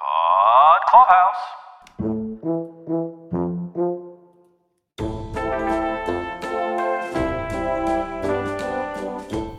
Pod 0.00 0.78
Clubhouse. 0.88 1.36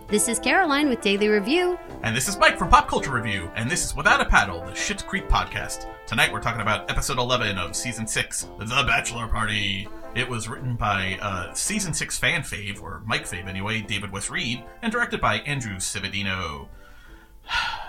This 0.09 0.27
is 0.27 0.39
Caroline 0.39 0.89
with 0.89 1.01
Daily 1.01 1.27
Review. 1.27 1.77
And 2.03 2.17
this 2.17 2.27
is 2.27 2.37
Mike 2.37 2.57
from 2.57 2.69
Pop 2.69 2.87
Culture 2.87 3.13
Review, 3.13 3.51
and 3.55 3.69
this 3.69 3.85
is 3.85 3.95
Without 3.95 4.19
a 4.19 4.25
Paddle, 4.25 4.65
the 4.65 4.73
Shit 4.73 5.05
Creek 5.05 5.29
podcast. 5.29 5.85
Tonight 6.07 6.33
we're 6.33 6.41
talking 6.41 6.61
about 6.61 6.89
episode 6.89 7.19
11 7.19 7.59
of 7.59 7.75
season 7.75 8.07
6, 8.07 8.47
The 8.57 8.65
Bachelor 8.65 9.27
Party. 9.27 9.87
It 10.15 10.27
was 10.27 10.49
written 10.49 10.75
by 10.75 11.19
uh, 11.21 11.53
season 11.53 11.93
6 11.93 12.17
fan 12.17 12.41
fave, 12.41 12.81
or 12.81 13.03
Mike 13.05 13.29
fave 13.29 13.47
anyway, 13.47 13.81
David 13.81 14.11
West 14.11 14.31
Reed, 14.31 14.63
and 14.81 14.91
directed 14.91 15.21
by 15.21 15.35
Andrew 15.39 15.75
Cividino. 15.75 16.67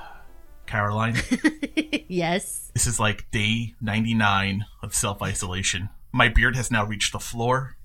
Caroline, 0.73 1.17
yes. 2.09 2.71
this 2.73 2.87
is 2.87 2.99
like 2.99 3.31
day 3.31 3.75
99 3.83 4.65
of 4.83 4.95
self 4.95 5.21
isolation. 5.21 5.91
My 6.13 6.31
beard 6.31 6.57
has 6.57 6.71
now 6.71 6.87
reached 6.87 7.13
the 7.13 7.19
floor. 7.19 7.77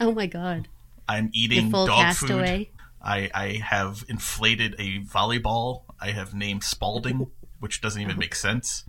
Oh 0.00 0.10
my 0.10 0.26
god. 0.26 0.66
I'm 1.08 1.30
eating 1.32 1.70
dog 1.70 1.86
castaway. 1.86 2.64
food. 2.64 2.82
I, 3.00 3.30
I 3.32 3.48
have 3.64 4.04
inflated 4.08 4.74
a 4.80 5.02
volleyball. 5.02 5.84
I 6.00 6.10
have 6.10 6.34
named 6.34 6.64
Spalding, 6.64 7.30
which 7.60 7.80
doesn't 7.80 8.02
even 8.02 8.18
make 8.18 8.34
sense. 8.34 8.86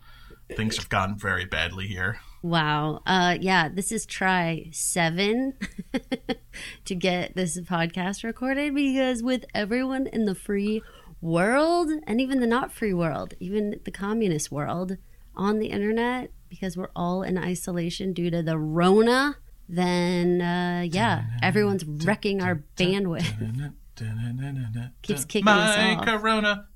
Things 0.55 0.77
have 0.77 0.89
gone 0.89 1.15
very 1.15 1.45
badly 1.45 1.85
here. 1.85 2.21
Wow. 2.41 3.03
Uh 3.05 3.37
yeah, 3.39 3.69
this 3.69 3.91
is 3.91 4.07
try 4.07 4.67
7 4.71 5.53
to 6.85 6.95
get 6.95 7.35
this 7.35 7.59
podcast 7.61 8.23
recorded 8.23 8.73
because 8.73 9.21
with 9.21 9.45
everyone 9.53 10.07
in 10.07 10.25
the 10.25 10.33
free 10.33 10.81
world 11.23 11.89
and 12.05 12.19
even 12.19 12.39
the 12.41 12.47
not 12.47 12.71
free 12.71 12.93
world, 12.93 13.33
even 13.39 13.79
the 13.85 13.91
communist 13.91 14.51
world 14.51 14.97
on 15.35 15.59
the 15.59 15.67
internet 15.67 16.31
because 16.49 16.77
we're 16.77 16.91
all 16.95 17.23
in 17.23 17.37
isolation 17.37 18.13
due 18.13 18.29
to 18.29 18.43
the 18.43 18.57
rona, 18.57 19.37
then 19.67 20.41
uh 20.41 20.85
yeah, 20.91 21.23
everyone's 21.41 21.85
wrecking 21.85 22.41
our 22.41 22.63
bandwidth. 22.77 23.73
Keeps 25.01 25.25
kicking 25.25 25.47
us 25.47 25.77
My 25.77 25.95
off. 25.95 26.05
Corona. 26.05 26.67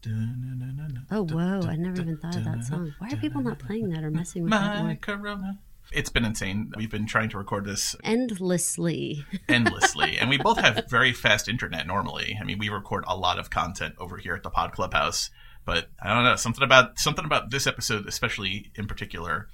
Oh 1.12 1.24
whoa, 1.24 1.62
I 1.68 1.76
never 1.76 2.02
even 2.02 2.18
thought 2.18 2.36
of 2.36 2.46
that 2.46 2.64
song. 2.64 2.94
Why 3.00 3.10
are 3.10 3.18
people 3.18 3.42
not 3.42 3.60
playing 3.60 3.90
that 3.90 4.04
or 4.04 4.12
messing 4.12 4.44
with 4.44 4.52
that 4.52 4.78
My 4.78 4.84
more? 4.84 4.96
Corona. 4.96 5.60
It's 5.92 6.10
been 6.10 6.26
insane. 6.26 6.72
We've 6.76 6.92
been 6.92 7.06
trying 7.06 7.30
to 7.30 7.38
record 7.38 7.66
this 7.66 7.96
Endlessly. 8.04 9.26
endlessly, 9.50 10.18
and 10.18 10.30
we 10.30 10.38
both 10.38 10.58
have 10.58 10.86
very 10.90 11.14
fast 11.14 11.48
internet 11.48 11.88
normally. 11.88 12.38
I 12.40 12.44
mean, 12.44 12.58
we 12.60 12.70
record 12.70 13.06
a 13.08 13.16
lot 13.16 13.40
of 13.40 13.50
content 13.50 13.96
over 13.98 14.18
here 14.18 14.36
at 14.36 14.44
the 14.44 14.50
Pod 14.50 14.74
Clubhouse, 14.74 15.30
but 15.66 15.90
I 16.02 16.14
don't 16.14 16.24
know 16.24 16.36
something 16.36 16.64
about 16.64 17.00
something 17.00 17.24
about 17.26 17.52
this 17.52 17.68
episode, 17.68 18.06
especially 18.08 18.72
in 18.76 18.86
particular, 18.88 19.48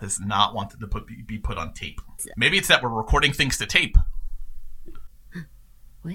has 0.00 0.20
not 0.20 0.54
wanted 0.54 0.80
to 0.80 0.86
put 0.86 1.06
be, 1.26 1.38
put 1.38 1.56
on 1.58 1.72
tape. 1.72 2.00
Maybe 2.36 2.58
it's 2.58 2.68
that 2.68 2.82
we're 2.82 2.90
recording 2.90 3.32
things 3.32 3.56
to 3.58 3.66
tape. 3.66 3.96
What? 6.02 6.14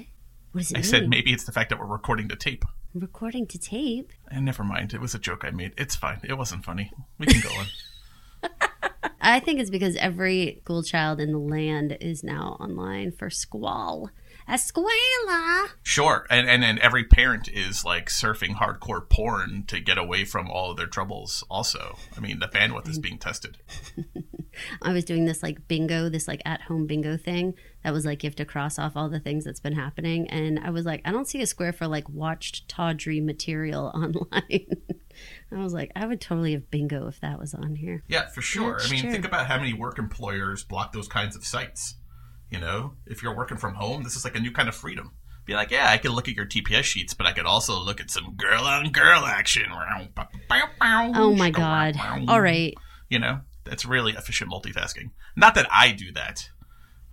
What 0.52 0.62
does 0.62 0.72
it 0.72 0.76
I 0.76 0.82
mean? 0.82 0.84
said 0.84 1.10
maybe 1.10 1.34
it's 1.34 1.46
the 1.46 1.52
fact 1.52 1.70
that 1.70 1.80
we're 1.80 1.86
recording 1.86 2.30
to 2.30 2.36
tape. 2.36 2.64
Recording 2.94 3.48
to 3.48 3.58
tape. 3.58 4.14
And 4.30 4.46
never 4.46 4.64
mind, 4.64 4.94
it 4.94 5.02
was 5.02 5.16
a 5.16 5.20
joke 5.20 5.44
I 5.44 5.50
made. 5.50 5.74
It's 5.78 5.96
fine. 5.96 6.20
It 6.24 6.38
wasn't 6.38 6.64
funny. 6.64 6.92
We 7.18 7.26
can 7.26 7.42
go 7.42 7.50
on. 7.58 7.66
I 9.26 9.40
think 9.40 9.62
it's 9.62 9.70
because 9.70 9.96
every 9.96 10.60
school 10.64 10.84
child 10.84 11.22
in 11.22 11.32
the 11.32 11.40
land 11.40 11.98
is 12.02 12.24
now 12.24 12.58
online 12.60 13.14
for 13.14 13.30
squall. 13.30 14.10
Escuela. 14.48 15.70
Sure, 15.84 16.26
and 16.30 16.50
and 16.50 16.64
then 16.64 16.80
every 16.80 17.04
parent 17.04 17.48
is 17.48 17.86
like 17.86 18.10
surfing 18.10 18.56
hardcore 18.56 19.08
porn 19.10 19.64
to 19.68 19.80
get 19.80 19.98
away 19.98 20.26
from 20.26 20.50
all 20.50 20.72
of 20.72 20.78
their 20.78 20.88
troubles. 20.88 21.44
Also, 21.50 21.98
I 22.16 22.20
mean, 22.20 22.40
the 22.40 22.48
bandwidth 22.48 22.90
is 22.90 23.00
being 23.00 23.18
tested. 23.18 23.58
I 24.82 24.94
was 24.94 25.04
doing 25.04 25.26
this 25.26 25.42
like 25.42 25.68
bingo, 25.68 26.10
this 26.10 26.28
like 26.28 26.42
at 26.46 26.62
home 26.62 26.86
bingo 26.86 27.18
thing 27.18 27.56
that 27.84 27.94
was 27.94 28.06
like 28.06 28.24
you 28.24 28.28
have 28.28 28.36
to 28.36 28.46
cross 28.46 28.80
off 28.80 28.94
all 28.96 29.10
the 29.10 29.20
things 29.20 29.46
that's 29.46 29.60
been 29.60 29.74
happening. 29.74 30.28
And 30.30 30.60
I 30.60 30.70
was 30.70 30.86
like, 30.86 31.02
I 31.06 31.12
don't 31.12 31.28
see 31.28 31.42
a 31.42 31.48
square 31.48 31.74
for 31.74 31.88
like 31.88 32.08
watched 32.10 32.68
tawdry 32.68 33.20
material 33.20 33.86
online. 33.96 34.68
I 35.52 35.64
was 35.64 35.74
like, 35.74 35.92
I 35.96 36.06
would 36.06 36.22
totally 36.22 36.54
have 36.54 36.72
bingo 36.72 37.08
if 37.08 37.20
that 37.22 37.40
was 37.40 37.54
on 37.54 37.76
here. 37.76 38.04
Yeah, 38.08 38.28
for 38.30 38.42
sure. 38.42 38.80
I 38.82 38.90
mean, 38.90 39.12
think 39.12 39.26
about 39.26 39.48
how 39.48 39.58
many 39.58 39.74
work 39.74 40.00
employers 40.00 40.64
block 40.64 40.94
those 40.94 41.08
kinds 41.08 41.36
of 41.36 41.46
sites. 41.46 41.96
You 42.54 42.60
know, 42.60 42.94
if 43.08 43.24
you're 43.24 43.36
working 43.36 43.58
from 43.58 43.74
home, 43.74 44.04
this 44.04 44.16
is 44.16 44.24
like 44.24 44.36
a 44.36 44.40
new 44.40 44.52
kind 44.52 44.70
of 44.70 44.76
freedom. 44.76 45.14
Be 45.46 45.56
like, 45.56 45.72
yeah, 45.72 45.90
I 45.90 45.98
can 45.98 46.12
look 46.12 46.30
at 46.30 46.36
your 46.36 46.46
TPS 46.46 46.84
sheets, 46.84 47.16
but 47.16 47.26
I 47.26 47.32
could 47.32 47.48
also 47.48 47.80
look 47.80 48.00
at 48.00 48.12
some 48.12 48.36
girl 48.36 48.64
on 48.66 48.92
girl 48.92 49.26
action. 49.26 49.64
Oh 51.16 51.34
my 51.34 51.50
God. 51.50 51.96
All 52.30 52.40
right. 52.40 52.76
You 53.10 53.18
know, 53.18 53.40
that's 53.64 53.86
really 53.86 54.12
efficient 54.14 54.52
multitasking. 54.52 55.10
Not 55.36 55.56
that 55.56 55.66
I 55.72 55.94
do 55.94 56.12
that, 56.12 56.48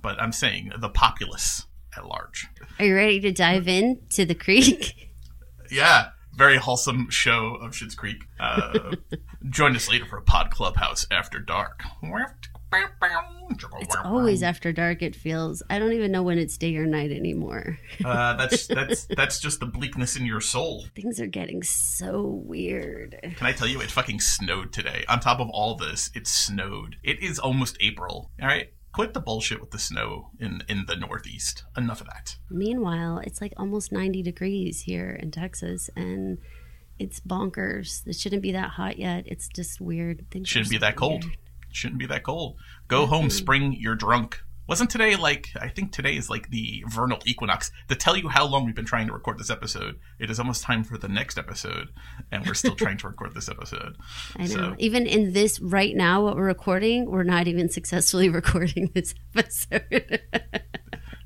but 0.02 0.20
I'm 0.20 0.32
saying 0.32 0.72
the 0.78 0.90
populace 0.90 1.64
at 1.96 2.04
large. 2.04 2.46
Are 2.78 2.84
you 2.84 2.94
ready 2.94 3.18
to 3.20 3.32
dive 3.32 3.66
in 3.66 4.02
to 4.10 4.26
the 4.26 4.34
creek? 4.34 4.94
Yeah, 5.72 6.08
very 6.34 6.56
wholesome 6.56 7.10
show 7.10 7.54
of 7.54 7.70
Schitt's 7.74 7.94
Creek. 7.94 8.24
Uh, 8.40 8.96
join 9.50 9.76
us 9.76 9.88
later 9.88 10.04
for 10.04 10.16
a 10.16 10.22
Pod 10.22 10.50
Clubhouse 10.50 11.06
After 11.12 11.38
Dark. 11.38 11.82
It's 13.80 13.96
always 14.04 14.42
after 14.42 14.72
dark. 14.72 15.02
It 15.02 15.16
feels. 15.16 15.62
I 15.68 15.78
don't 15.78 15.92
even 15.92 16.12
know 16.12 16.22
when 16.22 16.38
it's 16.38 16.56
day 16.56 16.76
or 16.76 16.86
night 16.86 17.10
anymore. 17.10 17.78
Uh, 18.04 18.34
that's 18.34 18.66
that's 18.68 19.06
that's 19.06 19.40
just 19.40 19.60
the 19.60 19.66
bleakness 19.66 20.16
in 20.16 20.26
your 20.26 20.40
soul. 20.40 20.86
Things 20.94 21.20
are 21.20 21.26
getting 21.26 21.62
so 21.62 22.42
weird. 22.44 23.18
Can 23.36 23.46
I 23.46 23.52
tell 23.52 23.66
you? 23.66 23.80
It 23.80 23.90
fucking 23.90 24.20
snowed 24.20 24.72
today. 24.72 25.04
On 25.08 25.20
top 25.20 25.40
of 25.40 25.48
all 25.50 25.74
this, 25.74 26.10
it 26.14 26.26
snowed. 26.26 26.96
It 27.02 27.22
is 27.22 27.38
almost 27.38 27.76
April. 27.80 28.30
All 28.40 28.48
right, 28.48 28.72
quit 28.92 29.14
the 29.14 29.20
bullshit 29.20 29.60
with 29.60 29.70
the 29.70 29.78
snow 29.78 30.30
in 30.38 30.62
in 30.68 30.84
the 30.86 30.96
Northeast. 30.96 31.64
Enough 31.76 32.02
of 32.02 32.06
that. 32.08 32.36
Meanwhile, 32.50 33.18
it's 33.24 33.40
like 33.40 33.52
almost 33.56 33.92
90 33.92 34.22
degrees 34.22 34.82
here 34.82 35.10
in 35.10 35.30
Texas, 35.30 35.90
and 35.96 36.38
it's 36.98 37.20
bonkers. 37.20 38.06
It 38.06 38.16
shouldn't 38.16 38.42
be 38.42 38.52
that 38.52 38.70
hot 38.70 38.98
yet. 38.98 39.24
It's 39.26 39.48
just 39.48 39.80
weird. 39.80 40.26
Things 40.30 40.48
Shouldn't 40.48 40.70
be 40.70 40.78
that 40.78 40.96
cold. 40.96 41.24
Shouldn't 41.72 41.98
be 41.98 42.06
that 42.06 42.22
cold. 42.22 42.56
Go 42.88 43.02
mm-hmm. 43.02 43.12
home, 43.12 43.30
spring. 43.30 43.76
You're 43.78 43.96
drunk. 43.96 44.40
Wasn't 44.70 44.88
today 44.88 45.16
like 45.16 45.48
I 45.60 45.66
think 45.68 45.90
today 45.90 46.14
is 46.14 46.30
like 46.30 46.50
the 46.50 46.84
vernal 46.88 47.18
equinox 47.24 47.72
to 47.88 47.96
tell 47.96 48.16
you 48.16 48.28
how 48.28 48.46
long 48.46 48.64
we've 48.64 48.74
been 48.74 48.84
trying 48.84 49.08
to 49.08 49.12
record 49.12 49.36
this 49.36 49.50
episode. 49.50 49.98
It 50.20 50.30
is 50.30 50.38
almost 50.38 50.62
time 50.62 50.84
for 50.84 50.96
the 50.96 51.08
next 51.08 51.38
episode, 51.38 51.88
and 52.30 52.46
we're 52.46 52.54
still 52.54 52.76
trying 52.76 52.96
to 52.98 53.08
record 53.08 53.34
this 53.34 53.48
episode. 53.48 53.96
I 54.36 54.42
know. 54.42 54.46
So- 54.46 54.76
Even 54.78 55.06
in 55.06 55.32
this 55.32 55.58
right 55.58 55.96
now, 55.96 56.22
what 56.22 56.36
we're 56.36 56.44
recording, 56.44 57.10
we're 57.10 57.24
not 57.24 57.48
even 57.48 57.68
successfully 57.68 58.28
recording 58.40 58.92
this 58.94 59.12
episode. 59.34 60.20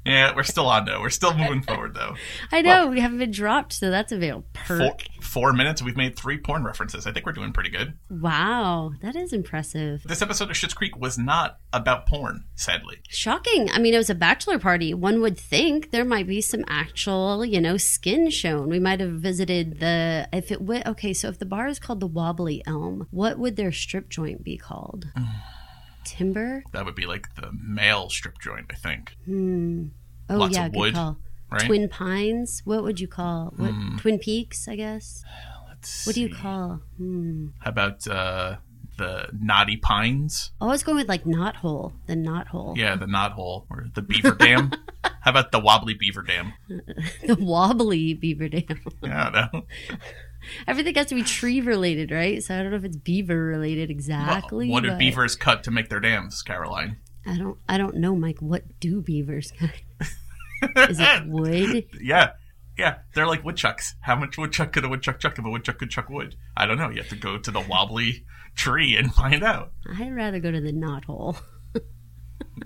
Yeah, 0.05 0.35
we're 0.37 0.43
still 0.43 0.67
on 0.67 0.85
though. 0.85 1.01
We're 1.01 1.11
still 1.11 1.35
moving 1.35 1.63
forward 1.69 1.95
though. 1.95 2.15
I 2.53 2.63
know 2.63 2.89
we 2.89 3.01
haven't 3.01 3.19
been 3.19 3.31
dropped, 3.31 3.73
so 3.73 3.91
that's 3.91 4.13
a 4.13 4.19
real 4.19 4.45
perk. 4.53 4.79
Four, 4.79 4.97
four 5.21 5.53
minutes, 5.53 5.83
we've 5.83 5.97
made 5.97 6.17
three 6.17 6.39
porn 6.39 6.65
references. 6.65 7.07
I 7.07 7.13
think 7.13 7.25
we're 7.25 7.33
doing 7.33 7.53
pretty 7.53 7.71
good. 7.71 7.95
Wow, 8.11 8.93
that 9.03 9.17
is 9.17 9.33
impressive. 9.33 10.03
This 10.05 10.23
episode 10.23 10.51
of 10.51 10.57
Schitt's 10.57 10.75
Creek 10.75 10.97
was 10.97 11.17
not 11.17 11.59
about 11.73 12.07
porn, 12.07 12.45
sadly. 12.55 12.99
Shocking. 13.09 13.71
I 13.71 13.79
mean, 13.79 13.95
it 13.95 13.99
was 13.99 14.11
a 14.11 14.15
bachelor 14.15 14.59
party. 14.59 14.93
One 14.93 15.21
would 15.23 15.39
think 15.39 15.91
there 15.91 16.05
might 16.05 16.27
be 16.27 16.41
some 16.41 16.65
actual, 16.69 17.45
you 17.45 17.61
know, 17.61 17.77
skin 17.77 18.31
shown. 18.31 18.69
We 18.69 18.79
might 18.79 19.01
have 19.01 19.13
visited 19.13 19.81
the 19.81 20.29
if 20.33 20.53
it 20.53 20.61
went 20.61 20.87
okay. 20.87 21.15
So 21.15 21.29
if 21.29 21.39
the 21.39 21.47
bar 21.47 21.67
is 21.67 21.79
called 21.79 22.01
the 22.01 22.07
Wobbly 22.07 22.63
Elm, 22.67 23.07
what 23.11 23.39
would 23.39 23.57
their 23.57 23.73
strip 23.73 24.11
joint 24.11 24.45
be 24.45 24.59
called? 24.59 25.07
Timber. 26.05 26.63
That 26.73 26.85
would 26.85 26.95
be 26.95 27.07
like 27.07 27.35
the 27.35 27.51
male 27.53 28.09
strip 28.11 28.39
joint, 28.41 28.67
I 28.71 28.75
think. 28.77 29.17
Oh 29.29 30.37
Lots 30.37 30.55
yeah, 30.57 30.67
of 30.67 30.73
good 30.73 30.95
call. 30.95 31.19
Right? 31.51 31.61
Hmm. 31.63 31.67
Twin 31.67 31.89
Pines. 31.89 32.63
What 32.65 32.83
would 32.83 33.01
you 33.01 33.09
call? 33.09 33.53
What 33.57 33.73
Twin 33.99 34.19
Peaks? 34.19 34.67
I 34.69 34.77
guess. 34.77 35.23
Let's 35.69 36.07
What 36.07 36.15
do 36.15 36.21
you 36.23 36.29
see. 36.29 36.35
call? 36.35 36.81
Hmm. 36.97 37.49
How 37.61 37.71
about 37.71 38.07
uh, 38.09 38.57
the 38.97 39.29
Knotty 39.39 39.77
Pines? 39.77 40.53
Oh, 40.61 40.69
I 40.69 40.71
was 40.71 40.83
going 40.83 40.97
with 40.97 41.09
like 41.09 41.27
knot 41.27 41.57
hole. 41.57 41.93
The 42.07 42.17
knot 42.17 42.49
hole. 42.49 42.75
Yeah, 42.77 42.97
the 42.97 43.07
knot 43.07 43.33
hole 43.33 43.67
or 43.71 43.87
the 43.95 44.03
beaver 44.11 44.33
dam. 44.33 44.73
How 45.21 45.31
about 45.31 45.53
the 45.53 45.59
wobbly 45.61 45.95
beaver 45.95 46.23
dam? 46.23 46.55
The 47.27 47.37
wobbly 47.37 48.15
beaver 48.15 48.49
dam. 48.49 48.81
Yeah, 49.03 49.29
I 49.29 49.31
don't 49.31 49.53
know. 49.53 49.65
Everything 50.67 50.95
has 50.95 51.07
to 51.07 51.15
be 51.15 51.23
tree 51.23 51.61
related, 51.61 52.11
right? 52.11 52.43
So 52.43 52.55
I 52.55 52.63
don't 52.63 52.71
know 52.71 52.77
if 52.77 52.85
it's 52.85 52.97
beaver 52.97 53.37
related 53.37 53.91
exactly. 53.91 54.69
what 54.69 54.83
do 54.83 54.95
beavers 54.97 55.37
cut 55.37 55.65
to 55.65 55.71
make 55.71 55.89
their 55.89 56.01
dams, 56.01 56.43
Caroline? 56.43 56.99
I 57.27 57.39
don't 57.39 57.59
I 57.69 57.79
don't 57.79 57.97
know, 57.97 58.15
Mike. 58.15 58.41
What 58.41 58.81
do 58.81 59.01
beavers 59.01 59.53
cut? 59.59 59.71
Is 60.91 60.99
it 61.01 61.27
wood? 61.27 61.87
Yeah, 62.01 62.33
yeah, 62.79 62.99
they're 63.15 63.27
like 63.27 63.45
woodchucks. 63.45 63.95
How 64.01 64.17
much 64.17 64.39
woodchuck 64.39 64.73
could 64.73 64.85
a 64.85 64.89
woodchuck 64.89 65.21
chuck 65.21 65.39
if 65.39 65.45
a 65.45 65.51
woodchuck 65.51 65.79
could 65.79 65.91
chuck 65.91 66.09
wood? 66.09 66.37
I 66.57 66.67
don't 66.67 66.79
know. 66.79 66.91
You 66.91 66.99
have 66.99 67.09
to 67.11 67.17
go 67.17 67.39
to 67.39 67.51
the 67.51 67.61
wobbly 67.61 68.25
tree 68.55 68.97
and 68.97 69.15
find 69.15 69.43
out. 69.43 69.73
I'd 69.99 70.15
rather 70.15 70.41
go 70.41 70.51
to 70.51 70.61
the 70.61 70.73
knot 70.73 71.05
hole. 71.05 71.37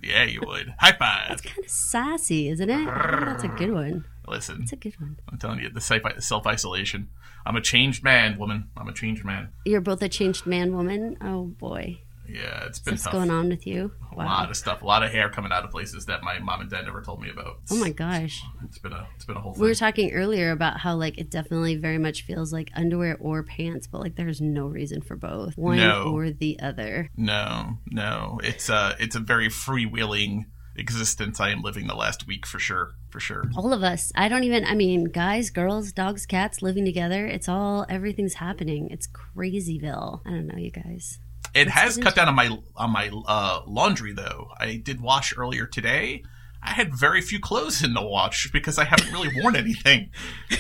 Yeah, 0.02 0.24
you 0.24 0.42
would. 0.46 0.74
High 0.78 0.92
five. 0.92 1.42
Kind 1.42 1.64
of 1.64 1.70
sassy, 1.70 2.48
isn't 2.48 2.70
it? 2.70 2.84
That's 2.84 3.44
a 3.44 3.48
good 3.48 3.72
one. 3.72 4.04
Listen, 4.28 4.62
It's 4.62 4.72
a 4.72 4.76
good 4.76 5.00
one. 5.00 5.18
I'm 5.30 5.38
telling 5.38 5.60
you, 5.60 5.70
the 5.70 5.80
self 6.20 6.46
isolation. 6.46 7.08
I'm 7.46 7.56
a 7.56 7.60
changed 7.60 8.02
man, 8.04 8.38
woman. 8.38 8.68
I'm 8.76 8.88
a 8.88 8.92
changed 8.92 9.24
man. 9.24 9.50
You're 9.64 9.80
both 9.80 10.02
a 10.02 10.08
changed 10.08 10.46
man, 10.46 10.74
woman. 10.76 11.16
Oh 11.22 11.44
boy, 11.46 12.00
Yeah, 12.28 12.64
it's 12.66 12.78
been 12.78 12.94
what's 12.94 13.04
tough. 13.04 13.12
going 13.14 13.30
on 13.30 13.48
with 13.48 13.66
you? 13.66 13.92
A 14.12 14.16
lot 14.18 14.50
of 14.50 14.56
stuff, 14.56 14.82
a 14.82 14.84
lot 14.86 15.02
of 15.04 15.12
hair 15.12 15.30
coming 15.30 15.52
out 15.52 15.64
of 15.64 15.70
places 15.70 16.06
that 16.06 16.22
my 16.24 16.40
mom 16.40 16.60
and 16.60 16.68
dad 16.68 16.84
never 16.84 17.00
told 17.02 17.22
me 17.22 17.30
about. 17.30 17.60
Oh 17.70 17.76
my 17.78 17.90
gosh. 17.90 18.42
It's 18.64 18.78
been 18.78 18.92
a, 18.92 19.06
it's 19.14 19.24
been 19.24 19.36
a 19.36 19.40
whole 19.40 19.54
thing. 19.54 19.62
We 19.62 19.68
were 19.68 19.74
talking 19.76 20.12
earlier 20.12 20.50
about 20.50 20.80
how 20.80 20.96
like 20.96 21.16
it 21.18 21.30
definitely 21.30 21.76
very 21.76 21.98
much 21.98 22.22
feels 22.24 22.52
like 22.52 22.70
underwear 22.74 23.16
or 23.20 23.44
pants, 23.44 23.86
but 23.86 24.00
like 24.00 24.16
there's 24.16 24.40
no 24.40 24.66
reason 24.66 25.00
for 25.00 25.16
both, 25.16 25.56
one 25.56 25.76
No. 25.78 26.12
or 26.12 26.30
the 26.30 26.58
other. 26.60 27.08
No, 27.16 27.78
no. 27.86 28.40
It's 28.42 28.68
a 28.68 28.96
it's 28.98 29.14
a 29.16 29.20
very 29.20 29.48
freewheeling 29.48 30.46
existence 30.78 31.40
I 31.40 31.50
am 31.50 31.62
living 31.62 31.86
the 31.86 31.94
last 31.94 32.26
week 32.26 32.46
for 32.46 32.58
sure, 32.58 32.92
for 33.10 33.20
sure. 33.20 33.44
All 33.56 33.72
of 33.72 33.82
us. 33.82 34.12
I 34.14 34.28
don't 34.28 34.44
even. 34.44 34.64
I 34.64 34.74
mean, 34.74 35.04
guys, 35.04 35.50
girls, 35.50 35.92
dogs, 35.92 36.26
cats 36.26 36.62
living 36.62 36.84
together. 36.84 37.26
It's 37.26 37.48
all 37.48 37.84
everything's 37.88 38.34
happening. 38.34 38.88
It's 38.90 39.08
crazyville. 39.08 40.20
I 40.26 40.30
don't 40.30 40.46
know, 40.46 40.58
you 40.58 40.70
guys. 40.70 41.18
It 41.54 41.68
has 41.68 41.96
cut 41.96 42.14
down 42.14 42.28
on 42.28 42.34
my 42.34 42.58
on 42.76 42.90
my 42.90 43.10
uh, 43.26 43.62
laundry 43.66 44.12
though. 44.12 44.50
I 44.58 44.76
did 44.76 45.00
wash 45.00 45.36
earlier 45.36 45.66
today. 45.66 46.22
I 46.62 46.72
had 46.72 46.94
very 46.94 47.20
few 47.20 47.38
clothes 47.40 47.82
in 47.82 47.94
the 47.94 48.02
wash 48.02 48.50
because 48.52 48.78
I 48.78 48.84
haven't 48.84 49.12
really 49.12 49.30
worn 49.40 49.56
anything. 49.56 50.10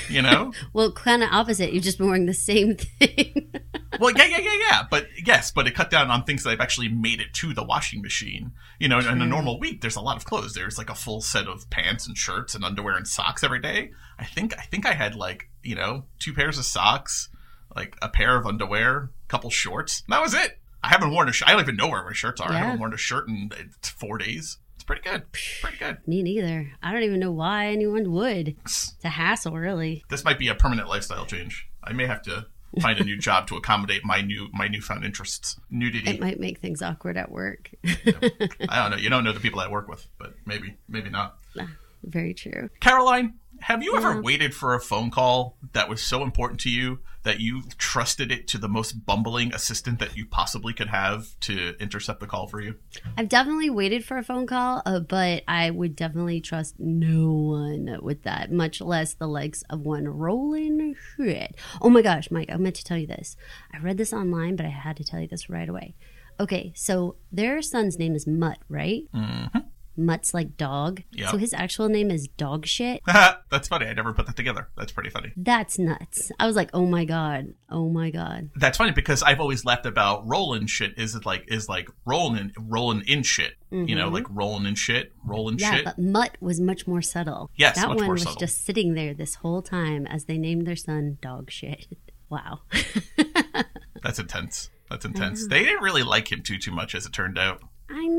You 0.08 0.22
know? 0.22 0.52
Well, 0.72 0.92
kind 0.92 1.22
of 1.22 1.30
opposite. 1.32 1.72
You've 1.72 1.84
just 1.84 1.98
been 1.98 2.06
wearing 2.06 2.26
the 2.26 2.34
same 2.34 2.76
thing. 2.76 3.52
Well, 3.98 4.12
yeah, 4.12 4.26
yeah, 4.26 4.38
yeah, 4.38 4.58
yeah. 4.68 4.82
But 4.88 5.08
yes, 5.24 5.50
but 5.50 5.66
it 5.66 5.74
cut 5.74 5.90
down 5.90 6.10
on 6.10 6.22
things 6.22 6.44
that 6.44 6.50
I've 6.50 6.60
actually 6.60 6.88
made 6.88 7.20
it 7.20 7.32
to 7.34 7.54
the 7.54 7.64
washing 7.64 8.02
machine. 8.02 8.52
You 8.78 8.88
know, 8.88 8.98
in 8.98 9.22
a 9.22 9.26
normal 9.26 9.58
week, 9.58 9.80
there's 9.80 9.96
a 9.96 10.00
lot 10.00 10.16
of 10.16 10.24
clothes. 10.24 10.52
There's 10.52 10.78
like 10.78 10.90
a 10.90 10.94
full 10.94 11.20
set 11.20 11.48
of 11.48 11.68
pants 11.70 12.06
and 12.06 12.16
shirts 12.16 12.54
and 12.54 12.64
underwear 12.64 12.96
and 12.96 13.08
socks 13.08 13.42
every 13.42 13.60
day. 13.60 13.90
I 14.18 14.24
think 14.24 14.56
I 14.58 14.62
think 14.62 14.86
I 14.86 14.92
had 14.92 15.14
like 15.16 15.48
you 15.62 15.74
know 15.74 16.04
two 16.18 16.34
pairs 16.34 16.58
of 16.58 16.66
socks, 16.66 17.30
like 17.74 17.96
a 18.02 18.08
pair 18.08 18.36
of 18.36 18.46
underwear, 18.46 19.10
a 19.24 19.28
couple 19.28 19.50
shorts. 19.50 20.02
That 20.08 20.20
was 20.20 20.34
it. 20.34 20.58
I 20.82 20.88
haven't 20.88 21.10
worn 21.10 21.28
a 21.28 21.32
shirt. 21.32 21.48
I 21.48 21.52
don't 21.52 21.62
even 21.62 21.76
know 21.76 21.88
where 21.88 22.04
my 22.04 22.12
shirts 22.12 22.40
are. 22.40 22.52
I 22.52 22.58
haven't 22.58 22.78
worn 22.78 22.94
a 22.94 22.98
shirt 22.98 23.26
in 23.26 23.50
uh, 23.52 23.62
four 23.82 24.18
days. 24.18 24.58
Pretty 24.88 25.02
good. 25.02 25.22
Pretty 25.60 25.76
good. 25.76 25.98
Me 26.08 26.22
neither. 26.22 26.72
I 26.82 26.92
don't 26.92 27.02
even 27.02 27.20
know 27.20 27.30
why 27.30 27.66
anyone 27.66 28.10
would. 28.10 28.56
It's 28.64 28.96
a 29.04 29.10
hassle, 29.10 29.52
really. 29.52 30.02
This 30.08 30.24
might 30.24 30.38
be 30.38 30.48
a 30.48 30.54
permanent 30.54 30.88
lifestyle 30.88 31.26
change. 31.26 31.68
I 31.84 31.92
may 31.92 32.06
have 32.06 32.22
to 32.22 32.46
find 32.80 32.98
a 32.98 33.04
new 33.04 33.18
job 33.20 33.48
to 33.48 33.56
accommodate 33.56 34.02
my 34.02 34.22
new 34.22 34.48
my 34.54 34.66
newfound 34.66 35.04
interests. 35.04 35.60
Nudity. 35.70 36.08
It 36.08 36.20
might 36.20 36.40
make 36.40 36.60
things 36.60 36.80
awkward 36.80 37.18
at 37.18 37.30
work. 37.30 37.68
I 37.84 38.80
don't 38.80 38.92
know. 38.92 38.96
You 38.96 39.10
don't 39.10 39.24
know 39.24 39.34
the 39.34 39.40
people 39.40 39.60
I 39.60 39.68
work 39.68 39.88
with, 39.88 40.06
but 40.18 40.32
maybe, 40.46 40.78
maybe 40.88 41.10
not. 41.10 41.36
Ah, 41.60 41.68
very 42.02 42.32
true. 42.32 42.70
Caroline, 42.80 43.34
have 43.60 43.82
you 43.82 43.96
ever 43.96 44.20
waited 44.20 44.54
for 44.54 44.74
a 44.74 44.80
phone 44.80 45.10
call 45.10 45.56
that 45.72 45.88
was 45.88 46.02
so 46.02 46.22
important 46.22 46.60
to 46.60 46.70
you 46.70 47.00
that 47.22 47.40
you 47.40 47.62
trusted 47.76 48.32
it 48.32 48.46
to 48.48 48.58
the 48.58 48.68
most 48.68 49.04
bumbling 49.04 49.52
assistant 49.52 49.98
that 49.98 50.16
you 50.16 50.24
possibly 50.26 50.72
could 50.72 50.88
have 50.88 51.38
to 51.40 51.74
intercept 51.80 52.20
the 52.20 52.26
call 52.26 52.46
for 52.46 52.60
you? 52.60 52.76
I've 53.16 53.28
definitely 53.28 53.70
waited 53.70 54.04
for 54.04 54.18
a 54.18 54.22
phone 54.22 54.46
call, 54.46 54.82
uh, 54.86 55.00
but 55.00 55.42
I 55.46 55.70
would 55.70 55.96
definitely 55.96 56.40
trust 56.40 56.76
no 56.78 57.32
one 57.32 57.98
with 58.00 58.22
that, 58.22 58.50
much 58.50 58.80
less 58.80 59.14
the 59.14 59.26
likes 59.26 59.62
of 59.70 59.80
one 59.80 60.06
Roland 60.08 60.96
Schitt. 61.18 61.52
Oh 61.82 61.90
my 61.90 62.02
gosh, 62.02 62.30
Mike, 62.30 62.50
I 62.50 62.56
meant 62.56 62.76
to 62.76 62.84
tell 62.84 62.98
you 62.98 63.06
this. 63.06 63.36
I 63.72 63.78
read 63.78 63.98
this 63.98 64.12
online, 64.12 64.56
but 64.56 64.66
I 64.66 64.70
had 64.70 64.96
to 64.98 65.04
tell 65.04 65.20
you 65.20 65.28
this 65.28 65.50
right 65.50 65.68
away. 65.68 65.94
Okay, 66.40 66.72
so 66.76 67.16
their 67.32 67.60
son's 67.62 67.98
name 67.98 68.14
is 68.14 68.26
Mutt, 68.26 68.58
right? 68.68 69.02
Mm-hmm. 69.12 69.58
Mutt's 69.98 70.32
like 70.32 70.56
dog. 70.56 71.02
Yep. 71.12 71.30
So 71.30 71.36
his 71.36 71.52
actual 71.52 71.88
name 71.88 72.10
is 72.10 72.28
Dog 72.28 72.66
Shit. 72.66 73.02
That's 73.06 73.68
funny. 73.68 73.86
I 73.86 73.92
never 73.92 74.12
put 74.14 74.26
that 74.26 74.36
together. 74.36 74.68
That's 74.76 74.92
pretty 74.92 75.10
funny. 75.10 75.32
That's 75.36 75.78
nuts. 75.78 76.30
I 76.38 76.46
was 76.46 76.56
like, 76.56 76.70
oh 76.72 76.86
my 76.86 77.04
god, 77.04 77.54
oh 77.70 77.88
my 77.88 78.10
god. 78.10 78.50
That's 78.56 78.78
funny 78.78 78.92
because 78.92 79.22
I've 79.22 79.40
always 79.40 79.64
laughed 79.64 79.86
about 79.86 80.26
rolling 80.26 80.66
shit. 80.66 80.94
Is 80.96 81.14
it 81.14 81.26
like 81.26 81.44
is 81.48 81.68
like 81.68 81.88
rolling 82.06 82.52
rolling 82.58 83.02
in 83.06 83.22
shit? 83.22 83.54
You 83.70 83.94
know, 83.94 84.08
like 84.08 84.24
rolling 84.30 84.64
in 84.64 84.76
shit, 84.76 85.12
rolling 85.26 85.48
Mm-hmm. 85.58 85.60
Yeah, 85.60 85.76
shit. 85.76 85.84
but 85.84 85.98
Mutt 85.98 86.36
was 86.40 86.60
much 86.60 86.86
more 86.86 87.02
subtle. 87.02 87.50
Yes, 87.56 87.76
that 87.76 87.88
one 87.88 88.06
was 88.08 88.22
subtle. 88.22 88.38
just 88.38 88.64
sitting 88.64 88.94
there 88.94 89.12
this 89.14 89.36
whole 89.36 89.60
time 89.62 90.06
as 90.06 90.24
they 90.24 90.38
named 90.38 90.66
their 90.66 90.76
son 90.76 91.18
Dog 91.20 91.50
Shit. 91.50 91.86
Wow. 92.30 92.60
That's 94.02 94.18
intense. 94.18 94.68
That's 94.90 95.06
intense. 95.06 95.46
They 95.48 95.64
didn't 95.64 95.82
really 95.82 96.02
like 96.02 96.30
him 96.30 96.42
too 96.42 96.58
too 96.58 96.72
much, 96.72 96.94
as 96.94 97.06
it 97.06 97.12
turned 97.14 97.38
out. 97.38 97.62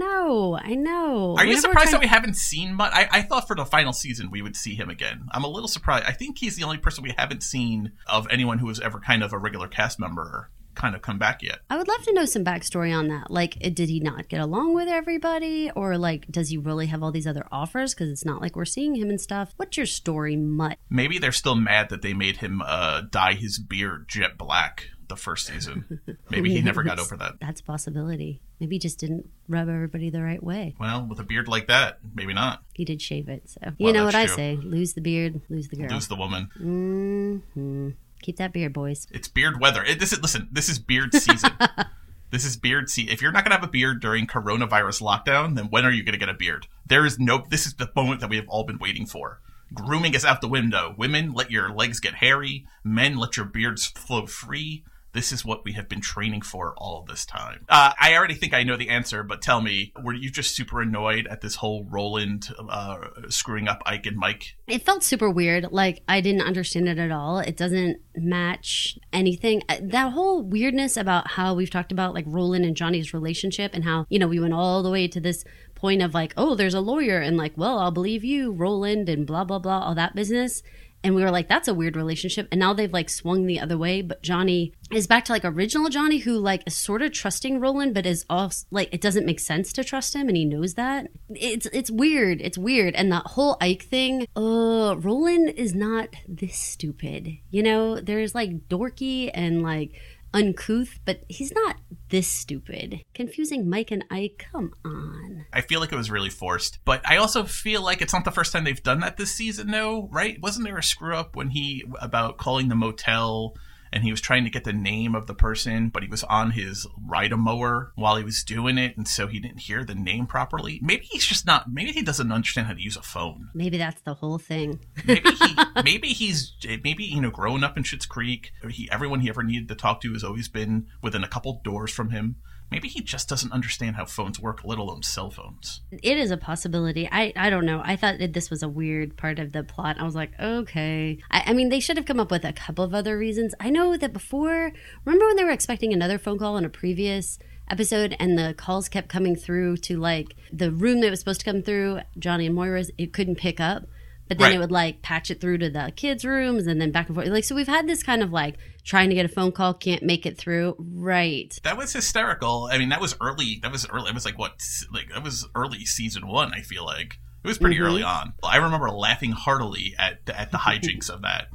I 0.09 0.23
know, 0.23 0.59
I 0.61 0.75
know. 0.75 1.35
Are 1.37 1.43
you 1.43 1.49
Whenever 1.49 1.61
surprised 1.61 1.93
that 1.93 2.01
we 2.01 2.07
haven't 2.07 2.35
seen 2.35 2.73
Mutt? 2.73 2.93
I, 2.93 3.07
I 3.11 3.21
thought 3.21 3.47
for 3.47 3.55
the 3.55 3.65
final 3.65 3.93
season 3.93 4.31
we 4.31 4.41
would 4.41 4.55
see 4.55 4.75
him 4.75 4.89
again. 4.89 5.27
I'm 5.31 5.43
a 5.43 5.47
little 5.47 5.67
surprised. 5.67 6.05
I 6.05 6.11
think 6.11 6.37
he's 6.37 6.55
the 6.55 6.63
only 6.63 6.77
person 6.77 7.03
we 7.03 7.13
haven't 7.17 7.43
seen 7.43 7.93
of 8.07 8.27
anyone 8.29 8.59
who 8.59 8.67
was 8.67 8.79
ever 8.79 8.99
kind 8.99 9.23
of 9.23 9.33
a 9.33 9.37
regular 9.37 9.67
cast 9.67 9.99
member 9.99 10.49
kind 10.75 10.95
of 10.95 11.01
come 11.01 11.19
back 11.19 11.41
yet. 11.43 11.59
I 11.69 11.77
would 11.77 11.87
love 11.87 12.03
to 12.03 12.13
know 12.13 12.25
some 12.25 12.45
backstory 12.45 12.95
on 12.95 13.07
that. 13.09 13.29
Like, 13.29 13.59
did 13.59 13.89
he 13.89 13.99
not 13.99 14.29
get 14.29 14.39
along 14.39 14.73
with 14.73 14.87
everybody, 14.87 15.69
or 15.75 15.97
like, 15.97 16.25
does 16.31 16.49
he 16.49 16.57
really 16.57 16.87
have 16.87 17.03
all 17.03 17.11
these 17.11 17.27
other 17.27 17.45
offers? 17.51 17.93
Because 17.93 18.09
it's 18.09 18.25
not 18.25 18.41
like 18.41 18.55
we're 18.55 18.65
seeing 18.65 18.95
him 18.95 19.09
and 19.09 19.19
stuff. 19.19 19.53
What's 19.57 19.77
your 19.77 19.85
story, 19.85 20.35
Mutt? 20.35 20.77
Maybe 20.89 21.19
they're 21.19 21.31
still 21.31 21.55
mad 21.55 21.89
that 21.89 22.01
they 22.01 22.13
made 22.13 22.37
him 22.37 22.61
uh, 22.65 23.01
dye 23.01 23.33
his 23.33 23.59
beard 23.59 24.05
jet 24.07 24.37
black 24.37 24.87
the 25.09 25.15
first 25.15 25.47
season. 25.47 25.99
Maybe 26.29 26.51
he 26.51 26.61
never 26.61 26.83
got 26.83 26.99
over 27.03 27.17
that. 27.17 27.33
That's 27.41 27.59
a 27.61 27.63
possibility. 27.63 28.41
Maybe 28.59 28.75
he 28.75 28.79
just 28.79 28.99
didn't 28.99 29.27
rub 29.47 29.67
everybody 29.67 30.09
the 30.09 30.21
right 30.21 30.41
way. 30.41 30.75
Well, 30.79 31.05
with 31.05 31.19
a 31.19 31.23
beard 31.23 31.47
like 31.47 31.67
that, 31.67 31.99
maybe 32.15 32.33
not. 32.33 32.61
He 32.73 32.85
did 32.85 33.01
shave 33.01 33.27
it, 33.27 33.49
so 33.49 33.59
Well, 33.63 33.73
you 33.79 33.93
know 33.93 34.05
what 34.05 34.15
I 34.15 34.23
that's 34.23 34.35
say: 34.35 34.57
lose 34.61 34.93
the 34.93 35.01
beard, 35.01 35.41
lose 35.49 35.67
the 35.67 35.75
girl. 35.75 35.89
Lose 35.91 36.07
the 36.07 36.15
woman. 36.15 36.49
hmm 36.57 37.89
Keep 38.21 38.37
that 38.37 38.51
beard, 38.53 38.73
boys. 38.73 39.07
It's 39.11 39.27
beard 39.29 39.61
weather. 39.61 39.83
It, 39.83 39.99
this 39.99 40.11
is 40.11 40.21
listen. 40.21 40.49
This 40.51 40.67
is 40.69 40.77
beard 40.77 41.13
season. 41.13 41.51
this 42.31 42.43
is 42.43 42.57
beard 42.57 42.89
season. 42.89 43.13
If 43.13 43.21
you're 43.21 43.31
not 43.31 43.45
gonna 43.45 43.55
have 43.55 43.63
a 43.63 43.71
beard 43.71 44.01
during 44.01 44.27
coronavirus 44.27 45.01
lockdown, 45.01 45.55
then 45.55 45.65
when 45.65 45.85
are 45.85 45.91
you 45.91 46.03
gonna 46.03 46.17
get 46.17 46.27
a 46.29 46.33
beard? 46.33 46.67
There 46.85 47.05
is 47.05 47.17
no. 47.17 47.45
This 47.49 47.65
is 47.65 47.75
the 47.75 47.89
moment 47.95 48.19
that 48.19 48.29
we 48.29 48.35
have 48.35 48.47
all 48.49 48.65
been 48.65 48.77
waiting 48.77 49.05
for. 49.05 49.39
Grooming 49.73 50.15
is 50.15 50.25
out 50.25 50.41
the 50.41 50.47
window. 50.49 50.95
Women, 50.97 51.31
let 51.31 51.49
your 51.51 51.69
legs 51.69 51.99
get 51.99 52.15
hairy. 52.15 52.65
Men, 52.83 53.17
let 53.17 53.37
your 53.37 53.45
beards 53.45 53.85
flow 53.85 54.25
free. 54.25 54.83
This 55.11 55.31
is 55.31 55.43
what 55.43 55.65
we 55.65 55.73
have 55.73 55.89
been 55.89 56.01
training 56.01 56.41
for 56.43 56.75
all 56.77 57.03
this 57.07 57.25
time. 57.25 57.65
Uh, 57.67 57.93
I 57.99 58.15
already 58.15 58.35
think 58.35 58.53
I 58.53 58.63
know 58.63 58.77
the 58.77 58.89
answer, 58.89 59.23
but 59.23 59.41
tell 59.41 59.59
me, 59.59 59.91
were 60.03 60.13
you 60.13 60.29
just 60.29 60.55
super 60.55 60.81
annoyed 60.81 61.25
at 61.27 61.41
this 61.41 61.55
whole 61.55 61.83
Roland 61.89 62.49
uh, 62.69 62.97
screwing 63.29 63.67
up 63.67 63.81
Ike 63.85 64.05
and 64.05 64.17
Mike? 64.17 64.55
It 64.67 64.83
felt 64.85 65.03
super 65.03 65.29
weird. 65.29 65.71
Like 65.71 66.03
I 66.07 66.21
didn't 66.21 66.43
understand 66.43 66.87
it 66.87 66.99
at 66.99 67.11
all. 67.11 67.39
It 67.39 67.57
doesn't 67.57 67.97
match 68.15 68.99
anything. 69.11 69.63
Uh, 69.67 69.77
That 69.81 70.13
whole 70.13 70.43
weirdness 70.43 70.95
about 70.95 71.31
how 71.31 71.55
we've 71.55 71.71
talked 71.71 71.91
about 71.91 72.13
like 72.13 72.25
Roland 72.27 72.65
and 72.65 72.75
Johnny's 72.75 73.13
relationship 73.13 73.71
and 73.73 73.83
how, 73.83 74.05
you 74.09 74.19
know, 74.19 74.27
we 74.27 74.39
went 74.39 74.53
all 74.53 74.83
the 74.83 74.91
way 74.91 75.07
to 75.07 75.19
this 75.19 75.43
point 75.73 76.01
of 76.01 76.13
like, 76.13 76.33
oh, 76.37 76.53
there's 76.55 76.73
a 76.73 76.81
lawyer 76.81 77.19
and 77.19 77.35
like, 77.37 77.53
well, 77.57 77.79
I'll 77.79 77.91
believe 77.91 78.23
you, 78.23 78.51
Roland, 78.51 79.09
and 79.09 79.25
blah, 79.25 79.43
blah, 79.43 79.59
blah, 79.59 79.79
all 79.79 79.95
that 79.95 80.13
business. 80.13 80.61
And 81.03 81.15
we 81.15 81.23
were 81.23 81.31
like, 81.31 81.47
that's 81.47 81.67
a 81.67 81.73
weird 81.73 81.95
relationship. 81.95 82.47
And 82.51 82.59
now 82.59 82.73
they've 82.73 82.91
like 82.91 83.09
swung 83.09 83.45
the 83.45 83.59
other 83.59 83.77
way. 83.77 84.01
But 84.01 84.21
Johnny 84.21 84.73
is 84.91 85.07
back 85.07 85.25
to 85.25 85.31
like 85.31 85.45
original 85.45 85.89
Johnny, 85.89 86.19
who 86.19 86.37
like 86.37 86.63
is 86.67 86.75
sort 86.75 87.01
of 87.01 87.13
trusting 87.13 87.59
Roland, 87.59 87.93
but 87.93 88.05
is 88.05 88.25
also 88.29 88.65
like, 88.69 88.93
it 88.93 89.01
doesn't 89.01 89.25
make 89.25 89.39
sense 89.39 89.71
to 89.73 89.83
trust 89.83 90.13
him. 90.13 90.27
And 90.27 90.35
he 90.35 90.45
knows 90.45 90.73
that. 90.73 91.07
It's, 91.29 91.67
it's 91.67 91.89
weird. 91.89 92.41
It's 92.41 92.57
weird. 92.57 92.95
And 92.95 93.11
that 93.11 93.27
whole 93.27 93.57
Ike 93.61 93.83
thing, 93.83 94.27
uh, 94.35 94.95
Roland 94.97 95.51
is 95.55 95.73
not 95.73 96.09
this 96.27 96.57
stupid. 96.57 97.37
You 97.49 97.63
know, 97.63 98.01
there's 98.01 98.35
like 98.35 98.67
dorky 98.67 99.31
and 99.33 99.63
like 99.63 99.93
uncouth, 100.33 100.99
but 101.05 101.23
he's 101.27 101.51
not 101.51 101.77
this 102.09 102.27
stupid. 102.27 103.01
Confusing 103.13 103.69
Mike 103.69 103.91
and 103.91 104.03
Ike, 104.09 104.47
come 104.51 104.73
on. 104.85 105.45
I 105.53 105.61
feel 105.61 105.79
like 105.79 105.91
it 105.91 105.97
was 105.97 106.11
really 106.11 106.29
forced, 106.29 106.79
but 106.85 107.01
I 107.07 107.17
also 107.17 107.43
feel 107.43 107.83
like 107.83 108.01
it's 108.01 108.13
not 108.13 108.25
the 108.25 108.31
first 108.31 108.51
time 108.51 108.63
they've 108.63 108.81
done 108.81 108.99
that 109.01 109.17
this 109.17 109.31
season, 109.31 109.71
though, 109.71 110.07
right? 110.11 110.39
Wasn't 110.41 110.65
there 110.65 110.77
a 110.77 110.83
screw 110.83 111.15
up 111.15 111.35
when 111.35 111.49
he 111.49 111.83
about 112.01 112.37
calling 112.37 112.67
the 112.67 112.75
motel 112.75 113.55
and 113.91 114.03
he 114.03 114.11
was 114.11 114.21
trying 114.21 114.43
to 114.43 114.49
get 114.49 114.63
the 114.63 114.73
name 114.73 115.15
of 115.15 115.27
the 115.27 115.33
person, 115.33 115.89
but 115.89 116.03
he 116.03 116.09
was 116.09 116.23
on 116.25 116.51
his 116.51 116.87
ride 116.97 117.31
a 117.31 117.37
mower 117.37 117.91
while 117.95 118.17
he 118.17 118.23
was 118.23 118.43
doing 118.43 118.77
it, 118.77 118.97
and 118.97 119.07
so 119.07 119.27
he 119.27 119.39
didn't 119.39 119.61
hear 119.61 119.83
the 119.83 119.95
name 119.95 120.27
properly? 120.27 120.79
Maybe 120.81 121.05
he's 121.09 121.25
just 121.25 121.45
not. 121.45 121.71
Maybe 121.71 121.91
he 121.91 122.01
doesn't 122.01 122.31
understand 122.31 122.67
how 122.67 122.73
to 122.73 122.81
use 122.81 122.97
a 122.97 123.01
phone. 123.01 123.49
Maybe 123.53 123.77
that's 123.77 124.01
the 124.01 124.13
whole 124.13 124.37
thing. 124.37 124.79
Maybe 125.05 125.29
he, 125.29 125.55
maybe 125.83 126.07
he's, 126.09 126.53
maybe 126.83 127.03
you 127.03 127.21
know, 127.21 127.31
growing 127.31 127.63
up 127.63 127.77
in 127.77 127.83
Schitt's 127.83 128.05
Creek, 128.05 128.51
he 128.69 128.89
everyone 128.91 129.21
he 129.21 129.29
ever 129.29 129.43
needed 129.43 129.67
to 129.69 129.75
talk 129.75 130.01
to 130.01 130.13
has 130.13 130.23
always 130.23 130.47
been 130.47 130.87
within 131.01 131.23
a 131.23 131.27
couple 131.27 131.61
doors 131.63 131.91
from 131.91 132.11
him. 132.11 132.37
Maybe 132.71 132.87
he 132.87 133.01
just 133.01 133.27
doesn't 133.27 133.51
understand 133.51 133.95
how 133.95 134.05
phones 134.05 134.39
work, 134.39 134.61
let 134.63 134.77
alone 134.77 135.03
cell 135.03 135.31
phones. 135.31 135.81
It 135.91 136.17
is 136.17 136.31
a 136.31 136.37
possibility. 136.37 137.09
I, 137.11 137.33
I 137.35 137.49
don't 137.49 137.65
know. 137.65 137.81
I 137.83 137.95
thought 137.95 138.19
that 138.19 138.33
this 138.33 138.49
was 138.49 138.61
a 138.61 138.69
weird 138.69 139.17
part 139.17 139.39
of 139.39 139.51
the 139.51 139.63
plot. 139.63 139.97
I 139.99 140.03
was 140.03 140.15
like, 140.15 140.31
okay. 140.39 141.19
I, 141.31 141.43
I 141.47 141.53
mean, 141.53 141.69
they 141.69 141.79
should 141.79 141.97
have 141.97 142.05
come 142.05 142.19
up 142.19 142.31
with 142.31 142.45
a 142.45 142.53
couple 142.53 142.83
of 142.83 142.93
other 142.93 143.17
reasons. 143.17 143.55
I 143.59 143.69
know 143.69 143.97
that 143.97 144.13
before, 144.13 144.71
remember 145.03 145.25
when 145.25 145.35
they 145.35 145.43
were 145.43 145.49
expecting 145.49 145.93
another 145.93 146.19
phone 146.19 146.37
call 146.37 146.57
in 146.57 146.65
a 146.65 146.69
previous 146.69 147.39
episode 147.69 148.15
and 148.19 148.37
the 148.37 148.53
calls 148.55 148.89
kept 148.89 149.09
coming 149.09 149.35
through 149.35 149.77
to 149.77 149.97
like 149.97 150.35
the 150.51 150.71
room 150.71 151.01
that 151.01 151.09
was 151.09 151.19
supposed 151.19 151.39
to 151.41 151.45
come 151.45 151.61
through, 151.61 151.99
Johnny 152.17 152.45
and 152.45 152.55
Moira's, 152.55 152.91
it 152.97 153.13
couldn't 153.13 153.35
pick 153.35 153.59
up. 153.59 153.83
But 154.29 154.37
then 154.37 154.45
Right. 154.51 154.55
it 154.55 154.59
would 154.59 154.71
like 154.71 155.01
patch 155.01 155.29
it 155.29 155.41
through 155.41 155.57
to 155.57 155.69
the 155.69 155.91
kids' 155.95 156.23
rooms 156.23 156.65
and 156.67 156.79
then 156.79 156.91
back 156.91 157.07
and 157.07 157.15
forth. 157.15 157.27
Like, 157.27 157.43
so 157.43 157.53
we've 157.55 157.67
had 157.67 157.87
this 157.87 158.01
kind 158.03 158.23
of 158.23 158.31
like 158.31 158.55
trying 158.85 159.09
to 159.09 159.15
get 159.15 159.25
a 159.25 159.29
phone 159.29 159.51
call, 159.51 159.73
can't 159.73 160.03
make 160.03 160.25
it 160.25 160.37
through. 160.37 160.75
Right. 160.79 161.53
That 161.63 161.75
was 161.77 161.91
hysterical. 161.91 162.69
I 162.71 162.77
mean, 162.77 162.89
that 162.89 163.01
was 163.01 163.15
early. 163.19 163.59
That 163.61 163.71
was 163.73 163.85
early. 163.89 164.09
It 164.09 164.13
was 164.13 164.23
like 164.25 164.37
what? 164.37 164.61
Like 164.93 165.09
that 165.09 165.23
was 165.23 165.45
early 165.55 165.83
season 165.85 166.27
one. 166.27 166.53
I 166.53 166.61
feel 166.61 166.85
like 166.85 167.19
it 167.43 167.47
was 167.47 167.57
pretty 167.57 167.77
Mhm. 167.77 167.81
early 167.81 168.03
on. 168.03 168.33
I 168.43 168.57
remember 168.57 168.89
laughing 168.89 169.31
heartily 169.31 169.95
at 169.99 170.19
at 170.29 170.51
the 170.51 170.57
hijinks 170.59 171.09
of 171.09 171.23
that. 171.23 171.47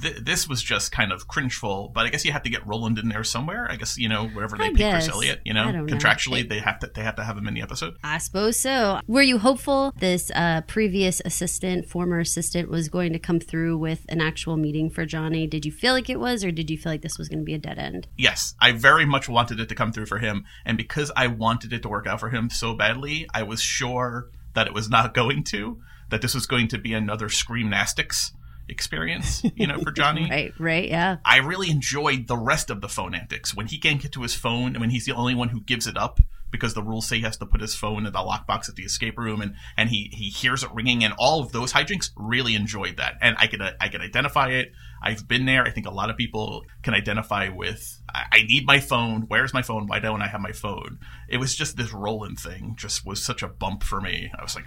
Th- 0.00 0.18
this 0.18 0.48
was 0.48 0.62
just 0.62 0.92
kind 0.92 1.12
of 1.12 1.26
cringeful, 1.26 1.90
but 1.92 2.06
I 2.06 2.10
guess 2.10 2.24
you 2.24 2.32
have 2.32 2.42
to 2.44 2.50
get 2.50 2.66
Roland 2.66 2.98
in 2.98 3.08
there 3.08 3.24
somewhere. 3.24 3.66
I 3.70 3.76
guess 3.76 3.98
you 3.98 4.08
know 4.08 4.28
wherever 4.28 4.56
they 4.56 4.66
I 4.66 4.68
pick 4.68 4.76
guess. 4.78 5.04
Chris 5.04 5.14
Elliott, 5.14 5.40
you 5.44 5.54
know, 5.54 5.72
don't 5.72 5.86
know. 5.86 5.92
contractually 5.94 6.48
they 6.48 6.60
have 6.60 6.78
to 6.80 6.90
they 6.94 7.02
have 7.02 7.16
to 7.16 7.24
have 7.24 7.36
a 7.36 7.40
mini 7.40 7.60
episode. 7.62 7.94
I 8.04 8.18
suppose 8.18 8.56
so. 8.56 9.00
Were 9.06 9.22
you 9.22 9.38
hopeful 9.38 9.92
this 9.98 10.30
uh, 10.34 10.62
previous 10.62 11.20
assistant, 11.24 11.88
former 11.88 12.20
assistant, 12.20 12.70
was 12.70 12.88
going 12.88 13.12
to 13.12 13.18
come 13.18 13.40
through 13.40 13.78
with 13.78 14.06
an 14.08 14.20
actual 14.20 14.56
meeting 14.56 14.90
for 14.90 15.04
Johnny? 15.04 15.46
Did 15.46 15.64
you 15.66 15.72
feel 15.72 15.92
like 15.92 16.08
it 16.08 16.20
was, 16.20 16.44
or 16.44 16.50
did 16.52 16.70
you 16.70 16.78
feel 16.78 16.92
like 16.92 17.02
this 17.02 17.18
was 17.18 17.28
going 17.28 17.40
to 17.40 17.44
be 17.44 17.54
a 17.54 17.58
dead 17.58 17.78
end? 17.78 18.06
Yes, 18.16 18.54
I 18.60 18.72
very 18.72 19.04
much 19.04 19.28
wanted 19.28 19.60
it 19.60 19.68
to 19.68 19.74
come 19.74 19.92
through 19.92 20.06
for 20.06 20.18
him, 20.18 20.44
and 20.64 20.76
because 20.76 21.10
I 21.16 21.26
wanted 21.26 21.72
it 21.72 21.82
to 21.82 21.88
work 21.88 22.06
out 22.06 22.20
for 22.20 22.30
him 22.30 22.48
so 22.50 22.74
badly, 22.74 23.26
I 23.34 23.42
was 23.42 23.60
sure 23.60 24.30
that 24.54 24.66
it 24.66 24.74
was 24.74 24.88
not 24.88 25.14
going 25.14 25.44
to. 25.44 25.80
That 26.10 26.22
this 26.22 26.34
was 26.34 26.46
going 26.46 26.66
to 26.68 26.78
be 26.78 26.92
another 26.92 27.28
Screamnastics 27.28 28.32
experience, 28.70 29.42
you 29.54 29.66
know, 29.66 29.78
for 29.80 29.92
Johnny. 29.92 30.20
Right, 30.30 30.52
right, 30.58 30.88
yeah. 30.88 31.16
I 31.24 31.38
really 31.38 31.70
enjoyed 31.70 32.28
the 32.28 32.36
rest 32.36 32.70
of 32.70 32.80
the 32.80 32.88
phone 32.88 33.14
antics 33.14 33.54
when 33.54 33.66
he 33.66 33.78
can't 33.78 34.00
get 34.00 34.12
to 34.12 34.22
his 34.22 34.34
phone 34.34 34.68
and 34.68 34.80
when 34.80 34.90
he's 34.90 35.06
the 35.06 35.12
only 35.12 35.34
one 35.34 35.48
who 35.48 35.60
gives 35.60 35.86
it 35.86 35.96
up 35.96 36.20
because 36.50 36.74
the 36.74 36.82
rules 36.82 37.08
say 37.08 37.16
he 37.16 37.22
has 37.22 37.36
to 37.38 37.46
put 37.46 37.60
his 37.60 37.74
phone 37.74 38.06
in 38.06 38.12
the 38.12 38.18
lockbox 38.18 38.68
at 38.68 38.76
the 38.76 38.82
escape 38.82 39.18
room 39.18 39.40
and, 39.40 39.54
and 39.76 39.88
he, 39.88 40.10
he 40.12 40.28
hears 40.28 40.62
it 40.62 40.70
ringing 40.72 41.02
and 41.04 41.14
all 41.18 41.40
of 41.40 41.52
those 41.52 41.72
hijinks 41.72 42.10
really 42.16 42.54
enjoyed 42.54 42.96
that 42.96 43.14
and 43.20 43.36
I 43.38 43.46
could 43.46 43.60
I 43.80 43.88
could 43.88 44.00
identify 44.00 44.50
it 44.50 44.72
I've 45.02 45.26
been 45.26 45.46
there 45.46 45.64
I 45.64 45.70
think 45.70 45.86
a 45.86 45.90
lot 45.90 46.10
of 46.10 46.16
people 46.16 46.64
can 46.82 46.94
identify 46.94 47.48
with 47.48 48.00
I, 48.12 48.24
I 48.32 48.42
need 48.42 48.66
my 48.66 48.80
phone 48.80 49.22
where's 49.22 49.54
my 49.54 49.62
phone 49.62 49.86
why 49.86 50.00
don't 50.00 50.22
I 50.22 50.28
have 50.28 50.40
my 50.40 50.52
phone 50.52 50.98
it 51.28 51.38
was 51.38 51.54
just 51.54 51.76
this 51.76 51.92
Roland 51.92 52.38
thing 52.38 52.74
just 52.76 53.06
was 53.06 53.22
such 53.22 53.42
a 53.42 53.48
bump 53.48 53.82
for 53.82 54.00
me 54.00 54.30
I 54.38 54.42
was 54.42 54.54
like 54.54 54.66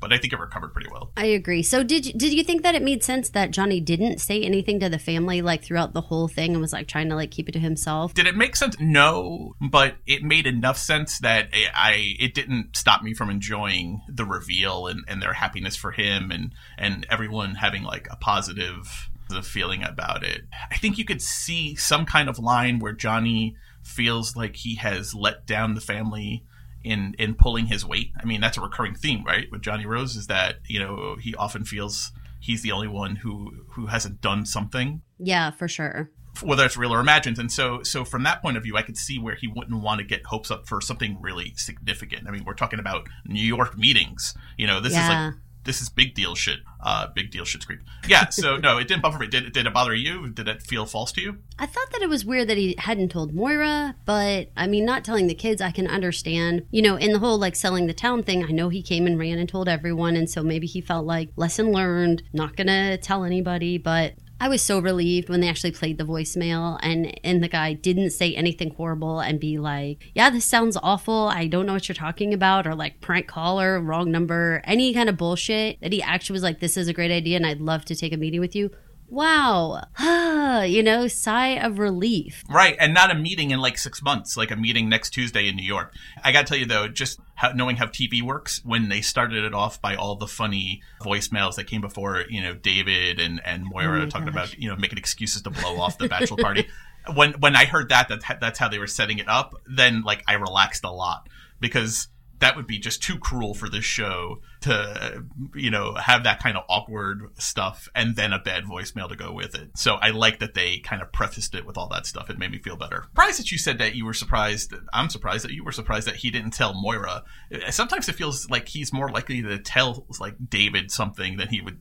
but 0.00 0.12
I 0.12 0.18
think 0.18 0.32
it 0.32 0.38
recovered 0.38 0.72
pretty 0.72 0.88
well 0.90 1.12
I 1.16 1.26
agree. 1.26 1.62
So 1.62 1.82
did 1.82 2.06
you, 2.06 2.12
did 2.12 2.32
you 2.32 2.44
think 2.44 2.62
that 2.62 2.74
it 2.74 2.82
made 2.82 3.02
sense 3.02 3.30
that 3.30 3.50
Johnny 3.50 3.80
didn't 3.80 4.18
say 4.20 4.42
anything 4.42 4.80
to 4.80 4.88
the 4.88 4.98
family 4.98 5.42
like 5.42 5.64
throughout 5.64 5.94
the 5.94 6.00
whole 6.00 6.28
thing 6.28 6.52
and 6.52 6.60
was 6.60 6.72
like 6.72 6.86
trying 6.86 7.08
to 7.08 7.14
like 7.14 7.30
keep 7.30 7.48
it 7.48 7.52
to 7.52 7.58
himself? 7.58 8.14
Did 8.14 8.26
it 8.26 8.36
make 8.36 8.56
sense? 8.56 8.76
No, 8.78 9.54
but 9.60 9.96
it 10.06 10.22
made 10.22 10.46
enough 10.46 10.78
sense 10.78 11.18
that 11.20 11.48
I, 11.52 11.66
I 11.74 12.14
it 12.20 12.34
didn't 12.34 12.76
stop 12.76 13.02
me 13.02 13.14
from 13.14 13.30
enjoying 13.30 14.02
the 14.08 14.24
reveal 14.24 14.86
and, 14.86 15.04
and 15.08 15.20
their 15.22 15.32
happiness 15.32 15.76
for 15.76 15.90
him 15.90 16.30
and 16.30 16.52
and 16.76 17.06
everyone 17.10 17.54
having 17.54 17.82
like 17.82 18.08
a 18.10 18.16
positive 18.16 19.10
the 19.28 19.42
feeling 19.42 19.82
about 19.82 20.22
it. 20.24 20.42
I 20.70 20.76
think 20.76 20.98
you 20.98 21.04
could 21.04 21.22
see 21.22 21.74
some 21.74 22.04
kind 22.06 22.28
of 22.28 22.38
line 22.38 22.78
where 22.78 22.92
Johnny 22.92 23.56
feels 23.82 24.36
like 24.36 24.56
he 24.56 24.76
has 24.76 25.14
let 25.14 25.46
down 25.46 25.74
the 25.74 25.80
family 25.80 26.44
in 26.84 27.14
in 27.18 27.34
pulling 27.34 27.66
his 27.66 27.84
weight. 27.84 28.12
I 28.20 28.24
mean, 28.24 28.40
that's 28.40 28.56
a 28.56 28.60
recurring 28.60 28.94
theme, 28.94 29.24
right? 29.24 29.46
With 29.50 29.62
Johnny 29.62 29.86
Rose 29.86 30.16
is 30.16 30.26
that, 30.28 30.56
you 30.66 30.78
know, 30.80 31.16
he 31.20 31.34
often 31.34 31.64
feels 31.64 32.12
he's 32.40 32.62
the 32.62 32.72
only 32.72 32.88
one 32.88 33.16
who 33.16 33.64
who 33.70 33.86
hasn't 33.86 34.20
done 34.20 34.46
something 34.46 35.02
Yeah, 35.18 35.50
for 35.50 35.66
sure. 35.68 36.10
whether 36.42 36.64
it's 36.64 36.76
real 36.76 36.94
or 36.94 37.00
imagined. 37.00 37.38
And 37.38 37.50
so, 37.50 37.82
so 37.82 38.04
from 38.04 38.22
that 38.22 38.40
point 38.42 38.56
of 38.56 38.62
view, 38.62 38.76
I 38.76 38.82
could 38.82 38.96
see 38.96 39.18
where 39.18 39.34
he 39.34 39.48
wouldn't 39.48 39.82
want 39.82 39.98
to 40.00 40.04
get 40.06 40.24
hopes 40.26 40.50
up 40.52 40.68
for 40.68 40.80
something 40.80 41.18
really 41.20 41.52
significant. 41.56 42.28
I 42.28 42.30
mean, 42.30 42.44
we're 42.44 42.54
talking 42.54 42.78
about 42.78 43.08
New 43.26 43.42
York 43.42 43.76
meetings. 43.76 44.34
You 44.56 44.68
know, 44.68 44.80
this 44.80 44.92
is 44.92 44.98
like 45.08 45.34
this 45.68 45.82
is 45.82 45.90
big 45.90 46.14
deal 46.14 46.34
shit. 46.34 46.60
Uh, 46.80 47.08
big 47.14 47.30
deal 47.30 47.44
shit 47.44 47.64
creep. 47.66 47.80
Yeah. 48.08 48.30
So 48.30 48.56
no, 48.66 48.78
it 48.78 48.88
didn't 48.88 49.02
bother 49.02 49.18
me. 49.18 49.26
Did, 49.26 49.52
did 49.52 49.66
it 49.66 49.74
bother 49.74 49.94
you? 49.94 50.28
Did 50.28 50.48
it 50.48 50.62
feel 50.62 50.86
false 50.86 51.12
to 51.12 51.20
you? 51.20 51.36
I 51.58 51.66
thought 51.66 51.90
that 51.92 52.00
it 52.00 52.08
was 52.08 52.24
weird 52.24 52.48
that 52.48 52.56
he 52.56 52.74
hadn't 52.78 53.10
told 53.10 53.34
Moira, 53.34 53.94
but 54.06 54.48
I 54.56 54.66
mean, 54.66 54.86
not 54.86 55.04
telling 55.04 55.26
the 55.26 55.34
kids, 55.34 55.60
I 55.60 55.70
can 55.70 55.86
understand. 55.86 56.66
You 56.70 56.80
know, 56.80 56.96
in 56.96 57.12
the 57.12 57.18
whole 57.18 57.38
like 57.38 57.54
selling 57.54 57.86
the 57.86 57.92
town 57.92 58.22
thing, 58.22 58.42
I 58.42 58.48
know 58.48 58.70
he 58.70 58.82
came 58.82 59.06
and 59.06 59.18
ran 59.18 59.38
and 59.38 59.48
told 59.48 59.68
everyone, 59.68 60.16
and 60.16 60.30
so 60.30 60.42
maybe 60.42 60.66
he 60.66 60.80
felt 60.80 61.04
like 61.04 61.28
lesson 61.36 61.70
learned, 61.70 62.22
not 62.32 62.56
gonna 62.56 62.96
tell 62.96 63.24
anybody. 63.24 63.76
But 63.76 64.14
I 64.40 64.48
was 64.48 64.62
so 64.62 64.78
relieved 64.78 65.28
when 65.28 65.40
they 65.40 65.48
actually 65.48 65.72
played 65.72 65.98
the 65.98 66.04
voicemail 66.04 66.78
and 66.80 67.18
and 67.24 67.42
the 67.42 67.48
guy 67.48 67.72
didn't 67.72 68.10
say 68.10 68.34
anything 68.34 68.70
horrible 68.70 69.18
and 69.18 69.40
be 69.40 69.58
like, 69.58 70.10
"Yeah, 70.14 70.30
this 70.30 70.44
sounds 70.44 70.78
awful. 70.80 71.28
I 71.28 71.48
don't 71.48 71.66
know 71.66 71.72
what 71.72 71.88
you're 71.88 71.94
talking 71.96 72.32
about," 72.32 72.66
or 72.66 72.74
like 72.76 73.00
prank 73.00 73.26
caller, 73.26 73.80
wrong 73.80 74.12
number, 74.12 74.62
any 74.64 74.94
kind 74.94 75.08
of 75.08 75.16
bullshit. 75.16 75.80
That 75.80 75.92
he 75.92 76.00
actually 76.02 76.34
was 76.34 76.44
like, 76.44 76.60
"This 76.60 76.76
is 76.76 76.86
a 76.86 76.92
great 76.92 77.10
idea, 77.10 77.36
and 77.36 77.46
I'd 77.46 77.60
love 77.60 77.84
to 77.86 77.96
take 77.96 78.12
a 78.12 78.16
meeting 78.16 78.40
with 78.40 78.54
you." 78.54 78.70
Wow, 79.10 79.84
you 80.64 80.82
know, 80.82 81.08
sigh 81.08 81.58
of 81.58 81.78
relief. 81.78 82.44
Right, 82.48 82.76
and 82.78 82.92
not 82.92 83.10
a 83.10 83.14
meeting 83.14 83.50
in 83.50 83.58
like 83.58 83.78
six 83.78 84.02
months, 84.02 84.36
like 84.36 84.50
a 84.50 84.56
meeting 84.56 84.88
next 84.88 85.10
Tuesday 85.10 85.48
in 85.48 85.56
New 85.56 85.64
York. 85.64 85.94
I 86.22 86.30
got 86.30 86.46
to 86.46 86.46
tell 86.46 86.58
you 86.58 86.66
though, 86.66 86.88
just 86.88 87.18
how, 87.34 87.52
knowing 87.52 87.76
how 87.76 87.86
TV 87.86 88.20
works, 88.20 88.60
when 88.64 88.90
they 88.90 89.00
started 89.00 89.44
it 89.44 89.54
off 89.54 89.80
by 89.80 89.94
all 89.94 90.16
the 90.16 90.26
funny 90.26 90.82
voicemails 91.00 91.54
that 91.56 91.64
came 91.64 91.80
before, 91.80 92.24
you 92.28 92.42
know, 92.42 92.54
David 92.54 93.18
and 93.18 93.40
and 93.44 93.64
Moira 93.64 94.02
Oh 94.02 94.06
talking 94.06 94.26
gosh. 94.26 94.34
about 94.34 94.58
you 94.58 94.68
know 94.68 94.76
making 94.76 94.98
excuses 94.98 95.42
to 95.42 95.50
blow 95.50 95.78
off 95.80 95.96
the 95.98 96.08
bachelor 96.08 96.42
party. 96.42 96.68
When 97.14 97.32
when 97.40 97.56
I 97.56 97.64
heard 97.64 97.88
that 97.88 98.08
that 98.10 98.38
that's 98.40 98.58
how 98.58 98.68
they 98.68 98.78
were 98.78 98.86
setting 98.86 99.18
it 99.18 99.28
up, 99.28 99.54
then 99.66 100.02
like 100.02 100.22
I 100.28 100.34
relaxed 100.34 100.84
a 100.84 100.90
lot 100.90 101.26
because 101.58 102.08
that 102.40 102.56
would 102.56 102.66
be 102.66 102.78
just 102.78 103.02
too 103.02 103.18
cruel 103.18 103.54
for 103.54 103.68
this 103.68 103.84
show 103.84 104.36
to 104.60 105.24
you 105.54 105.70
know 105.70 105.94
have 105.94 106.24
that 106.24 106.42
kind 106.42 106.56
of 106.56 106.64
awkward 106.68 107.22
stuff 107.38 107.88
and 107.94 108.16
then 108.16 108.32
a 108.32 108.38
bad 108.38 108.64
voicemail 108.64 109.08
to 109.08 109.16
go 109.16 109.32
with 109.32 109.54
it 109.54 109.70
so 109.76 109.94
i 109.96 110.10
like 110.10 110.38
that 110.38 110.54
they 110.54 110.78
kind 110.78 111.02
of 111.02 111.12
prefaced 111.12 111.54
it 111.54 111.66
with 111.66 111.76
all 111.76 111.88
that 111.88 112.06
stuff 112.06 112.30
it 112.30 112.38
made 112.38 112.50
me 112.50 112.58
feel 112.58 112.76
better 112.76 113.04
surprised 113.08 113.38
that 113.38 113.52
you 113.52 113.58
said 113.58 113.78
that 113.78 113.94
you 113.94 114.04
were 114.04 114.14
surprised 114.14 114.74
i'm 114.92 115.08
surprised 115.08 115.44
that 115.44 115.52
you 115.52 115.64
were 115.64 115.72
surprised 115.72 116.06
that 116.06 116.16
he 116.16 116.30
didn't 116.30 116.52
tell 116.52 116.74
moira 116.74 117.22
sometimes 117.70 118.08
it 118.08 118.14
feels 118.14 118.48
like 118.50 118.68
he's 118.68 118.92
more 118.92 119.10
likely 119.10 119.42
to 119.42 119.58
tell 119.58 120.06
like 120.20 120.34
david 120.48 120.90
something 120.90 121.36
than 121.36 121.48
he 121.48 121.60
would 121.60 121.78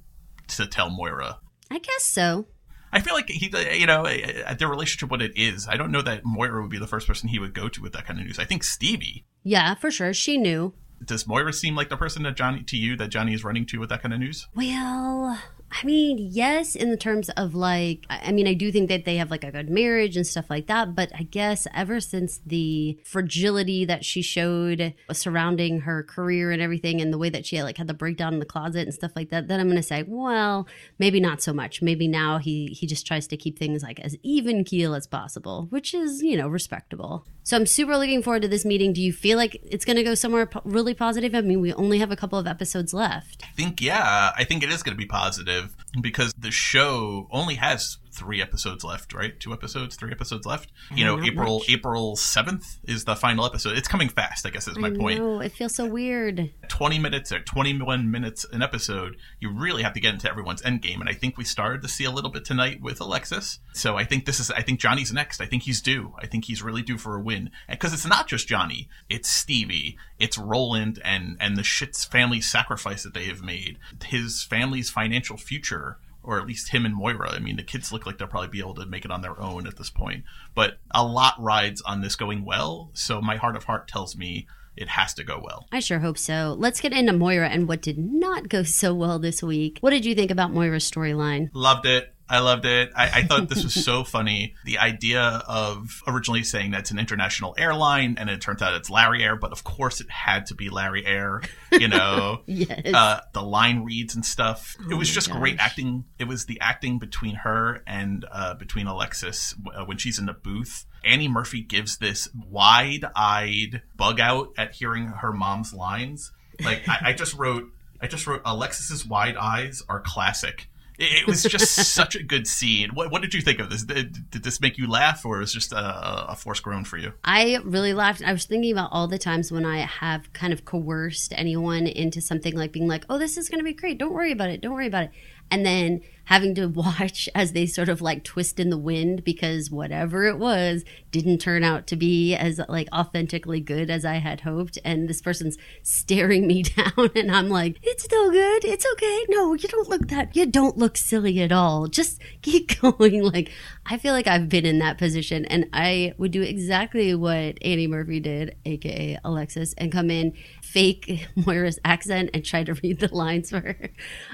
to 0.47 0.65
tell 0.65 0.89
moira 0.89 1.39
I 1.69 1.79
guess 1.79 2.03
so. 2.03 2.47
I 2.91 3.01
feel 3.01 3.13
like 3.13 3.29
he, 3.29 3.51
you 3.77 3.85
know, 3.85 4.05
eh, 4.05 4.43
eh, 4.45 4.53
their 4.53 4.69
relationship, 4.69 5.11
what 5.11 5.21
it 5.21 5.33
is. 5.35 5.67
I 5.67 5.75
don't 5.75 5.91
know 5.91 6.01
that 6.01 6.23
Moira 6.23 6.61
would 6.61 6.71
be 6.71 6.79
the 6.79 6.87
first 6.87 7.05
person 7.05 7.27
he 7.27 7.39
would 7.39 7.53
go 7.53 7.67
to 7.67 7.81
with 7.81 7.93
that 7.93 8.05
kind 8.05 8.19
of 8.19 8.25
news. 8.25 8.39
I 8.39 8.45
think 8.45 8.63
Stevie. 8.63 9.25
Yeah, 9.47 9.75
for 9.75 9.89
sure. 9.89 10.13
She 10.13 10.37
knew. 10.37 10.73
Does 11.03 11.25
Moira 11.25 11.53
seem 11.53 11.73
like 11.73 11.87
the 11.87 11.95
person 11.95 12.23
that 12.23 12.35
Johnny 12.35 12.63
to 12.63 12.75
you 12.75 12.97
that 12.97 13.07
Johnny 13.07 13.33
is 13.33 13.45
running 13.45 13.65
to 13.67 13.79
with 13.79 13.87
that 13.89 14.01
kind 14.01 14.13
of 14.13 14.19
news? 14.19 14.45
Well, 14.53 15.39
I 15.71 15.85
mean, 15.85 16.17
yes, 16.17 16.75
in 16.75 16.91
the 16.91 16.97
terms 16.97 17.29
of 17.29 17.55
like, 17.55 18.05
I 18.09 18.33
mean, 18.33 18.45
I 18.45 18.53
do 18.53 18.73
think 18.73 18.89
that 18.89 19.05
they 19.05 19.15
have 19.17 19.31
like 19.31 19.45
a 19.45 19.51
good 19.51 19.69
marriage 19.69 20.17
and 20.17 20.27
stuff 20.27 20.49
like 20.49 20.67
that. 20.67 20.95
But 20.95 21.11
I 21.15 21.23
guess 21.23 21.65
ever 21.73 22.01
since 22.01 22.41
the 22.45 22.99
fragility 23.05 23.85
that 23.85 24.03
she 24.03 24.21
showed 24.21 24.93
surrounding 25.13 25.81
her 25.81 26.03
career 26.03 26.51
and 26.51 26.61
everything, 26.61 26.99
and 26.99 27.13
the 27.13 27.17
way 27.17 27.29
that 27.29 27.45
she 27.45 27.55
had 27.55 27.63
like 27.63 27.77
had 27.77 27.87
the 27.87 27.93
breakdown 27.93 28.33
in 28.33 28.39
the 28.39 28.45
closet 28.45 28.81
and 28.81 28.93
stuff 28.93 29.11
like 29.15 29.29
that, 29.29 29.47
then 29.47 29.61
I'm 29.61 29.67
going 29.67 29.77
to 29.77 29.83
say, 29.83 30.03
well, 30.05 30.67
maybe 30.99 31.21
not 31.21 31.41
so 31.41 31.53
much. 31.53 31.81
Maybe 31.81 32.07
now 32.07 32.37
he 32.37 32.67
he 32.67 32.85
just 32.85 33.07
tries 33.07 33.27
to 33.27 33.37
keep 33.37 33.57
things 33.57 33.81
like 33.81 34.01
as 34.01 34.17
even 34.23 34.65
keel 34.65 34.93
as 34.93 35.07
possible, 35.07 35.67
which 35.69 35.93
is 35.93 36.21
you 36.21 36.35
know 36.35 36.49
respectable. 36.49 37.25
So 37.47 37.55
I'm 37.55 37.65
super 37.65 37.95
looking 37.95 38.21
forward 38.21 38.41
to 38.41 38.49
this 38.49 38.65
meeting. 38.65 38.91
Do 38.91 39.01
you 39.01 39.13
feel 39.13 39.37
like 39.37 39.57
it's 39.63 39.85
going 39.85 39.95
to 39.95 40.03
go 40.03 40.15
somewhere 40.15 40.47
po- 40.47 40.59
really 40.65 40.93
positive? 40.93 41.33
I 41.33 41.39
mean, 41.39 41.61
we 41.61 41.71
only 41.75 41.97
have 41.99 42.11
a 42.11 42.17
couple 42.17 42.37
of 42.37 42.45
episodes 42.45 42.93
left. 42.93 43.41
I 43.41 43.53
think, 43.55 43.79
yeah, 43.79 44.33
I 44.35 44.43
think 44.43 44.63
it 44.63 44.69
is 44.69 44.83
going 44.83 44.97
to 44.97 45.01
be 45.01 45.05
positive 45.07 45.73
because 46.01 46.33
the 46.37 46.51
show 46.51 47.29
only 47.31 47.55
has 47.55 47.99
three 48.17 48.41
episodes 48.41 48.83
left, 48.83 49.13
right? 49.13 49.39
Two 49.39 49.53
episodes, 49.53 49.95
three 49.95 50.11
episodes 50.11 50.45
left. 50.45 50.71
You 50.93 51.05
know, 51.05 51.23
April 51.23 51.59
much. 51.59 51.69
April 51.69 52.15
seventh 52.15 52.79
is 52.83 53.05
the 53.05 53.15
final 53.15 53.45
episode. 53.45 53.77
It's 53.77 53.87
coming 53.87 54.09
fast. 54.09 54.45
I 54.45 54.49
guess 54.49 54.67
is 54.67 54.77
my 54.77 54.87
I 54.87 54.91
point. 54.91 55.19
know, 55.19 55.39
it 55.39 55.51
feels 55.51 55.75
so 55.75 55.85
weird. 55.85 56.51
20 56.67 56.99
minutes 56.99 57.31
or 57.31 57.39
21 57.39 58.09
minutes 58.09 58.45
an 58.51 58.61
episode, 58.61 59.17
you 59.39 59.51
really 59.51 59.83
have 59.83 59.93
to 59.93 59.99
get 59.99 60.13
into 60.13 60.29
everyone's 60.29 60.61
end 60.63 60.81
game. 60.81 60.99
And 60.99 61.09
I 61.09 61.13
think 61.13 61.37
we 61.37 61.43
started 61.43 61.81
to 61.83 61.87
see 61.87 62.03
a 62.03 62.11
little 62.11 62.31
bit 62.31 62.43
tonight 62.45 62.81
with 62.81 62.99
Alexis. 62.99 63.59
So 63.73 63.95
I 63.97 64.03
think 64.03 64.25
this 64.25 64.39
is, 64.39 64.49
I 64.51 64.61
think 64.61 64.79
Johnny's 64.79 65.13
next. 65.13 65.39
I 65.39 65.45
think 65.45 65.63
he's 65.63 65.81
due. 65.81 66.13
I 66.19 66.25
think 66.27 66.45
he's 66.45 66.61
really 66.63 66.81
due 66.81 66.97
for 66.97 67.15
a 67.15 67.21
win. 67.21 67.51
Because 67.69 67.93
it's 67.93 68.07
not 68.07 68.27
just 68.27 68.47
Johnny, 68.47 68.89
it's 69.09 69.29
Stevie, 69.29 69.97
it's 70.19 70.37
Roland, 70.37 70.99
and, 71.03 71.37
and 71.39 71.55
the 71.55 71.61
Schitt's 71.61 72.03
family 72.05 72.41
sacrifice 72.41 73.03
that 73.03 73.13
they 73.13 73.25
have 73.25 73.41
made. 73.41 73.77
His 74.05 74.43
family's 74.43 74.89
financial 74.89 75.37
future. 75.37 75.99
Or 76.27 76.37
at 76.41 76.45
least 76.45 76.69
him 76.69 76.85
and 76.85 76.93
Moira. 76.93 77.31
I 77.31 77.39
mean, 77.39 77.55
the 77.55 77.63
kids 77.63 77.93
look 77.93 78.05
like 78.05 78.17
they'll 78.17 78.27
probably 78.27 78.49
be 78.49 78.59
able 78.59 78.73
to 78.75 78.85
make 78.85 79.05
it 79.05 79.11
on 79.11 79.21
their 79.21 79.39
own 79.39 79.65
at 79.65 79.77
this 79.77 79.89
point. 79.89 80.25
But 80.53 80.77
a 80.93 81.01
lot 81.05 81.41
rides 81.41 81.81
on 81.83 82.01
this 82.01 82.17
going 82.17 82.43
well. 82.43 82.91
So 82.93 83.21
my 83.21 83.37
heart 83.37 83.55
of 83.55 83.63
heart 83.63 83.87
tells 83.87 84.17
me 84.17 84.45
it 84.75 84.89
has 84.89 85.13
to 85.13 85.23
go 85.23 85.41
well. 85.41 85.67
I 85.71 85.79
sure 85.79 85.99
hope 85.99 86.17
so. 86.17 86.53
Let's 86.59 86.81
get 86.81 86.91
into 86.91 87.13
Moira 87.13 87.47
and 87.47 87.65
what 87.65 87.81
did 87.81 87.97
not 87.97 88.49
go 88.49 88.63
so 88.63 88.93
well 88.93 89.19
this 89.19 89.41
week. 89.41 89.77
What 89.79 89.91
did 89.91 90.05
you 90.05 90.15
think 90.15 90.29
about 90.29 90.51
Moira's 90.51 90.89
storyline? 90.89 91.49
Loved 91.53 91.85
it. 91.85 92.13
I 92.29 92.39
loved 92.39 92.65
it. 92.65 92.91
I, 92.95 93.09
I 93.19 93.23
thought 93.23 93.47
this 93.49 93.63
was 93.63 93.73
so 93.85 94.03
funny. 94.03 94.55
The 94.65 94.79
idea 94.79 95.21
of 95.21 96.01
originally 96.07 96.43
saying 96.43 96.71
that's 96.71 96.91
an 96.91 96.99
international 96.99 97.55
airline, 97.57 98.15
and 98.19 98.29
it 98.29 98.41
turns 98.41 98.61
out 98.61 98.73
it's 98.73 98.89
Larry 98.89 99.23
Air, 99.23 99.35
but 99.35 99.51
of 99.51 99.63
course 99.63 100.01
it 100.01 100.09
had 100.09 100.45
to 100.47 100.55
be 100.55 100.69
Larry 100.69 101.05
Air. 101.05 101.41
You 101.71 101.87
know, 101.87 102.41
Yes. 102.47 102.93
uh, 102.93 103.21
the 103.33 103.41
line 103.41 103.83
reads 103.83 104.15
and 104.15 104.25
stuff. 104.25 104.75
it 104.89 104.95
was 104.95 105.09
my 105.09 105.13
just 105.13 105.31
great 105.31 105.59
acting. 105.59 106.05
It 106.19 106.25
was 106.25 106.45
the 106.45 106.59
acting 106.61 106.99
between 106.99 107.35
her 107.35 107.81
and 107.87 108.25
uh, 108.31 108.55
between 108.55 108.87
Alexis 108.87 109.55
uh, 109.75 109.85
when 109.85 109.97
she's 109.97 110.19
in 110.19 110.25
the 110.25 110.33
booth. 110.33 110.85
Annie 111.05 111.27
Murphy 111.29 111.61
gives 111.61 111.97
this 111.99 112.27
wide-eyed 112.35 113.81
bug 113.95 114.19
out 114.19 114.49
at 114.57 114.73
hearing 114.75 115.07
her 115.07 115.31
mom's 115.31 115.73
lines. 115.73 116.31
Like 116.63 116.87
I, 116.89 117.09
I 117.09 117.13
just 117.13 117.33
wrote, 117.35 117.65
I 118.01 118.07
just 118.07 118.25
wrote 118.27 118.41
Alexis's 118.45 119.05
wide 119.05 119.35
eyes 119.37 119.83
are 119.87 119.99
classic. 120.01 120.69
It, 120.97 121.21
it 121.21 121.27
was 121.27 121.43
just 121.43 121.75
such 121.93 122.15
a 122.15 122.23
good 122.23 122.47
scene. 122.47 122.91
What, 122.93 123.11
what 123.11 123.21
did 123.21 123.33
you 123.33 123.41
think 123.41 123.59
of 123.59 123.69
this? 123.69 123.83
Did, 123.83 124.29
did 124.29 124.43
this 124.43 124.59
make 124.59 124.77
you 124.77 124.89
laugh, 124.89 125.25
or 125.25 125.39
was 125.39 125.51
it 125.51 125.53
just 125.53 125.71
a, 125.71 126.31
a 126.31 126.35
forced 126.35 126.63
groan 126.63 126.83
for 126.83 126.97
you? 126.97 127.13
I 127.23 127.59
really 127.63 127.93
laughed. 127.93 128.23
I 128.25 128.31
was 128.31 128.45
thinking 128.45 128.71
about 128.71 128.89
all 128.91 129.07
the 129.07 129.17
times 129.17 129.51
when 129.51 129.65
I 129.65 129.79
have 129.79 130.31
kind 130.33 130.53
of 130.53 130.65
coerced 130.65 131.33
anyone 131.35 131.87
into 131.87 132.21
something 132.21 132.55
like 132.55 132.71
being 132.71 132.87
like, 132.87 133.05
oh, 133.09 133.17
this 133.17 133.37
is 133.37 133.49
going 133.49 133.59
to 133.59 133.65
be 133.65 133.73
great. 133.73 133.97
Don't 133.97 134.13
worry 134.13 134.31
about 134.31 134.49
it. 134.49 134.61
Don't 134.61 134.73
worry 134.73 134.87
about 134.87 135.03
it. 135.03 135.11
And 135.49 135.65
then 135.65 136.01
having 136.27 136.53
to 136.55 136.67
watch 136.67 137.27
as 137.35 137.51
they 137.51 137.65
sort 137.65 137.89
of 137.89 138.01
like 138.01 138.23
twist 138.23 138.59
in 138.59 138.69
the 138.69 138.77
wind 138.77 139.23
because 139.23 139.71
whatever 139.71 140.25
it 140.25 140.37
was 140.37 140.83
didn't 141.11 141.39
turn 141.39 141.63
out 141.63 141.87
to 141.87 141.95
be 141.95 142.35
as 142.35 142.59
like 142.69 142.87
authentically 142.93 143.59
good 143.59 143.89
as 143.89 144.05
I 144.05 144.15
had 144.15 144.41
hoped. 144.41 144.77
And 144.85 145.09
this 145.09 145.21
person's 145.21 145.57
staring 145.81 146.47
me 146.47 146.63
down 146.63 147.09
and 147.15 147.31
I'm 147.31 147.49
like, 147.49 147.77
it's 147.81 148.03
still 148.03 148.31
good. 148.31 148.65
It's 148.65 148.85
okay. 148.93 149.25
No, 149.29 149.53
you 149.53 149.67
don't 149.67 149.89
look 149.89 150.07
that, 150.09 150.35
you 150.35 150.45
don't 150.45 150.77
look 150.77 150.97
silly 150.97 151.41
at 151.41 151.51
all. 151.51 151.87
Just 151.87 152.21
keep 152.41 152.79
going. 152.79 153.23
Like, 153.23 153.51
I 153.85 153.97
feel 153.97 154.13
like 154.13 154.27
I've 154.27 154.49
been 154.49 154.65
in 154.65 154.79
that 154.79 154.97
position 154.97 155.45
and 155.45 155.67
I 155.73 156.13
would 156.17 156.31
do 156.31 156.41
exactly 156.41 157.15
what 157.15 157.57
Annie 157.61 157.87
Murphy 157.87 158.19
did, 158.19 158.55
aka 158.65 159.17
Alexis, 159.23 159.73
and 159.77 159.91
come 159.91 160.09
in, 160.09 160.33
fake 160.67 161.27
Moira's 161.35 161.79
accent 161.85 162.29
and 162.33 162.43
try 162.43 162.63
to 162.63 162.73
read 162.83 162.99
the 162.99 163.13
lines 163.13 163.49
for 163.49 163.59
her. 163.61 163.89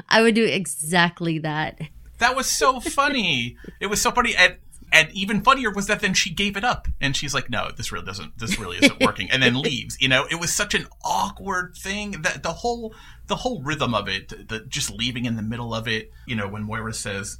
I 0.10 0.22
would 0.22 0.36
do 0.36 0.46
exactly 0.46 1.40
that. 1.40 1.80
That 2.20 2.36
was 2.36 2.50
so 2.50 2.80
funny. 2.80 3.58
it 3.80 3.88
was 3.88 4.02
so 4.02 4.12
funny, 4.12 4.36
and 4.36 4.58
and 4.94 5.10
even 5.12 5.42
funnier 5.42 5.72
was 5.72 5.88
that 5.88 6.02
then 6.02 6.14
she 6.14 6.30
gave 6.32 6.56
it 6.56 6.64
up, 6.64 6.88
and 7.02 7.18
she's 7.18 7.34
like, 7.34 7.50
"No, 7.50 7.72
this 7.76 7.92
really 7.92 8.06
doesn't. 8.06 8.38
This 8.38 8.60
really 8.60 8.78
isn't 8.78 9.02
working," 9.02 9.30
and 9.32 9.42
then 9.42 9.60
leaves. 9.60 9.98
You 10.00 10.08
know, 10.08 10.28
it 10.30 10.40
was 10.40 10.54
such 10.54 10.76
an 10.76 10.86
awkward 11.04 11.76
thing 11.76 12.22
that 12.22 12.44
the 12.44 12.54
whole 12.54 12.94
the 13.28 13.38
whole 13.38 13.64
rhythm 13.64 13.96
of 13.96 14.08
it, 14.08 14.48
the 14.50 14.60
just 14.68 14.92
leaving 14.92 15.26
in 15.26 15.36
the 15.36 15.42
middle 15.42 15.74
of 15.74 15.88
it. 15.88 16.12
You 16.28 16.36
know, 16.36 16.48
when 16.48 16.64
Moira 16.64 16.94
says, 16.94 17.40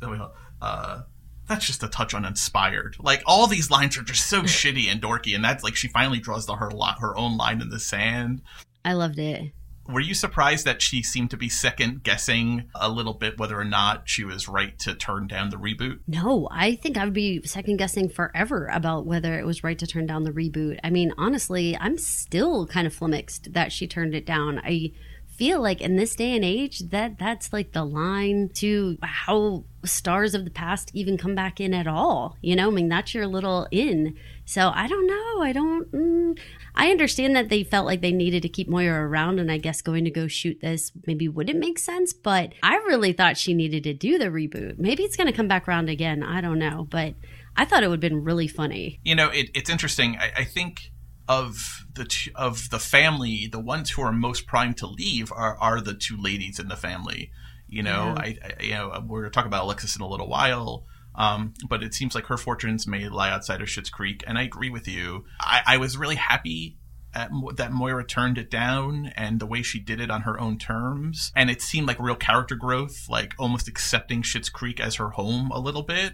uh, 0.62 1.02
"That's 1.48 1.68
just 1.68 1.84
a 1.84 1.88
touch 1.88 2.16
on 2.16 2.26
uninspired." 2.26 2.98
Like 3.00 3.22
all 3.28 3.46
these 3.46 3.70
lines 3.70 3.98
are 3.98 4.04
just 4.04 4.28
so 4.28 4.42
shitty 4.58 4.88
and 4.88 5.00
dorky, 5.00 5.36
and 5.36 5.46
that's 5.46 5.64
like 5.64 5.76
she 5.76 5.88
finally 5.88 6.20
draws 6.20 6.48
the 6.48 6.56
her 6.56 6.72
li- 6.72 6.96
her 7.00 7.16
own 7.16 7.38
line 7.38 7.62
in 7.62 7.70
the 7.70 7.80
sand. 7.80 8.42
I 8.86 8.94
loved 8.94 9.20
it. 9.20 9.52
Were 9.86 10.00
you 10.00 10.14
surprised 10.14 10.66
that 10.66 10.82
she 10.82 11.04
seemed 11.04 11.32
to 11.32 11.38
be 11.38 11.50
second 11.50 12.04
guessing 12.04 12.70
a 12.74 12.90
little 12.90 13.14
bit 13.14 13.38
whether 13.38 13.60
or 13.60 13.66
not 13.66 14.08
she 14.08 14.24
was 14.24 14.48
right 14.48 14.80
to 14.80 14.96
turn 14.96 15.28
down 15.28 15.50
the 15.50 15.58
reboot? 15.58 16.00
No, 16.08 16.48
I 16.52 16.76
think 16.76 16.98
I 16.98 17.04
would 17.04 17.14
be 17.14 17.42
second 17.44 17.78
guessing 17.78 18.08
forever 18.08 18.70
about 18.72 19.06
whether 19.06 19.38
it 19.38 19.46
was 19.46 19.64
right 19.64 19.78
to 19.78 19.88
turn 19.88 20.06
down 20.06 20.24
the 20.24 20.32
reboot. 20.32 20.80
I 20.86 20.90
mean, 20.90 21.14
honestly, 21.18 21.78
I'm 21.78 21.98
still 21.98 22.66
kind 22.66 22.88
of 22.88 22.94
flummoxed 22.94 23.52
that 23.54 23.74
she 23.74 23.86
turned 23.86 24.16
it 24.16 24.26
down. 24.26 24.60
I 24.60 24.94
feel 25.36 25.62
like 25.62 25.82
in 25.82 25.96
this 25.96 26.16
day 26.16 26.36
and 26.36 26.46
age 26.46 26.80
that 26.92 27.18
that's 27.20 27.52
like 27.52 27.74
the 27.74 27.84
line 27.84 28.50
to 28.54 28.98
how 29.02 29.66
stars 29.84 30.34
of 30.34 30.46
the 30.46 30.52
past 30.52 30.92
even 30.94 31.18
come 31.18 31.36
back 31.36 31.60
in 31.60 31.74
at 31.74 31.88
all. 31.88 32.38
You 32.42 32.56
know, 32.56 32.70
I 32.70 32.72
mean, 32.72 32.88
that's 32.88 33.14
your 33.14 33.28
little 33.28 33.68
in. 33.72 34.16
So 34.46 34.72
I 34.74 34.88
don't 34.88 35.08
know. 35.08 35.42
I 35.42 35.52
don't. 35.54 35.92
Mm, 35.92 36.40
I 36.76 36.92
understand 36.92 37.36
that 37.36 37.50
they 37.50 37.64
felt 37.64 37.86
like 37.86 38.02
they 38.02 38.12
needed 38.12 38.42
to 38.42 38.50
keep 38.50 38.68
Moira 38.68 39.08
around, 39.08 39.40
and 39.40 39.52
I 39.52 39.58
guess 39.58 39.82
going 39.82 40.04
to 40.06 40.12
go 40.12 40.28
shoot 40.28 40.60
this 40.62 40.92
maybe 41.08 41.28
wouldn't 41.28 41.60
make 41.60 41.80
sense. 41.80 42.14
But 42.14 42.54
I 42.62 42.76
really 42.76 43.14
thought 43.14 43.38
she 43.38 43.54
needed 43.54 43.84
to 43.84 43.94
do 43.94 44.18
the 44.18 44.28
reboot. 44.28 44.78
Maybe 44.78 45.04
it's 45.04 45.16
going 45.16 45.28
to 45.28 45.34
come 45.34 45.48
back 45.48 45.68
around 45.68 45.90
again. 45.90 46.24
I 46.24 46.42
don't 46.42 46.60
know. 46.60 46.88
But 46.90 47.14
I 47.56 47.66
thought 47.66 47.84
it 47.84 47.88
would 47.88 48.04
have 48.04 48.12
been 48.12 48.24
really 48.24 48.48
funny. 48.48 49.00
You 49.04 49.16
know, 49.16 49.30
it, 49.30 49.50
it's 49.54 49.70
interesting. 49.70 50.18
I, 50.18 50.32
I 50.38 50.44
think 50.44 50.92
of 51.28 51.86
the 51.94 52.06
two, 52.06 52.32
of 52.36 52.70
the 52.70 52.80
family, 52.80 53.48
the 53.52 53.60
ones 53.60 53.92
who 53.92 54.02
are 54.02 54.12
most 54.12 54.46
primed 54.46 54.78
to 54.78 54.88
leave 54.88 55.32
are, 55.32 55.58
are 55.58 55.80
the 55.80 55.94
two 55.94 56.18
ladies 56.18 56.60
in 56.60 56.68
the 56.68 56.76
family. 56.76 57.32
You 57.68 57.84
know, 57.84 58.14
Yeah. 58.18 58.22
I, 58.22 58.38
I 58.44 58.64
you 58.64 58.72
know 58.72 59.04
we're 59.08 59.22
going 59.22 59.32
to 59.32 59.36
talk 59.36 59.46
about 59.46 59.64
Alexis 59.64 59.96
in 59.96 60.02
a 60.02 60.08
little 60.08 60.28
while. 60.28 60.86
Um, 61.16 61.54
but 61.68 61.84
it 61.84 61.94
seems 61.94 62.16
like 62.16 62.26
her 62.26 62.38
fortunes 62.38 62.88
may 62.88 63.08
lie 63.08 63.30
outside 63.30 63.62
of 63.62 63.68
Schitt's 63.68 63.90
Creek, 63.90 64.24
and 64.26 64.38
I 64.38 64.44
agree 64.44 64.70
with 64.70 64.88
you. 64.88 65.26
I, 65.40 65.62
I 65.66 65.78
was 65.78 65.98
really 65.98 66.16
happy 66.16 66.78
at, 67.14 67.30
that 67.56 67.72
Moira 67.72 68.04
turned 68.04 68.38
it 68.38 68.50
down 68.50 69.12
and 69.16 69.40
the 69.40 69.46
way 69.46 69.62
she 69.62 69.80
did 69.80 70.00
it 70.00 70.10
on 70.10 70.22
her 70.22 70.40
own 70.40 70.58
terms, 70.58 71.32
and 71.36 71.50
it 71.50 71.62
seemed 71.62 71.88
like 71.88 72.00
real 72.00 72.16
character 72.16 72.56
growth, 72.56 73.08
like 73.10 73.36
almost 73.38 73.68
accepting 73.68 74.24
Schitt's 74.24 74.50
Creek 74.50 74.80
as 74.80 74.96
her 74.96 75.12
home 75.12 75.52
a 75.52 75.60
little 75.60 75.84
bit. 75.84 76.14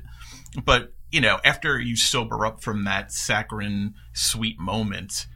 But 0.64 0.94
you 1.12 1.22
know, 1.22 1.40
after 1.44 1.80
you 1.80 1.96
sober 1.96 2.46
up 2.46 2.62
from 2.62 2.84
that 2.84 3.12
saccharine 3.12 3.96
sweet 4.14 4.60
moment, 4.60 5.28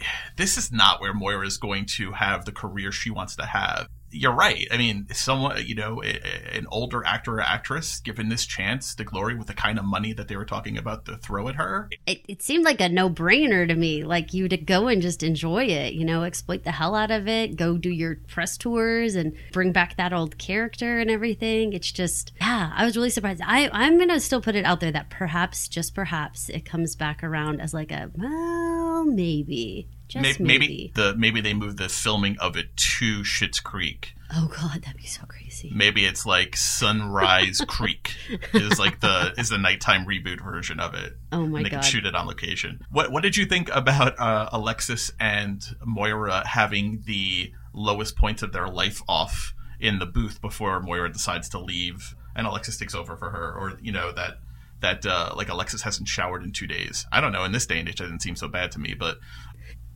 this 0.36 0.56
is 0.56 0.70
not 0.70 1.00
where 1.00 1.14
Moira 1.14 1.46
is 1.46 1.58
going 1.58 1.86
to 1.96 2.12
have 2.12 2.44
the 2.44 2.52
career 2.52 2.92
she 2.92 3.10
wants 3.10 3.36
to 3.36 3.46
have. 3.46 3.88
You're 4.12 4.34
right. 4.34 4.66
I 4.70 4.76
mean, 4.76 5.06
someone, 5.12 5.64
you 5.64 5.74
know, 5.74 6.02
an 6.02 6.66
older 6.70 7.04
actor 7.04 7.36
or 7.36 7.40
actress 7.40 8.00
given 8.00 8.28
this 8.28 8.46
chance 8.46 8.94
to 8.96 9.04
glory 9.04 9.34
with 9.34 9.46
the 9.46 9.54
kind 9.54 9.78
of 9.78 9.84
money 9.84 10.12
that 10.12 10.28
they 10.28 10.36
were 10.36 10.44
talking 10.44 10.76
about 10.76 11.04
to 11.06 11.16
throw 11.16 11.48
at 11.48 11.54
her. 11.54 11.88
It, 12.06 12.22
it 12.28 12.42
seemed 12.42 12.64
like 12.64 12.80
a 12.80 12.88
no 12.88 13.08
brainer 13.08 13.66
to 13.68 13.74
me. 13.74 14.04
Like 14.04 14.34
you 14.34 14.48
to 14.48 14.56
go 14.56 14.88
and 14.88 15.00
just 15.00 15.22
enjoy 15.22 15.64
it, 15.64 15.94
you 15.94 16.04
know, 16.04 16.22
exploit 16.24 16.64
the 16.64 16.72
hell 16.72 16.94
out 16.94 17.10
of 17.10 17.28
it, 17.28 17.56
go 17.56 17.78
do 17.78 17.90
your 17.90 18.16
press 18.28 18.56
tours 18.56 19.14
and 19.14 19.34
bring 19.52 19.72
back 19.72 19.96
that 19.96 20.12
old 20.12 20.38
character 20.38 20.98
and 20.98 21.10
everything. 21.10 21.72
It's 21.72 21.92
just, 21.92 22.32
yeah, 22.40 22.72
I 22.74 22.84
was 22.84 22.96
really 22.96 23.10
surprised. 23.10 23.42
I, 23.44 23.70
I'm 23.72 23.96
going 23.96 24.08
to 24.08 24.20
still 24.20 24.40
put 24.42 24.56
it 24.56 24.64
out 24.64 24.80
there 24.80 24.92
that 24.92 25.10
perhaps, 25.10 25.68
just 25.68 25.94
perhaps, 25.94 26.48
it 26.48 26.64
comes 26.64 26.96
back 26.96 27.22
around 27.22 27.60
as 27.60 27.72
like 27.72 27.92
a, 27.92 28.10
well, 28.14 29.04
maybe. 29.04 29.88
Just 30.10 30.40
maybe. 30.40 30.58
maybe 30.58 30.92
the 30.94 31.14
maybe 31.16 31.40
they 31.40 31.54
moved 31.54 31.78
the 31.78 31.88
filming 31.88 32.38
of 32.38 32.56
it 32.56 32.76
to 32.76 33.22
Schitt's 33.22 33.60
Creek. 33.60 34.14
Oh, 34.32 34.46
God, 34.46 34.82
that'd 34.82 34.96
be 34.96 35.06
so 35.06 35.26
crazy. 35.26 35.72
Maybe 35.74 36.04
it's 36.04 36.24
like 36.24 36.56
Sunrise 36.56 37.60
Creek 37.66 38.14
is 38.54 38.78
like 38.78 39.00
the 39.00 39.32
is 39.36 39.48
the 39.48 39.58
nighttime 39.58 40.06
reboot 40.06 40.40
version 40.40 40.78
of 40.78 40.94
it. 40.94 41.14
Oh, 41.32 41.46
my 41.46 41.58
and 41.58 41.66
they 41.66 41.70
God. 41.70 41.82
can 41.82 41.90
shoot 41.90 42.06
it 42.06 42.14
on 42.14 42.26
location. 42.26 42.80
What 42.90 43.10
what 43.10 43.22
did 43.22 43.36
you 43.36 43.46
think 43.46 43.74
about 43.74 44.18
uh, 44.20 44.48
Alexis 44.52 45.10
and 45.18 45.64
Moira 45.84 46.46
having 46.46 47.02
the 47.06 47.52
lowest 47.72 48.16
points 48.16 48.42
of 48.42 48.52
their 48.52 48.68
life 48.68 49.02
off 49.08 49.52
in 49.80 49.98
the 49.98 50.06
booth 50.06 50.40
before 50.40 50.80
Moira 50.80 51.10
decides 51.10 51.48
to 51.48 51.58
leave 51.58 52.14
and 52.34 52.46
Alexis 52.46 52.76
takes 52.76 52.94
over 52.94 53.16
for 53.16 53.30
her, 53.30 53.52
or 53.52 53.78
you 53.82 53.92
know 53.92 54.12
that 54.12 54.38
that 54.80 55.04
uh, 55.04 55.32
like 55.36 55.48
Alexis 55.48 55.82
hasn't 55.82 56.08
showered 56.08 56.42
in 56.42 56.52
two 56.52 56.66
days. 56.66 57.06
I 57.12 57.20
don't 57.20 57.32
know. 57.32 57.44
In 57.44 57.52
this 57.52 57.66
day 57.66 57.78
and 57.78 57.88
age, 57.88 57.96
that 57.96 58.04
didn't 58.04 58.22
seem 58.22 58.36
so 58.36 58.48
bad 58.48 58.72
to 58.72 58.78
me, 58.78 58.94
but. 58.98 59.18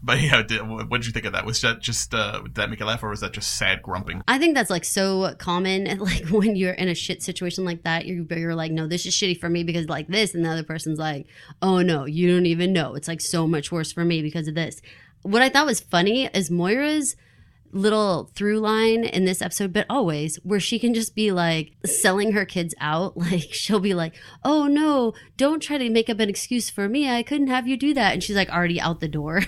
But 0.05 0.21
yeah, 0.21 0.43
did, 0.43 0.61
what 0.69 0.91
did 0.91 1.07
you 1.07 1.13
think 1.13 1.25
of 1.25 1.33
that? 1.33 1.47
Was 1.47 1.63
that 1.63 1.81
just 1.81 2.15
uh, 2.15 2.43
did 2.43 2.57
that 2.57 2.69
make 2.69 2.79
you 2.79 2.85
laugh, 2.85 3.03
or 3.03 3.09
was 3.09 3.21
that 3.21 3.33
just 3.33 3.57
sad 3.57 3.81
grumping? 3.81 4.23
I 4.29 4.39
think 4.39 4.55
that's 4.55 4.69
like 4.69 4.85
so 4.85 5.35
common. 5.39 5.99
Like 6.05 6.29
when 6.29 6.55
you're 6.55 6.75
in 6.75 6.89
a 6.89 6.95
shit 6.95 7.23
situation 7.23 7.65
like 7.65 7.85
that, 7.85 8.05
you're, 8.05 8.27
you're 8.37 8.55
like, 8.55 8.71
no, 8.71 8.87
this 8.87 9.07
is 9.07 9.15
shitty 9.15 9.41
for 9.41 9.49
me 9.49 9.65
because 9.65 9.89
like 9.89 10.07
this, 10.09 10.35
and 10.35 10.45
the 10.45 10.51
other 10.51 10.63
person's 10.63 10.99
like, 10.99 11.27
oh 11.63 11.81
no, 11.81 12.05
you 12.05 12.31
don't 12.31 12.45
even 12.45 12.75
know. 12.75 12.95
It's 12.95 13.09
like 13.09 13.23
so 13.23 13.47
much 13.47 13.73
worse 13.73 13.91
for 13.91 14.05
me 14.05 14.21
because 14.21 14.47
of 14.47 14.55
this. 14.55 14.83
What 15.23 15.41
I 15.41 15.49
thought 15.49 15.65
was 15.65 15.81
funny 15.81 16.27
is 16.27 16.51
Moira's 16.51 17.17
little 17.75 18.31
through 18.35 18.61
line 18.61 19.05
in 19.05 19.25
this 19.25 19.43
episode, 19.43 19.73
but 19.73 19.87
always 19.91 20.37
where 20.37 20.61
she 20.61 20.79
can 20.79 20.95
just 20.95 21.15
be 21.15 21.33
like 21.33 21.73
selling 21.85 22.33
her 22.33 22.45
kids 22.45 22.75
out. 22.81 23.15
Like 23.25 23.55
she'll 23.55 23.81
be 23.81 23.95
like, 23.95 24.15
"Oh 24.45 24.67
no, 24.67 25.15
don't 25.39 25.61
try 25.61 25.79
to 25.79 25.89
make 25.89 26.11
up 26.11 26.21
an 26.21 26.29
excuse 26.29 26.69
for 26.69 26.89
me. 26.89 27.09
I 27.09 27.23
couldn't 27.23 27.47
have 27.47 27.67
you 27.67 27.77
do 27.77 27.95
that," 27.95 28.13
and 28.13 28.23
she's 28.23 28.37
like 28.37 28.51
already 28.51 28.79
out 28.79 29.01
the 29.01 29.09
door. 29.09 29.43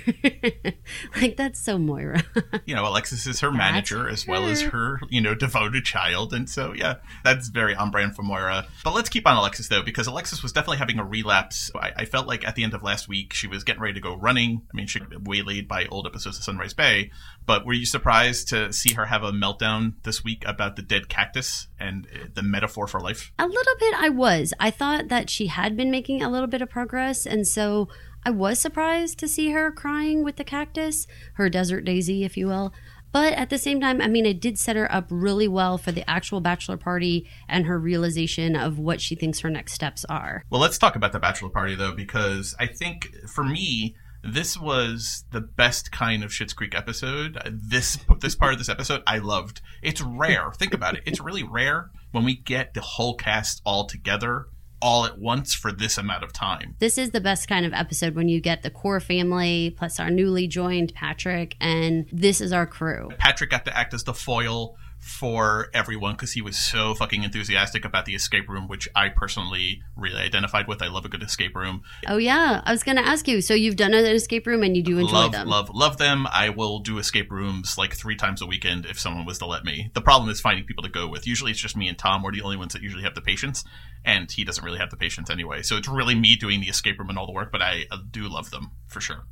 like 1.21 1.37
that's 1.37 1.61
so 1.61 1.77
Moira. 1.79 2.25
you 2.67 2.75
know, 2.75 2.87
Alexis 2.87 3.27
is 3.27 3.41
her 3.41 3.53
manager 3.53 4.09
as 4.09 4.27
well 4.27 4.47
as 4.47 4.62
her, 4.62 5.01
you 5.11 5.21
know, 5.21 5.35
devoted 5.35 5.85
child. 5.85 6.33
And 6.33 6.49
so, 6.49 6.73
yeah, 6.75 6.97
that's 7.25 7.49
very 7.49 7.75
on 7.75 7.91
brand 7.91 8.17
for 8.17 8.23
Moira. 8.23 8.67
But 8.85 8.95
let's 8.95 9.09
keep 9.09 9.27
on 9.27 9.37
Alexis, 9.37 9.69
though, 9.69 9.83
because 9.83 10.07
Alexis 10.07 10.43
was 10.43 10.53
definitely 10.53 10.79
having 10.79 10.99
a 10.99 11.05
relapse. 11.05 11.71
I, 11.75 11.93
I 11.97 12.05
felt 12.05 12.27
like 12.27 12.47
at 12.47 12.55
the 12.55 12.65
end 12.65 12.75
of 12.75 12.83
last 12.83 13.09
week, 13.09 13.33
she 13.35 13.47
was 13.47 13.65
getting 13.65 13.83
ready 13.83 13.95
to 13.95 14.01
go 14.01 14.17
running. 14.17 14.62
I 14.73 14.77
mean, 14.77 14.87
she 14.87 15.01
waylaid 15.23 15.69
by 15.69 15.87
old 15.87 16.07
episodes 16.07 16.39
of 16.39 16.45
Sunrise 16.45 16.75
Bay. 16.75 17.11
But 17.45 17.65
were 17.65 17.75
you 17.75 17.87
surprised 17.87 18.16
to 18.25 18.73
see 18.73 18.95
her 18.95 19.07
have 19.07 19.23
a 19.23 19.33
meltdown 19.33 19.95
this 20.03 20.25
week 20.25 20.43
about 20.47 20.77
the 20.77 20.83
dead 20.83 21.09
cactus 21.09 21.69
and 21.79 22.07
uh, 22.15 22.27
the 22.35 22.43
metaphor 22.43 22.87
for 22.87 23.01
life? 23.01 23.33
A 23.39 23.47
little 23.47 23.75
bit, 23.79 23.95
I 23.95 24.09
was. 24.09 24.55
I 24.59 24.71
thought 24.71 25.09
that 25.09 25.29
she 25.29 25.49
had 25.49 25.77
been 25.77 25.91
making 25.91 26.23
a 26.23 26.31
little 26.31 26.47
bit 26.47 26.63
of 26.63 26.71
progress, 26.71 27.27
and 27.27 27.47
so 27.47 27.89
I 28.25 28.31
was 28.31 28.59
surprised 28.59 29.19
to 29.19 29.29
see 29.29 29.51
her 29.51 29.71
crying 29.71 30.25
with 30.25 30.37
the 30.37 30.45
cactus, 30.45 31.07
her 31.35 31.49
desert 31.49 31.83
daisy, 31.85 32.25
if 32.25 32.37
you 32.37 32.47
will. 32.47 32.73
But 33.13 33.35
at 33.35 33.51
the 33.51 33.59
same 33.59 33.81
time, 33.81 34.03
I 34.03 34.09
mean, 34.09 34.27
it 34.27 34.41
did 34.41 34.59
set 34.59 34.77
her 34.77 34.93
up 34.93 35.07
really 35.11 35.49
well 35.49 35.79
for 35.79 35.93
the 35.93 36.09
actual 36.11 36.41
bachelor 36.41 36.77
party 36.77 37.27
and 37.49 37.65
her 37.65 37.79
realization 37.79 38.57
of 38.57 38.79
what 38.79 39.01
she 39.01 39.15
thinks 39.15 39.41
her 39.41 39.49
next 39.49 39.73
steps 39.73 40.05
are. 40.07 40.45
Well, 40.51 40.61
let's 40.61 40.77
talk 40.77 40.97
about 40.97 41.13
the 41.13 41.21
bachelor 41.21 41.49
party 41.49 41.75
though, 41.75 41.93
because 41.93 42.55
I 42.59 42.67
think 42.67 43.15
for 43.29 43.45
me, 43.45 43.97
this 44.29 44.59
was 44.59 45.25
the 45.31 45.41
best 45.41 45.93
kind 45.93 46.23
of 46.23 46.31
Schitt's 46.31 46.53
Creek 46.53 46.75
episode. 46.75 47.37
Uh, 47.37 47.51
this 47.53 47.99
this 48.21 48.35
part 48.35 48.53
of 48.53 48.59
this 48.59 48.69
episode 48.69 49.03
I 49.07 49.19
loved. 49.19 49.61
It's 49.83 50.01
rare. 50.01 50.53
Think 50.53 50.75
about 50.75 50.97
it. 50.97 51.03
It's 51.07 51.21
really 51.21 51.43
rare 51.43 51.91
when 52.12 52.25
we 52.25 52.37
get 52.37 52.75
the 52.75 52.81
whole 52.81 53.15
cast 53.15 53.62
all 53.65 53.87
together 53.87 54.47
all 54.81 55.07
at 55.07 55.19
once 55.19 55.55
for 55.55 55.73
this 55.73 55.97
amount 55.97 56.23
of 56.23 56.33
time. 56.33 56.77
This 56.79 56.99
is 56.99 57.11
the 57.11 57.21
best 57.21 57.49
kind 57.49 57.65
of 57.65 57.73
episode 57.73 58.15
when 58.15 58.29
you 58.29 58.41
get 58.41 58.62
the 58.62 58.71
core 58.71 59.01
family 59.01 59.75
plus 59.77 59.99
our 59.99 60.11
newly 60.11 60.47
joined 60.47 60.95
Patrick, 60.95 61.57
and 61.61 62.07
this 62.12 62.41
is 62.41 62.53
our 62.53 62.67
crew. 62.67 63.09
Patrick 63.19 63.51
got 63.51 63.65
to 63.65 63.77
act 63.77 63.95
as 63.95 64.05
the 64.05 64.15
foil 64.15 64.77
for 65.07 65.69
everyone 65.73 66.12
because 66.14 66.33
he 66.33 66.42
was 66.42 66.57
so 66.57 66.92
fucking 66.92 67.23
enthusiastic 67.23 67.85
about 67.85 68.07
the 68.07 68.14
escape 68.14 68.49
room, 68.49 68.66
which 68.66 68.88
I 68.95 69.09
personally 69.09 69.81
really 69.95 70.21
identified 70.21 70.66
with. 70.66 70.83
I 70.83 70.88
love 70.88 71.05
a 71.05 71.09
good 71.09 71.23
escape 71.23 71.55
room. 71.55 71.83
Oh 72.09 72.16
yeah, 72.16 72.61
I 72.64 72.73
was 72.73 72.83
going 72.83 72.97
to 72.97 73.07
ask 73.07 73.29
you. 73.29 73.40
So 73.40 73.55
you've 73.55 73.77
done 73.77 73.95
an 73.95 74.05
escape 74.05 74.49
room 74.49 74.64
and 74.64 74.77
you 74.77 74.83
do 74.83 74.99
enjoy 74.99 75.12
love, 75.12 75.33
them? 75.33 75.47
love, 75.47 75.71
love 75.73 75.99
them. 75.99 76.27
I 76.33 76.49
will 76.49 76.81
do 76.81 76.99
escape 76.99 77.31
rooms 77.31 77.79
like 77.79 77.95
three 77.95 78.16
times 78.16 78.42
a 78.42 78.47
weekend 78.47 78.85
if 78.85 78.99
someone 78.99 79.25
was 79.25 79.38
to 79.38 79.47
let 79.47 79.64
me. 79.64 79.90
The 79.95 80.03
problem 80.03 80.29
is 80.29 80.40
finding 80.40 80.66
people 80.66 80.83
to 80.83 80.90
go 80.90 81.07
with. 81.07 81.25
Usually 81.25 81.53
it's 81.53 81.61
just 81.61 81.77
me 81.77 81.87
and 81.87 81.97
Tom. 81.97 82.25
We're 82.25 82.33
the 82.33 82.42
only 82.42 82.57
ones 82.57 82.73
that 82.73 82.83
usually 82.83 83.05
have 83.05 83.14
the 83.14 83.23
patience, 83.23 83.62
and 84.05 84.29
he 84.29 84.42
doesn't 84.42 84.64
really 84.64 84.81
have 84.81 84.90
the 84.90 84.97
patience 84.97 85.31
anyway. 85.31 85.62
So 85.62 85.77
it's 85.77 85.88
really 85.88 86.16
me 86.16 86.35
doing 86.35 86.61
the 86.61 86.69
escape 86.69 86.99
room 86.99 87.11
and 87.11 87.19
all 87.19 87.27
the 87.27 87.33
work. 87.33 87.53
But 87.53 87.62
I 87.62 87.85
uh, 87.92 87.99
do 88.11 88.29
love 88.29 88.51
them 88.51 88.73
for 88.88 89.01
sure. 89.01 89.25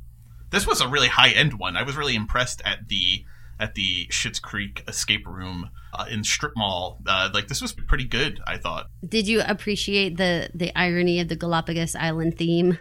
This 0.51 0.65
was 0.65 0.79
a 0.79 0.87
really 0.87 1.09
high 1.09 1.31
end 1.31 1.59
one. 1.59 1.75
I 1.75 1.83
was 1.83 1.97
really 1.97 2.15
impressed 2.15 2.61
at 2.63 2.87
the 2.87 3.25
at 3.59 3.75
the 3.75 4.07
Schitt's 4.07 4.39
Creek 4.39 4.83
escape 4.87 5.25
room 5.25 5.69
uh, 5.93 6.05
in 6.09 6.23
strip 6.23 6.53
mall. 6.55 6.99
Uh, 7.07 7.29
like 7.33 7.47
this 7.47 7.61
was 7.61 7.73
pretty 7.73 8.05
good. 8.05 8.39
I 8.45 8.57
thought 8.57 8.87
Did 9.07 9.27
you 9.27 9.41
appreciate 9.45 10.17
the 10.17 10.49
the 10.53 10.75
irony 10.77 11.19
of 11.19 11.27
the 11.27 11.35
Galapagos 11.35 11.95
Island 11.95 12.37
theme? 12.37 12.77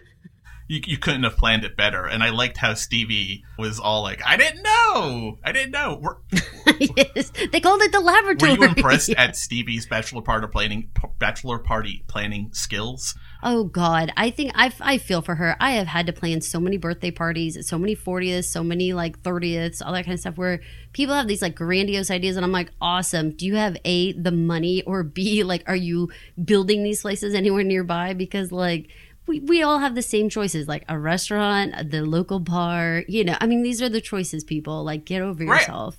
you, 0.69 0.81
you 0.87 0.99
couldn't 0.99 1.25
have 1.25 1.37
planned 1.37 1.65
it 1.65 1.77
better. 1.77 2.07
And 2.07 2.23
I 2.23 2.31
liked 2.31 2.57
how 2.57 2.75
Stevie 2.75 3.45
was 3.59 3.79
all 3.79 4.03
like, 4.03 4.23
"I 4.25 4.37
didn't 4.37 4.63
know, 4.63 5.39
I 5.45 5.53
didn't 5.53 5.73
know." 5.73 5.99
Were, 6.01 6.23
yes, 6.79 7.33
they 7.53 7.61
called 7.61 7.83
it 7.83 7.93
the 7.93 8.01
laboratory. 8.01 8.53
were 8.53 8.65
you 8.65 8.71
impressed 8.71 9.11
at 9.17 9.37
Stevie's 9.37 9.87
bachelor 9.87 10.23
party 10.23 10.47
planning 10.51 10.91
bachelor 11.19 11.59
party 11.59 12.05
planning 12.09 12.51
skills? 12.53 13.15
Oh 13.47 13.65
God, 13.65 14.11
I 14.17 14.31
think 14.31 14.53
I, 14.55 14.73
I 14.81 14.97
feel 14.97 15.21
for 15.21 15.35
her. 15.35 15.55
I 15.61 15.73
have 15.73 15.87
had 15.87 16.07
to 16.07 16.15
plan 16.15 16.41
so 16.41 16.59
many 16.59 16.79
birthday 16.79 17.11
parties, 17.11 17.59
so 17.69 17.79
many 17.79 17.95
40th, 17.95 18.45
so 18.47 18.65
many 18.65 18.95
like 18.95 19.21
30th, 19.23 19.83
all 19.85 19.93
that 19.93 20.07
kind 20.07 20.15
of 20.15 20.21
stuff 20.21 20.39
where 20.39 20.63
people 20.95 21.15
have 21.15 21.29
these 21.29 21.43
like 21.43 21.55
grandiose 21.55 22.11
ideas 22.11 22.37
and 22.37 22.45
I'm 22.45 22.53
like, 22.53 22.71
awesome. 22.81 23.33
Do 23.33 23.45
you 23.45 23.57
have 23.57 23.77
A, 23.85 24.13
the 24.13 24.33
money 24.33 24.83
or 24.85 25.03
B, 25.03 25.45
like, 25.45 25.63
are 25.67 25.77
you 25.77 26.11
building 26.43 26.85
these 26.85 27.03
places 27.03 27.35
anywhere 27.35 27.65
nearby? 27.65 28.15
Because 28.15 28.51
like, 28.51 28.89
we, 29.27 29.41
we 29.41 29.63
all 29.63 29.79
have 29.79 29.95
the 29.95 30.03
same 30.03 30.31
choices, 30.31 30.67
like 30.67 30.85
a 30.89 30.99
restaurant, 30.99 31.91
the 31.91 32.01
local 32.03 32.41
bar, 32.41 33.05
you 33.09 33.25
know, 33.25 33.37
I 33.43 33.47
mean, 33.47 33.63
these 33.63 33.83
are 33.83 33.91
the 33.91 34.01
choices 34.01 34.43
people 34.43 34.85
like 34.85 35.05
get 35.05 35.21
over 35.21 35.45
Right. 35.45 35.61
yourself. 35.61 35.99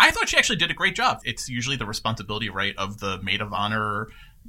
I 0.00 0.10
thought 0.10 0.28
she 0.28 0.36
actually 0.36 0.56
did 0.56 0.70
a 0.70 0.74
great 0.74 0.94
job. 0.96 1.20
It's 1.24 1.48
usually 1.48 1.76
the 1.76 1.86
responsibility, 1.86 2.50
right, 2.50 2.74
of 2.76 2.98
the 2.98 3.22
maid 3.22 3.40
of 3.40 3.52
honor 3.52 4.08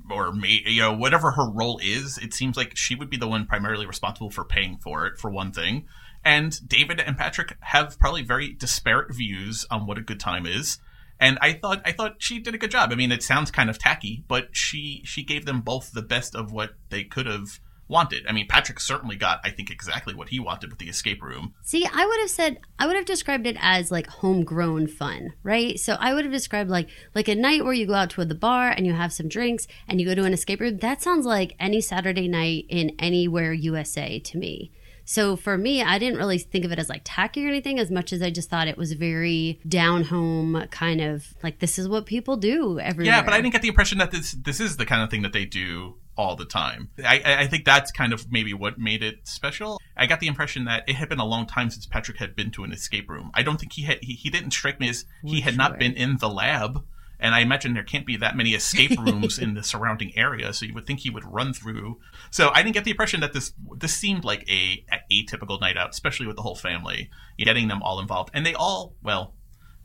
or 0.09 0.31
maid, 0.31 0.67
you 0.67 0.81
know, 0.81 0.93
whatever 0.93 1.31
her 1.31 1.49
role 1.49 1.79
is. 1.83 2.17
It 2.17 2.33
seems 2.33 2.57
like 2.57 2.75
she 2.75 2.95
would 2.95 3.09
be 3.09 3.17
the 3.17 3.27
one 3.27 3.45
primarily 3.45 3.85
responsible 3.85 4.29
for 4.29 4.43
paying 4.43 4.77
for 4.77 5.05
it, 5.05 5.17
for 5.17 5.29
one 5.31 5.51
thing. 5.51 5.85
And 6.23 6.67
David 6.67 6.99
and 6.99 7.17
Patrick 7.17 7.55
have 7.61 7.99
probably 7.99 8.23
very 8.23 8.53
disparate 8.53 9.13
views 9.13 9.65
on 9.69 9.85
what 9.85 9.97
a 9.97 10.01
good 10.01 10.19
time 10.19 10.45
is. 10.45 10.79
And 11.19 11.37
I 11.41 11.53
thought 11.53 11.81
I 11.85 11.91
thought 11.91 12.15
she 12.17 12.39
did 12.39 12.55
a 12.55 12.57
good 12.57 12.71
job. 12.71 12.91
I 12.91 12.95
mean, 12.95 13.11
it 13.11 13.23
sounds 13.23 13.51
kind 13.51 13.69
of 13.69 13.79
tacky, 13.79 14.23
but 14.27 14.49
she 14.51 15.01
she 15.05 15.23
gave 15.23 15.45
them 15.45 15.61
both 15.61 15.91
the 15.91 16.01
best 16.01 16.35
of 16.35 16.51
what 16.51 16.71
they 16.89 17.03
could 17.03 17.25
have 17.25 17.59
wanted. 17.87 18.25
I 18.27 18.31
mean, 18.31 18.47
Patrick 18.47 18.79
certainly 18.79 19.15
got, 19.15 19.39
I 19.43 19.49
think, 19.49 19.69
exactly 19.69 20.13
what 20.13 20.29
he 20.29 20.39
wanted 20.39 20.69
with 20.69 20.79
the 20.79 20.89
escape 20.89 21.21
room. 21.21 21.53
See, 21.63 21.85
I 21.85 22.05
would 22.05 22.19
have 22.19 22.29
said 22.29 22.59
I 22.79 22.87
would 22.87 22.95
have 22.95 23.05
described 23.05 23.47
it 23.47 23.57
as 23.59 23.91
like 23.91 24.07
homegrown 24.07 24.87
fun, 24.87 25.33
right? 25.43 25.79
So 25.79 25.97
I 25.99 26.13
would 26.13 26.25
have 26.25 26.33
described 26.33 26.69
like 26.69 26.89
like 27.13 27.27
a 27.27 27.35
night 27.35 27.63
where 27.63 27.73
you 27.73 27.85
go 27.85 27.93
out 27.93 28.09
to 28.11 28.25
the 28.25 28.35
bar 28.35 28.69
and 28.69 28.85
you 28.85 28.93
have 28.93 29.13
some 29.13 29.27
drinks 29.27 29.67
and 29.87 29.99
you 29.99 30.07
go 30.07 30.15
to 30.15 30.23
an 30.23 30.33
escape 30.33 30.59
room. 30.59 30.77
That 30.77 31.01
sounds 31.01 31.25
like 31.25 31.55
any 31.59 31.81
Saturday 31.81 32.27
night 32.27 32.65
in 32.69 32.95
anywhere 32.99 33.53
USA 33.53 34.19
to 34.19 34.37
me. 34.37 34.71
So 35.07 35.35
for 35.35 35.55
me, 35.55 35.83
I 35.83 35.99
didn't 35.99 36.17
really 36.17 36.39
think 36.39 36.65
of 36.65 36.71
it 36.71 36.79
as 36.79 36.89
like 36.89 37.01
tacky 37.05 37.45
or 37.45 37.49
anything 37.49 37.77
as 37.77 37.91
much 37.91 38.11
as 38.11 38.23
I 38.23 38.31
just 38.31 38.49
thought 38.49 38.67
it 38.67 38.77
was 38.77 38.93
very 38.93 39.59
down 39.67 40.05
home 40.05 40.65
kind 40.71 40.99
of 40.99 41.35
like 41.43 41.59
this 41.59 41.77
is 41.77 41.87
what 41.87 42.07
people 42.07 42.37
do 42.37 42.79
everywhere. 42.79 43.13
Yeah, 43.13 43.23
but 43.23 43.33
I 43.33 43.37
didn't 43.37 43.53
get 43.53 43.61
the 43.61 43.67
impression 43.67 43.99
that 43.99 44.11
this 44.11 44.31
this 44.31 44.59
is 44.59 44.77
the 44.77 44.85
kind 44.85 45.03
of 45.03 45.11
thing 45.11 45.21
that 45.21 45.31
they 45.31 45.45
do 45.45 45.97
all 46.17 46.35
the 46.35 46.45
time. 46.45 46.89
I, 47.03 47.21
I 47.39 47.47
think 47.47 47.65
that's 47.65 47.91
kind 47.91 48.13
of 48.13 48.31
maybe 48.31 48.53
what 48.53 48.79
made 48.79 49.03
it 49.03 49.27
special. 49.27 49.79
I 49.97 50.05
got 50.05 50.19
the 50.19 50.27
impression 50.27 50.65
that 50.65 50.87
it 50.87 50.95
had 50.95 51.09
been 51.09 51.19
a 51.19 51.25
long 51.25 51.45
time 51.45 51.69
since 51.69 51.85
Patrick 51.85 52.17
had 52.17 52.35
been 52.35 52.51
to 52.51 52.63
an 52.63 52.71
escape 52.71 53.09
room. 53.09 53.31
I 53.33 53.43
don't 53.43 53.59
think 53.59 53.73
he 53.73 53.83
had. 53.83 53.99
He, 54.01 54.13
he 54.13 54.29
didn't 54.29 54.51
strike 54.51 54.79
me 54.79 54.89
as 54.89 55.05
he 55.23 55.41
had 55.41 55.57
not 55.57 55.79
been 55.79 55.93
in 55.93 56.17
the 56.17 56.29
lab. 56.29 56.83
And 57.17 57.33
I 57.33 57.39
imagine 57.39 57.73
there 57.73 57.83
can't 57.83 58.05
be 58.05 58.17
that 58.17 58.35
many 58.35 58.51
escape 58.51 58.99
rooms 58.99 59.39
in 59.39 59.53
the 59.53 59.63
surrounding 59.63 60.17
area, 60.17 60.51
so 60.51 60.65
you 60.65 60.73
would 60.73 60.85
think 60.85 60.99
he 60.99 61.09
would 61.09 61.23
run 61.23 61.53
through. 61.53 61.99
So 62.29 62.49
I 62.53 62.61
didn't 62.61 62.73
get 62.73 62.83
the 62.83 62.91
impression 62.91 63.21
that 63.21 63.33
this 63.33 63.53
this 63.77 63.95
seemed 63.95 64.25
like 64.25 64.47
a, 64.49 64.85
a 64.91 65.13
atypical 65.13 65.59
night 65.61 65.77
out, 65.77 65.91
especially 65.91 66.27
with 66.27 66.35
the 66.35 66.41
whole 66.41 66.55
family, 66.55 67.09
getting 67.37 67.69
them 67.69 67.81
all 67.81 67.99
involved, 67.99 68.31
and 68.33 68.45
they 68.45 68.53
all 68.53 68.95
well, 69.01 69.33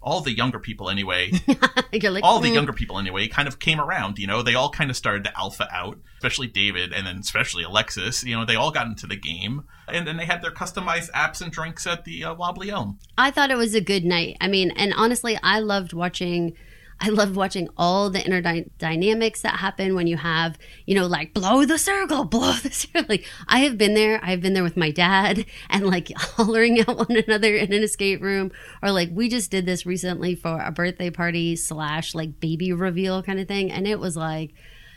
all 0.02 0.20
the 0.20 0.32
younger 0.34 0.58
people 0.58 0.88
anyway. 0.90 1.32
Like 1.92 2.22
all 2.22 2.38
the 2.38 2.50
"Mm, 2.50 2.54
younger 2.54 2.72
people 2.72 2.98
anyway 3.00 3.26
kind 3.26 3.48
of 3.48 3.58
came 3.58 3.80
around 3.80 4.18
you 4.20 4.26
know? 4.28 4.42
They 4.42 4.54
all 4.54 4.70
kind 4.70 4.90
of 4.90 4.96
started 4.96 5.24
to 5.24 5.36
alpha 5.36 5.68
out 5.72 5.98
especially 6.18 6.46
david 6.46 6.92
and 6.92 7.04
then 7.04 7.18
especially 7.18 7.64
alexis 7.64 8.22
you 8.22 8.36
know? 8.36 8.44
They 8.44 8.54
all 8.54 8.70
got 8.70 8.86
into 8.86 9.08
the 9.08 9.16
game. 9.16 9.64
And 9.88 10.06
then 10.06 10.16
they 10.16 10.24
had 10.24 10.40
their 10.40 10.52
customized 10.52 11.10
apps 11.10 11.40
and 11.42 11.50
drinks 11.50 11.86
at 11.88 12.04
the 12.04 12.24
uh, 12.24 12.34
wobbly 12.34 12.70
elm. 12.70 13.00
I 13.18 13.32
thought 13.32 13.50
it 13.50 13.56
was 13.56 13.74
a 13.74 13.80
good 13.80 14.04
night. 14.04 14.36
I 14.40 14.46
mean, 14.46 14.70
and 14.76 14.94
honestly, 14.96 15.36
I 15.42 15.58
loved 15.58 15.92
watching. 15.92 16.54
I 17.02 17.08
love 17.08 17.34
watching 17.34 17.68
all 17.78 18.10
the 18.10 18.22
inner 18.24 18.42
dy- 18.42 18.70
dynamics 18.78 19.40
that 19.40 19.60
happen 19.60 19.94
when 19.94 20.06
you 20.06 20.18
have, 20.18 20.58
you 20.84 20.94
know, 20.94 21.06
like 21.06 21.32
blow 21.32 21.64
the 21.64 21.78
circle, 21.78 22.24
blow 22.26 22.52
the 22.52 22.70
circle. 22.70 23.06
Like 23.08 23.26
I 23.48 23.60
have 23.60 23.78
been 23.78 23.94
there. 23.94 24.20
I've 24.22 24.42
been 24.42 24.52
there 24.52 24.62
with 24.62 24.76
my 24.76 24.90
dad 24.90 25.46
and 25.70 25.86
like 25.86 26.12
hollering 26.16 26.78
at 26.78 26.88
one 26.88 27.16
another 27.16 27.56
in 27.56 27.72
an 27.72 27.82
escape 27.82 28.20
room, 28.20 28.52
or 28.82 28.92
like 28.92 29.08
we 29.12 29.28
just 29.28 29.50
did 29.50 29.64
this 29.64 29.86
recently 29.86 30.34
for 30.34 30.60
a 30.60 30.70
birthday 30.70 31.10
party 31.10 31.56
slash 31.56 32.14
like 32.14 32.38
baby 32.38 32.72
reveal 32.72 33.22
kind 33.22 33.40
of 33.40 33.48
thing, 33.48 33.70
and 33.72 33.86
it 33.86 33.98
was 33.98 34.16
like 34.16 34.52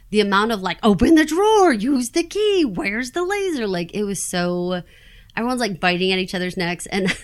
the 0.09 0.19
amount 0.19 0.51
of 0.51 0.61
like 0.61 0.79
open 0.83 1.15
the 1.15 1.25
drawer, 1.25 1.71
use 1.71 2.11
the 2.11 2.23
key, 2.23 2.65
where's 2.65 3.11
the 3.11 3.23
laser? 3.23 3.65
Like 3.65 3.93
it 3.93 4.03
was 4.03 4.23
so 4.23 4.83
everyone's 5.35 5.61
like 5.61 5.79
biting 5.79 6.11
at 6.11 6.19
each 6.19 6.35
other's 6.35 6.57
necks 6.57 6.85
and 6.87 7.17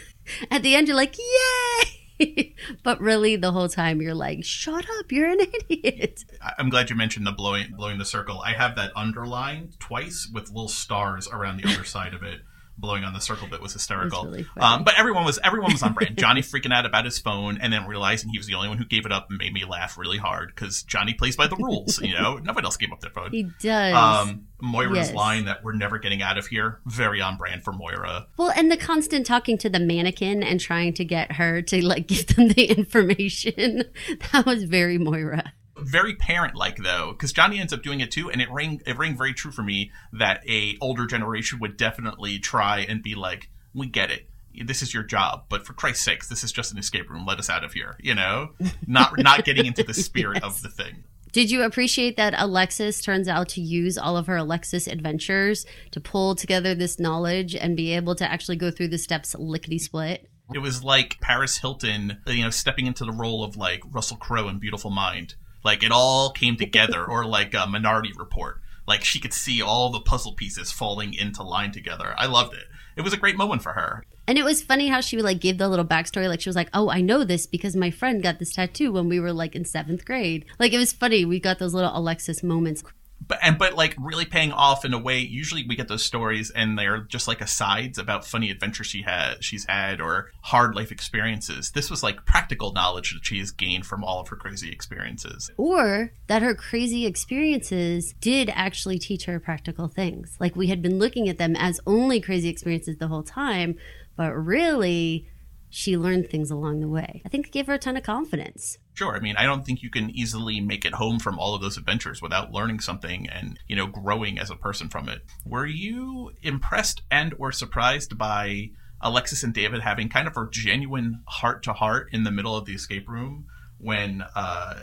at 0.51 0.63
the 0.63 0.75
end 0.75 0.87
you're 0.87 0.97
like, 0.97 1.17
Yay! 1.17 1.88
but 2.83 2.99
really 3.01 3.35
the 3.35 3.51
whole 3.51 3.69
time 3.69 4.01
you're 4.01 4.13
like, 4.13 4.43
Shut 4.43 4.85
up, 4.99 5.11
you're 5.11 5.29
an 5.29 5.39
idiot. 5.69 6.25
I'm 6.57 6.69
glad 6.69 6.89
you 6.89 6.95
mentioned 6.95 7.25
the 7.25 7.31
blowing 7.31 7.73
blowing 7.75 7.97
the 7.97 8.05
circle 8.05 8.41
i 8.45 8.53
have 8.53 8.75
that 8.75 8.91
underlined 8.95 9.79
twice 9.79 10.29
with 10.33 10.49
little 10.49 10.67
stars 10.67 11.27
around 11.27 11.57
the 11.57 11.69
other 11.71 11.83
side 11.83 12.13
of 12.13 12.23
it 12.23 12.41
blowing 12.79 13.03
on 13.03 13.13
the 13.13 13.19
circle 13.19 13.47
bit 13.47 13.61
was 13.61 13.73
hysterical 13.73 14.23
That's 14.23 14.35
really 14.37 14.47
um, 14.57 14.83
but 14.83 14.93
everyone 14.97 15.25
was 15.25 15.39
everyone 15.43 15.71
was 15.73 15.83
on 15.83 15.93
brand 15.93 16.17
johnny 16.17 16.41
freaking 16.41 16.73
out 16.73 16.85
about 16.85 17.05
his 17.05 17.19
phone 17.19 17.57
and 17.61 17.71
then 17.73 17.85
realizing 17.85 18.29
he 18.29 18.37
was 18.37 18.47
the 18.47 18.53
only 18.55 18.69
one 18.69 18.77
who 18.77 18.85
gave 18.85 19.05
it 19.05 19.11
up 19.11 19.27
made 19.29 19.53
me 19.53 19.65
laugh 19.65 19.97
really 19.97 20.17
hard 20.17 20.49
because 20.55 20.83
johnny 20.83 21.13
plays 21.13 21.35
by 21.35 21.47
the 21.47 21.55
rules 21.57 22.01
you 22.01 22.13
know 22.13 22.37
nobody 22.43 22.65
else 22.65 22.77
gave 22.77 22.91
up 22.91 22.99
their 23.01 23.11
phone 23.11 23.31
He 23.31 23.43
does. 23.61 23.93
Um, 23.93 24.45
Moira's 24.61 24.97
Yes. 25.07 25.13
line 25.13 25.45
that 25.45 25.63
we're 25.63 25.71
never 25.73 25.99
getting 25.99 26.21
out 26.21 26.37
of 26.37 26.45
here, 26.47 26.81
very 26.85 27.21
on 27.21 27.37
brand 27.37 27.63
for 27.63 27.71
Moira. 27.71 28.27
well, 28.37 28.51
and 28.57 28.69
the 28.69 28.75
constant 28.75 29.25
talking 29.25 29.57
to 29.59 29.69
the 29.69 29.79
mannequin 29.79 30.43
and 30.43 30.59
trying 30.59 30.93
to 30.95 31.05
get 31.05 31.31
her 31.33 31.61
to 31.61 31.81
like 31.85 32.07
give 32.11 32.27
them 32.27 32.49
the 32.49 32.65
information. 32.65 33.85
That 34.33 34.45
was 34.45 34.63
very 34.65 34.97
Moira. 34.97 35.53
Very 35.83 36.15
parent 36.15 36.55
like 36.55 36.77
though, 36.77 37.11
because 37.11 37.33
Johnny 37.33 37.59
ends 37.59 37.73
up 37.73 37.83
doing 37.83 37.99
it 37.99 38.11
too, 38.11 38.29
and 38.29 38.41
it 38.41 38.49
rang 38.51 38.81
it 38.85 38.97
rang 38.97 39.17
very 39.17 39.33
true 39.33 39.51
for 39.51 39.63
me 39.63 39.91
that 40.13 40.41
a 40.47 40.77
older 40.81 41.05
generation 41.05 41.59
would 41.59 41.77
definitely 41.77 42.39
try 42.39 42.79
and 42.79 43.01
be 43.03 43.15
like, 43.15 43.49
"We 43.73 43.87
get 43.87 44.11
it." 44.11 44.29
This 44.65 44.81
is 44.81 44.93
your 44.93 45.03
job, 45.03 45.45
but 45.47 45.65
for 45.65 45.73
Christ's 45.73 46.03
sakes, 46.03 46.27
this 46.27 46.43
is 46.43 46.51
just 46.51 46.71
an 46.71 46.79
escape 46.79 47.09
room. 47.09 47.25
Let 47.25 47.39
us 47.39 47.49
out 47.49 47.63
of 47.63 47.73
here, 47.73 47.95
you 47.99 48.15
know. 48.15 48.49
Not 48.87 49.17
not 49.17 49.45
getting 49.45 49.65
into 49.65 49.83
the 49.83 49.93
spirit 49.93 50.43
of 50.43 50.61
the 50.63 50.69
thing. 50.69 51.03
Did 51.31 51.51
you 51.51 51.61
appreciate 51.61 52.17
that 52.17 52.33
Alexis 52.35 53.01
turns 53.01 53.27
out 53.27 53.49
to 53.49 53.61
use 53.61 53.99
all 53.99 54.17
of 54.17 54.25
her 54.25 54.37
Alexis 54.37 54.87
adventures 54.87 55.65
to 55.91 55.99
pull 55.99 56.33
together 56.33 56.73
this 56.73 56.99
knowledge 56.99 57.55
and 57.55 57.77
be 57.77 57.93
able 57.93 58.15
to 58.15 58.29
actually 58.29 58.55
go 58.55 58.71
through 58.71 58.87
the 58.87 58.97
steps 58.97 59.35
lickety 59.35 59.77
split? 59.77 60.27
It 60.51 60.59
was 60.59 60.83
like 60.83 61.19
Paris 61.21 61.57
Hilton, 61.57 62.17
you 62.25 62.43
know, 62.43 62.49
stepping 62.49 62.87
into 62.87 63.05
the 63.05 63.11
role 63.11 63.43
of 63.43 63.55
like 63.55 63.83
Russell 63.91 64.17
Crowe 64.17 64.49
in 64.49 64.57
Beautiful 64.57 64.89
Mind. 64.89 65.35
Like 65.63 65.83
it 65.83 65.91
all 65.91 66.31
came 66.31 66.55
together, 66.55 67.05
or 67.05 67.25
like 67.25 67.53
a 67.53 67.67
Minority 67.67 68.11
Report. 68.17 68.61
Like 68.87 69.03
she 69.03 69.19
could 69.19 69.33
see 69.33 69.61
all 69.61 69.91
the 69.91 69.99
puzzle 69.99 70.33
pieces 70.33 70.71
falling 70.71 71.13
into 71.13 71.43
line 71.43 71.71
together. 71.71 72.15
I 72.17 72.25
loved 72.25 72.53
it. 72.53 72.65
it 72.97 73.01
was 73.01 73.13
a 73.13 73.17
great 73.17 73.37
moment 73.37 73.61
for 73.61 73.73
her. 73.73 74.03
And 74.27 74.37
it 74.37 74.43
was 74.43 74.61
funny 74.61 74.89
how 74.89 75.01
she 75.01 75.15
would 75.15 75.25
like 75.25 75.39
give 75.39 75.57
the 75.57 75.67
little 75.67 75.85
backstory. 75.85 76.27
Like 76.27 76.41
she 76.41 76.49
was 76.49 76.55
like, 76.55 76.69
"Oh, 76.73 76.89
I 76.89 77.01
know 77.01 77.23
this 77.23 77.47
because 77.47 77.75
my 77.75 77.89
friend 77.91 78.21
got 78.21 78.37
this 78.39 78.53
tattoo 78.53 78.91
when 78.91 79.09
we 79.09 79.19
were 79.19 79.33
like 79.33 79.55
in 79.55 79.65
seventh 79.65 80.05
grade." 80.05 80.45
Like 80.59 80.71
it 80.71 80.77
was 80.77 80.93
funny. 80.93 81.25
We 81.25 81.39
got 81.39 81.59
those 81.59 81.73
little 81.73 81.95
Alexis 81.95 82.43
moments. 82.43 82.83
But 83.27 83.39
and 83.41 83.57
but 83.57 83.75
like 83.75 83.95
really 83.99 84.25
paying 84.25 84.51
off 84.51 84.85
in 84.85 84.93
a 84.93 84.99
way 84.99 85.19
usually 85.19 85.65
we 85.67 85.75
get 85.75 85.87
those 85.87 86.03
stories 86.03 86.49
and 86.51 86.77
they're 86.77 86.99
just 87.01 87.27
like 87.27 87.41
asides 87.41 87.97
about 87.97 88.25
funny 88.25 88.49
adventures 88.49 88.87
she 88.87 89.01
had 89.01 89.43
she's 89.43 89.65
had 89.65 90.01
or 90.01 90.29
hard 90.43 90.75
life 90.75 90.91
experiences 90.91 91.71
this 91.71 91.89
was 91.89 92.01
like 92.03 92.25
practical 92.25 92.73
knowledge 92.73 93.13
that 93.13 93.25
she 93.25 93.39
has 93.39 93.51
gained 93.51 93.85
from 93.85 94.03
all 94.03 94.19
of 94.19 94.27
her 94.29 94.35
crazy 94.35 94.71
experiences 94.71 95.51
Or 95.57 96.11
that 96.27 96.41
her 96.41 96.55
crazy 96.55 97.05
experiences 97.05 98.13
did 98.21 98.49
actually 98.53 98.99
teach 98.99 99.25
her 99.25 99.39
practical 99.39 99.87
things. 99.87 100.35
Like 100.39 100.55
we 100.55 100.67
had 100.67 100.81
been 100.81 100.99
looking 100.99 101.29
at 101.29 101.37
them 101.37 101.55
as 101.55 101.79
only 101.85 102.21
crazy 102.21 102.49
experiences 102.49 102.97
the 102.97 103.07
whole 103.07 103.23
time, 103.23 103.75
but 104.15 104.33
really 104.33 105.27
she 105.69 105.97
learned 105.97 106.29
things 106.29 106.49
along 106.49 106.79
the 106.79 106.87
way. 106.87 107.21
I 107.25 107.29
think 107.29 107.47
it 107.47 107.53
gave 107.53 107.67
her 107.67 107.73
a 107.73 107.79
ton 107.79 107.97
of 107.97 108.03
confidence. 108.03 108.77
Sure 108.99 109.15
i 109.15 109.19
mean 109.19 109.35
i 109.37 109.45
don't 109.45 109.65
think 109.65 109.81
you 109.81 109.89
can 109.89 110.09
easily 110.09 110.59
make 110.59 110.83
it 110.83 110.93
home 110.95 111.19
from 111.19 111.39
all 111.39 111.55
of 111.55 111.61
those 111.61 111.77
adventures 111.77 112.21
without 112.21 112.51
learning 112.51 112.81
something 112.81 113.29
and 113.29 113.57
you 113.65 113.75
know 113.75 113.87
growing 113.87 114.37
as 114.37 114.49
a 114.49 114.57
person 114.57 114.89
from 114.89 115.07
it 115.07 115.21
were 115.45 115.65
you 115.65 116.33
impressed 116.43 117.01
and 117.09 117.33
or 117.39 117.49
surprised 117.49 118.17
by 118.17 118.69
alexis 118.99 119.41
and 119.41 119.53
david 119.53 119.79
having 119.79 120.09
kind 120.09 120.27
of 120.27 120.35
a 120.35 120.49
genuine 120.51 121.21
heart 121.27 121.63
to 121.63 121.71
heart 121.71 122.09
in 122.11 122.25
the 122.25 122.31
middle 122.31 122.57
of 122.57 122.65
the 122.65 122.73
escape 122.73 123.07
room 123.07 123.45
when 123.81 124.21
uh, 124.35 124.73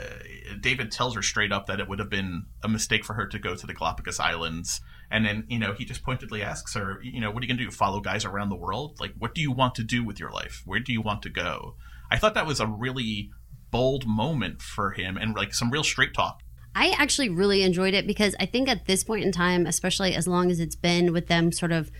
David 0.58 0.90
tells 0.90 1.14
her 1.14 1.20
straight 1.20 1.52
up 1.52 1.66
that 1.66 1.80
it 1.80 1.86
would 1.86 1.98
have 1.98 2.08
been 2.08 2.46
a 2.62 2.68
mistake 2.68 3.04
for 3.04 3.12
her 3.12 3.26
to 3.26 3.38
go 3.38 3.54
to 3.54 3.66
the 3.66 3.74
Galapagos 3.74 4.18
Islands. 4.18 4.80
And 5.10 5.26
then, 5.26 5.44
you 5.48 5.58
know, 5.58 5.74
he 5.74 5.84
just 5.84 6.02
pointedly 6.02 6.42
asks 6.42 6.72
her, 6.72 6.98
you 7.02 7.20
know, 7.20 7.30
what 7.30 7.42
are 7.42 7.44
you 7.44 7.48
going 7.48 7.58
to 7.58 7.64
do? 7.64 7.70
Follow 7.70 8.00
guys 8.00 8.24
around 8.24 8.48
the 8.48 8.56
world? 8.56 8.98
Like, 8.98 9.12
what 9.18 9.34
do 9.34 9.42
you 9.42 9.52
want 9.52 9.74
to 9.74 9.84
do 9.84 10.02
with 10.02 10.18
your 10.18 10.30
life? 10.30 10.62
Where 10.64 10.80
do 10.80 10.94
you 10.94 11.02
want 11.02 11.20
to 11.24 11.28
go? 11.28 11.74
I 12.10 12.16
thought 12.18 12.34
that 12.34 12.46
was 12.46 12.60
a 12.60 12.66
really 12.66 13.30
bold 13.76 14.06
moment 14.06 14.62
for 14.62 14.92
him 14.92 15.18
and 15.18 15.36
like 15.36 15.52
some 15.52 15.70
real 15.70 15.84
straight 15.84 16.14
talk. 16.14 16.42
I 16.74 16.94
actually 16.98 17.28
really 17.28 17.62
enjoyed 17.62 17.92
it 17.92 18.06
because 18.06 18.34
I 18.40 18.46
think 18.46 18.68
at 18.68 18.86
this 18.86 19.04
point 19.04 19.24
in 19.24 19.32
time, 19.32 19.66
especially 19.66 20.14
as 20.14 20.26
long 20.26 20.50
as 20.50 20.60
it's 20.60 20.74
been 20.74 21.12
with 21.12 21.26
them 21.26 21.52
sort 21.52 21.72
of 21.72 21.90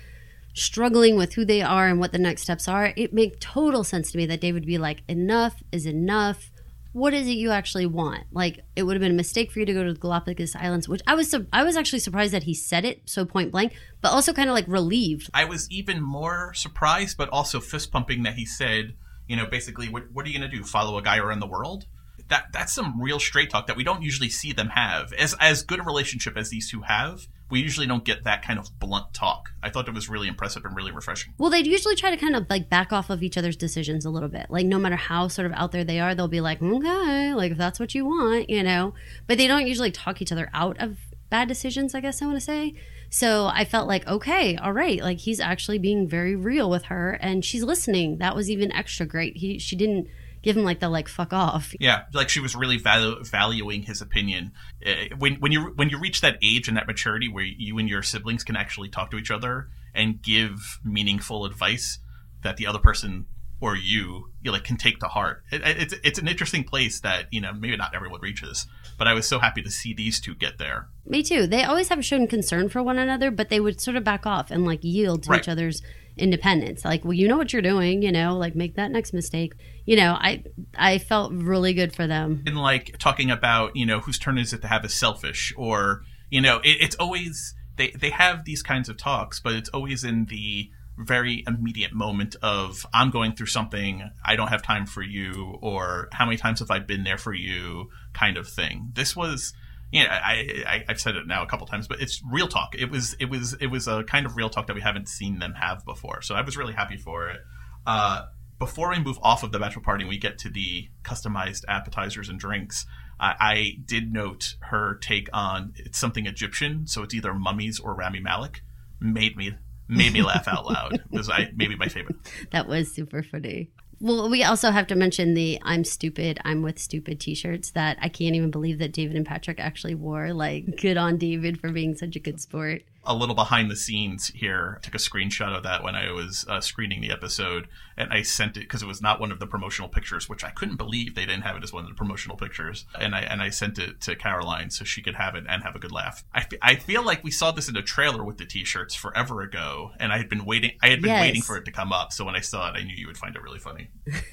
struggling 0.55 1.17
with 1.17 1.35
who 1.35 1.45
they 1.45 1.61
are 1.61 1.87
and 1.87 2.01
what 2.01 2.13
the 2.13 2.19
next 2.19 2.43
steps 2.43 2.67
are, 2.67 2.95
it 2.97 3.13
made 3.13 3.41
total 3.41 3.85
sense 3.85 4.11
to 4.13 4.19
me 4.19 4.25
that 4.25 4.41
David 4.41 4.63
would 4.63 4.67
be 4.67 4.79
like, 4.79 5.03
enough 5.07 5.63
is 5.71 5.85
enough. 5.85 6.51
What 6.93 7.13
is 7.13 7.29
it 7.29 7.33
you 7.33 7.51
actually 7.51 7.85
want? 7.85 8.25
Like, 8.33 8.61
it 8.75 8.85
would 8.85 8.97
have 8.97 9.03
been 9.03 9.13
a 9.13 9.15
mistake 9.15 9.53
for 9.53 9.59
you 9.61 9.67
to 9.67 9.75
go 9.75 9.85
to 9.85 9.93
the 9.93 9.99
Galapagos 9.99 10.57
Islands, 10.57 10.89
which 10.89 11.03
I 11.07 11.15
was 11.15 11.31
su- 11.31 11.47
I 11.53 11.63
was 11.63 11.77
actually 11.77 11.99
surprised 11.99 12.33
that 12.33 12.45
he 12.45 12.55
said 12.55 12.87
it 12.87 13.03
so 13.05 13.27
point 13.27 13.53
blank, 13.53 13.75
but 14.01 14.13
also 14.13 14.33
kind 14.33 14.49
of 14.49 14.55
like 14.55 14.67
relieved. 14.67 15.29
I 15.35 15.45
was 15.45 15.71
even 15.71 16.01
more 16.01 16.55
surprised, 16.55 17.19
but 17.19 17.29
also 17.29 17.61
fist 17.61 17.93
pumping 17.93 18.23
that 18.23 18.35
he 18.35 18.47
said, 18.47 18.95
you 19.27 19.37
know, 19.37 19.47
basically, 19.47 19.89
what, 19.89 20.05
what 20.13 20.25
are 20.25 20.29
you 20.29 20.39
going 20.39 20.51
to 20.51 20.57
do? 20.57 20.65
Follow 20.65 20.99
a 20.99 21.03
guy 21.03 21.19
around 21.19 21.41
the 21.41 21.47
world? 21.47 21.87
That 22.29 22.47
that's 22.53 22.73
some 22.73 23.01
real 23.01 23.21
straight 23.21 23.51
talk 23.51 23.69
that 23.69 23.77
we 23.77 23.85
don't 23.85 24.03
usually 24.03 24.31
see 24.31 24.53
them 24.53 24.71
have. 24.71 25.13
As 25.13 25.35
as 25.41 25.63
good 25.63 25.79
a 25.79 25.85
relationship 25.85 26.37
as 26.37 26.51
these 26.51 26.69
two 26.69 26.83
have, 26.83 27.29
we 27.51 27.61
usually 27.61 27.87
don't 27.87 28.05
get 28.05 28.25
that 28.25 28.43
kind 28.43 28.59
of 28.59 28.69
blunt 28.81 29.15
talk. 29.15 29.51
I 29.63 29.71
thought 29.71 29.87
it 29.87 29.95
was 29.95 30.09
really 30.09 30.27
impressive 30.27 30.65
and 30.65 30.75
really 30.75 30.91
refreshing. 30.91 31.35
Well, 31.39 31.51
they'd 31.51 31.67
usually 31.67 31.95
try 31.95 32.11
to 32.11 32.17
kind 32.17 32.35
of 32.35 32.47
like 32.51 32.69
back 32.69 32.93
off 32.93 33.11
of 33.11 33.23
each 33.23 33.39
other's 33.39 33.57
decisions 33.57 34.05
a 34.05 34.11
little 34.11 34.29
bit. 34.29 34.47
Like, 34.51 34.67
no 34.67 34.79
matter 34.79 34.97
how 34.97 35.29
sort 35.29 35.47
of 35.47 35.53
out 35.53 35.71
there 35.71 35.85
they 35.85 36.01
are, 36.01 36.15
they'll 36.15 36.27
be 36.27 36.41
like, 36.41 36.61
okay, 36.61 37.35
like 37.35 37.53
if 37.53 37.59
that's 37.59 37.79
what 37.79 37.95
you 37.95 38.07
want, 38.07 38.51
you 38.51 38.63
know. 38.63 38.95
But 39.29 39.39
they 39.39 39.47
don't 39.47 39.67
usually 39.67 39.93
talk 39.93 40.21
each 40.21 40.33
other 40.33 40.51
out 40.53 40.81
of 40.81 40.99
bad 41.31 41.47
decisions, 41.47 41.95
I 41.95 42.01
guess 42.01 42.21
I 42.21 42.27
want 42.27 42.39
to 42.39 42.45
say. 42.45 42.75
So 43.11 43.47
I 43.47 43.65
felt 43.65 43.89
like, 43.89 44.07
okay, 44.07 44.57
all 44.57 44.73
right, 44.73 45.01
like 45.01 45.19
he's 45.19 45.41
actually 45.41 45.79
being 45.79 46.09
very 46.09 46.37
real 46.37 46.69
with 46.69 46.85
her 46.85 47.13
and 47.13 47.45
she's 47.45 47.63
listening. 47.63 48.19
That 48.19 48.35
was 48.35 48.51
even 48.51 48.73
extra 48.73 49.07
great. 49.07 49.37
He 49.37 49.59
she 49.59 49.77
didn't 49.77 50.09
give 50.43 50.57
him 50.57 50.65
like 50.65 50.81
the 50.81 50.89
like 50.89 51.09
fuck 51.09 51.33
off. 51.33 51.75
Yeah, 51.81 52.03
like 52.13 52.29
she 52.29 52.41
was 52.41 52.55
really 52.55 52.79
valu- 52.79 53.27
valuing 53.27 53.83
his 53.83 54.01
opinion. 54.01 54.53
Uh, 54.85 55.17
when 55.19 55.35
when 55.37 55.53
you 55.53 55.73
when 55.77 55.91
you 55.91 55.99
reach 55.99 56.21
that 56.21 56.39
age 56.43 56.69
and 56.69 56.77
that 56.77 56.87
maturity 56.87 57.29
where 57.29 57.45
you 57.45 57.79
and 57.79 57.89
your 57.89 58.03
siblings 58.03 58.45
can 58.45 58.57
actually 58.57 58.89
talk 58.89 59.11
to 59.11 59.17
each 59.17 59.31
other 59.31 59.69
and 59.95 60.23
give 60.23 60.79
meaningful 60.85 61.45
advice 61.45 61.99
that 62.43 62.57
the 62.57 62.67
other 62.67 62.79
person 62.79 63.27
or 63.61 63.77
you 63.77 64.31
you 64.43 64.53
like 64.53 64.65
can 64.65 64.77
take 64.77 64.99
to 65.01 65.07
heart. 65.07 65.43
It, 65.51 65.63
it's 65.65 65.95
it's 66.05 66.19
an 66.19 66.29
interesting 66.29 66.65
place 66.65 67.01
that 67.01 67.27
you 67.31 67.41
know 67.41 67.53
maybe 67.53 67.77
not 67.77 67.95
everyone 67.95 68.21
reaches, 68.21 68.67
but 68.99 69.07
I 69.09 69.15
was 69.15 69.27
so 69.27 69.39
happy 69.39 69.63
to 69.63 69.71
see 69.71 69.95
these 69.95 70.21
two 70.21 70.35
get 70.35 70.59
there. 70.59 70.89
Me 71.07 71.23
too. 71.23 71.47
They 71.47 71.65
always 71.65 71.89
have 71.89 72.05
shown 72.05 72.27
concern 72.27 72.69
for 72.69 72.83
one 72.83 72.99
another, 72.99 73.31
but 73.31 73.49
they 73.49 73.61
would 73.61 73.81
sort 73.81 73.97
of 73.97 74.05
back 74.05 74.27
off 74.27 74.51
and 74.51 74.65
like 74.65 74.83
yield 74.85 75.23
to 75.25 75.31
Right. 75.31 75.41
each 75.41 75.49
other's 75.49 75.83
independence. 76.19 76.85
Like, 76.85 77.05
well, 77.05 77.13
you 77.13 77.29
know 77.29 77.37
what 77.37 77.53
you're 77.53 77.63
doing, 77.63 78.03
you 78.03 78.11
know, 78.13 78.37
like 78.37 78.55
make 78.55 78.77
that 78.77 78.91
next 78.91 79.13
mistake. 79.13 79.53
You 79.85 79.97
know, 79.97 80.13
I 80.19 80.45
I 80.77 80.99
felt 80.99 81.33
really 81.33 81.75
good 81.75 81.95
for 81.95 82.07
them. 82.07 82.43
in 82.47 82.55
like 82.57 82.97
talking 82.99 83.31
about 83.31 83.77
you 83.77 83.87
know 83.87 84.01
whose 84.01 84.19
turn 84.19 84.39
is 84.39 84.53
it 84.53 84.63
to 84.63 84.69
have 84.69 84.85
a 84.85 84.89
selfish 84.89 85.53
or 85.57 86.03
you 86.31 86.41
know 86.41 86.57
it, 86.59 86.77
it's 86.81 86.97
always 86.97 87.55
they 87.77 87.91
they 87.91 88.11
have 88.11 88.45
these 88.45 88.63
kinds 88.63 88.89
of 88.89 88.97
talks 88.97 89.39
but 89.39 89.53
it's 89.53 89.69
always 89.71 90.03
in 90.05 90.25
the 90.27 90.71
very 90.99 91.45
immediate 91.47 91.93
moment 91.93 92.37
of 92.43 92.87
i'm 92.95 93.11
going 93.11 93.35
through 93.35 93.47
something 93.47 94.11
i 94.25 94.35
don't 94.35 94.49
have 94.49 94.63
time 94.63 94.87
for 94.87 95.03
you 95.03 95.59
or 95.61 96.09
how 96.13 96.25
many 96.25 96.37
times 96.37 96.61
have 96.61 96.71
i 96.71 96.79
been 96.79 97.05
there 97.05 97.19
for 97.19 97.35
you 97.35 97.91
kind 98.15 98.37
of 98.37 98.49
thing 98.49 98.91
this 98.95 99.15
was 99.15 99.53
you 99.93 100.03
know, 100.03 100.11
I, 100.11 100.65
I 100.67 100.85
I've 100.89 101.01
said 101.01 101.17
it 101.17 101.27
now 101.27 101.43
a 101.43 101.47
couple 101.47 101.67
times, 101.67 101.87
but 101.87 102.01
it's 102.01 102.21
real 102.31 102.49
talk. 102.49 102.75
It 102.77 102.91
was 102.91 103.15
it 103.21 103.27
was 103.27 103.55
it 103.61 103.69
was 103.69 103.87
a 103.87 104.03
kind 104.05 104.27
of 104.27 104.37
real 104.37 104.51
talk 104.51 104.67
that 104.67 104.75
we 104.75 104.83
haven't 104.83 105.09
seen 105.09 105.39
them 105.39 105.55
have 105.55 105.85
before. 105.85 106.23
So 106.23 106.35
I 106.35 106.43
was 106.43 106.57
really 106.57 106.75
happy 106.75 106.97
for 106.97 107.29
it. 107.29 107.41
Uh, 107.87 108.27
before 108.59 108.91
we 108.91 108.99
move 108.99 109.19
off 109.23 109.43
of 109.43 109.53
the 109.53 109.59
bachelor 109.59 109.83
party 109.83 110.03
and 110.03 110.09
we 110.09 110.19
get 110.19 110.39
to 110.39 110.51
the 110.51 110.89
customized 111.05 111.63
appetizers 111.69 112.29
and 112.29 112.39
drinks, 112.39 112.87
I, 113.21 113.35
I 113.39 113.73
did 113.85 114.13
note 114.13 114.57
her 114.61 114.97
take 114.97 115.29
on 115.33 115.75
it's 115.77 115.99
something 115.99 116.27
Egyptian, 116.27 116.87
so 116.87 117.03
it's 117.03 117.15
either 117.15 117.35
mummies 117.35 117.79
or 117.79 117.95
Rami 117.95 118.21
Malek. 118.21 118.63
Made 118.99 119.37
me 119.37 119.53
made 119.89 120.13
me 120.13 120.23
laugh 120.23 120.49
out 120.49 120.67
loud. 120.67 121.03
Was 121.11 121.29
I 121.29 121.51
maybe 121.55 121.77
my 121.77 121.89
favorite. 121.89 122.17
That 122.51 122.69
was 122.69 122.93
super 122.93 123.23
funny. 123.23 123.71
Well, 123.99 124.29
we 124.29 124.45
also 124.45 124.71
have 124.71 124.87
to 124.89 124.95
mention 124.95 125.35
the 125.35 125.59
I'm 125.63 125.85
stupid, 125.85 126.39
I'm 126.45 126.63
with 126.63 126.79
stupid 126.79 127.19
t 127.19 127.35
shirts 127.35 127.71
that 127.71 127.97
I 128.01 128.09
can't 128.09 128.35
even 128.35 128.51
believe 128.51 128.79
that 128.79 128.93
David 128.93 129.17
and 129.17 129.25
Patrick 129.25 129.59
actually 129.59 129.95
wore. 129.95 130.33
Like, 130.33 130.81
good 130.81 130.97
on 130.97 131.17
David 131.17 131.59
for 131.59 131.71
being 131.71 131.95
such 131.95 132.15
a 132.15 132.21
good 132.21 132.41
sport. 132.41 132.83
A 133.07 133.15
little 133.15 133.35
behind 133.35 133.71
the 133.71 133.77
scenes 133.77 134.29
here. 134.29 134.77
I 134.79 134.85
Took 134.85 134.95
a 134.95 134.99
screenshot 134.99 135.57
of 135.57 135.63
that 135.63 135.83
when 135.83 135.95
I 135.95 136.11
was 136.13 136.45
uh, 136.49 136.61
screening 136.61 137.01
the 137.01 137.11
episode, 137.11 137.69
and 137.97 138.13
I 138.13 138.23
sent 138.23 138.57
it 138.57 138.61
because 138.61 138.83
it 138.83 138.87
was 138.87 139.01
not 139.01 139.21
one 139.21 139.33
of 139.33 139.39
the 139.39 139.47
promotional 139.47 139.89
pictures, 139.89 140.29
which 140.29 140.45
I 140.45 140.51
couldn't 140.51 140.77
believe 140.77 141.15
they 141.15 141.25
didn't 141.27 141.43
have 141.43 141.57
it 141.57 141.63
as 141.65 141.73
one 141.73 141.85
of 141.85 141.89
the 141.89 141.95
promotional 141.95 142.37
pictures. 142.37 142.85
And 142.99 143.15
I 143.15 143.21
and 143.21 143.41
I 143.43 143.51
sent 143.51 143.79
it 143.79 144.01
to 144.03 144.17
Caroline 144.17 144.71
so 144.71 144.85
she 144.85 145.03
could 145.03 145.15
have 145.15 145.35
it 145.35 145.45
and 145.49 145.63
have 145.63 145.75
a 145.77 145.79
good 145.79 145.93
laugh. 145.93 146.25
I, 146.35 146.47
I 146.61 146.77
feel 146.77 147.03
like 147.05 147.25
we 147.25 147.31
saw 147.31 147.53
this 147.53 147.69
in 147.69 147.77
a 147.77 147.83
trailer 147.83 148.23
with 148.25 148.39
the 148.39 148.45
T-shirts 148.47 148.95
forever 148.95 149.41
ago, 149.43 149.93
and 149.99 150.13
I 150.13 150.19
had 150.19 150.29
been 150.29 150.45
waiting. 150.45 150.73
I 150.83 150.89
had 150.89 151.01
been 151.01 151.11
Yes. 151.11 151.21
waiting 151.23 151.43
for 151.43 151.57
it 151.57 151.65
to 151.67 151.71
come 151.73 151.93
up. 151.93 152.13
So 152.13 152.25
when 152.25 152.35
I 152.37 152.41
saw 152.41 152.69
it, 152.71 152.77
I 152.77 152.83
knew 152.83 152.95
you 152.95 153.07
would 153.07 153.17
find 153.19 153.35
it 153.37 153.43
really 153.43 153.59
funny. 153.61 153.89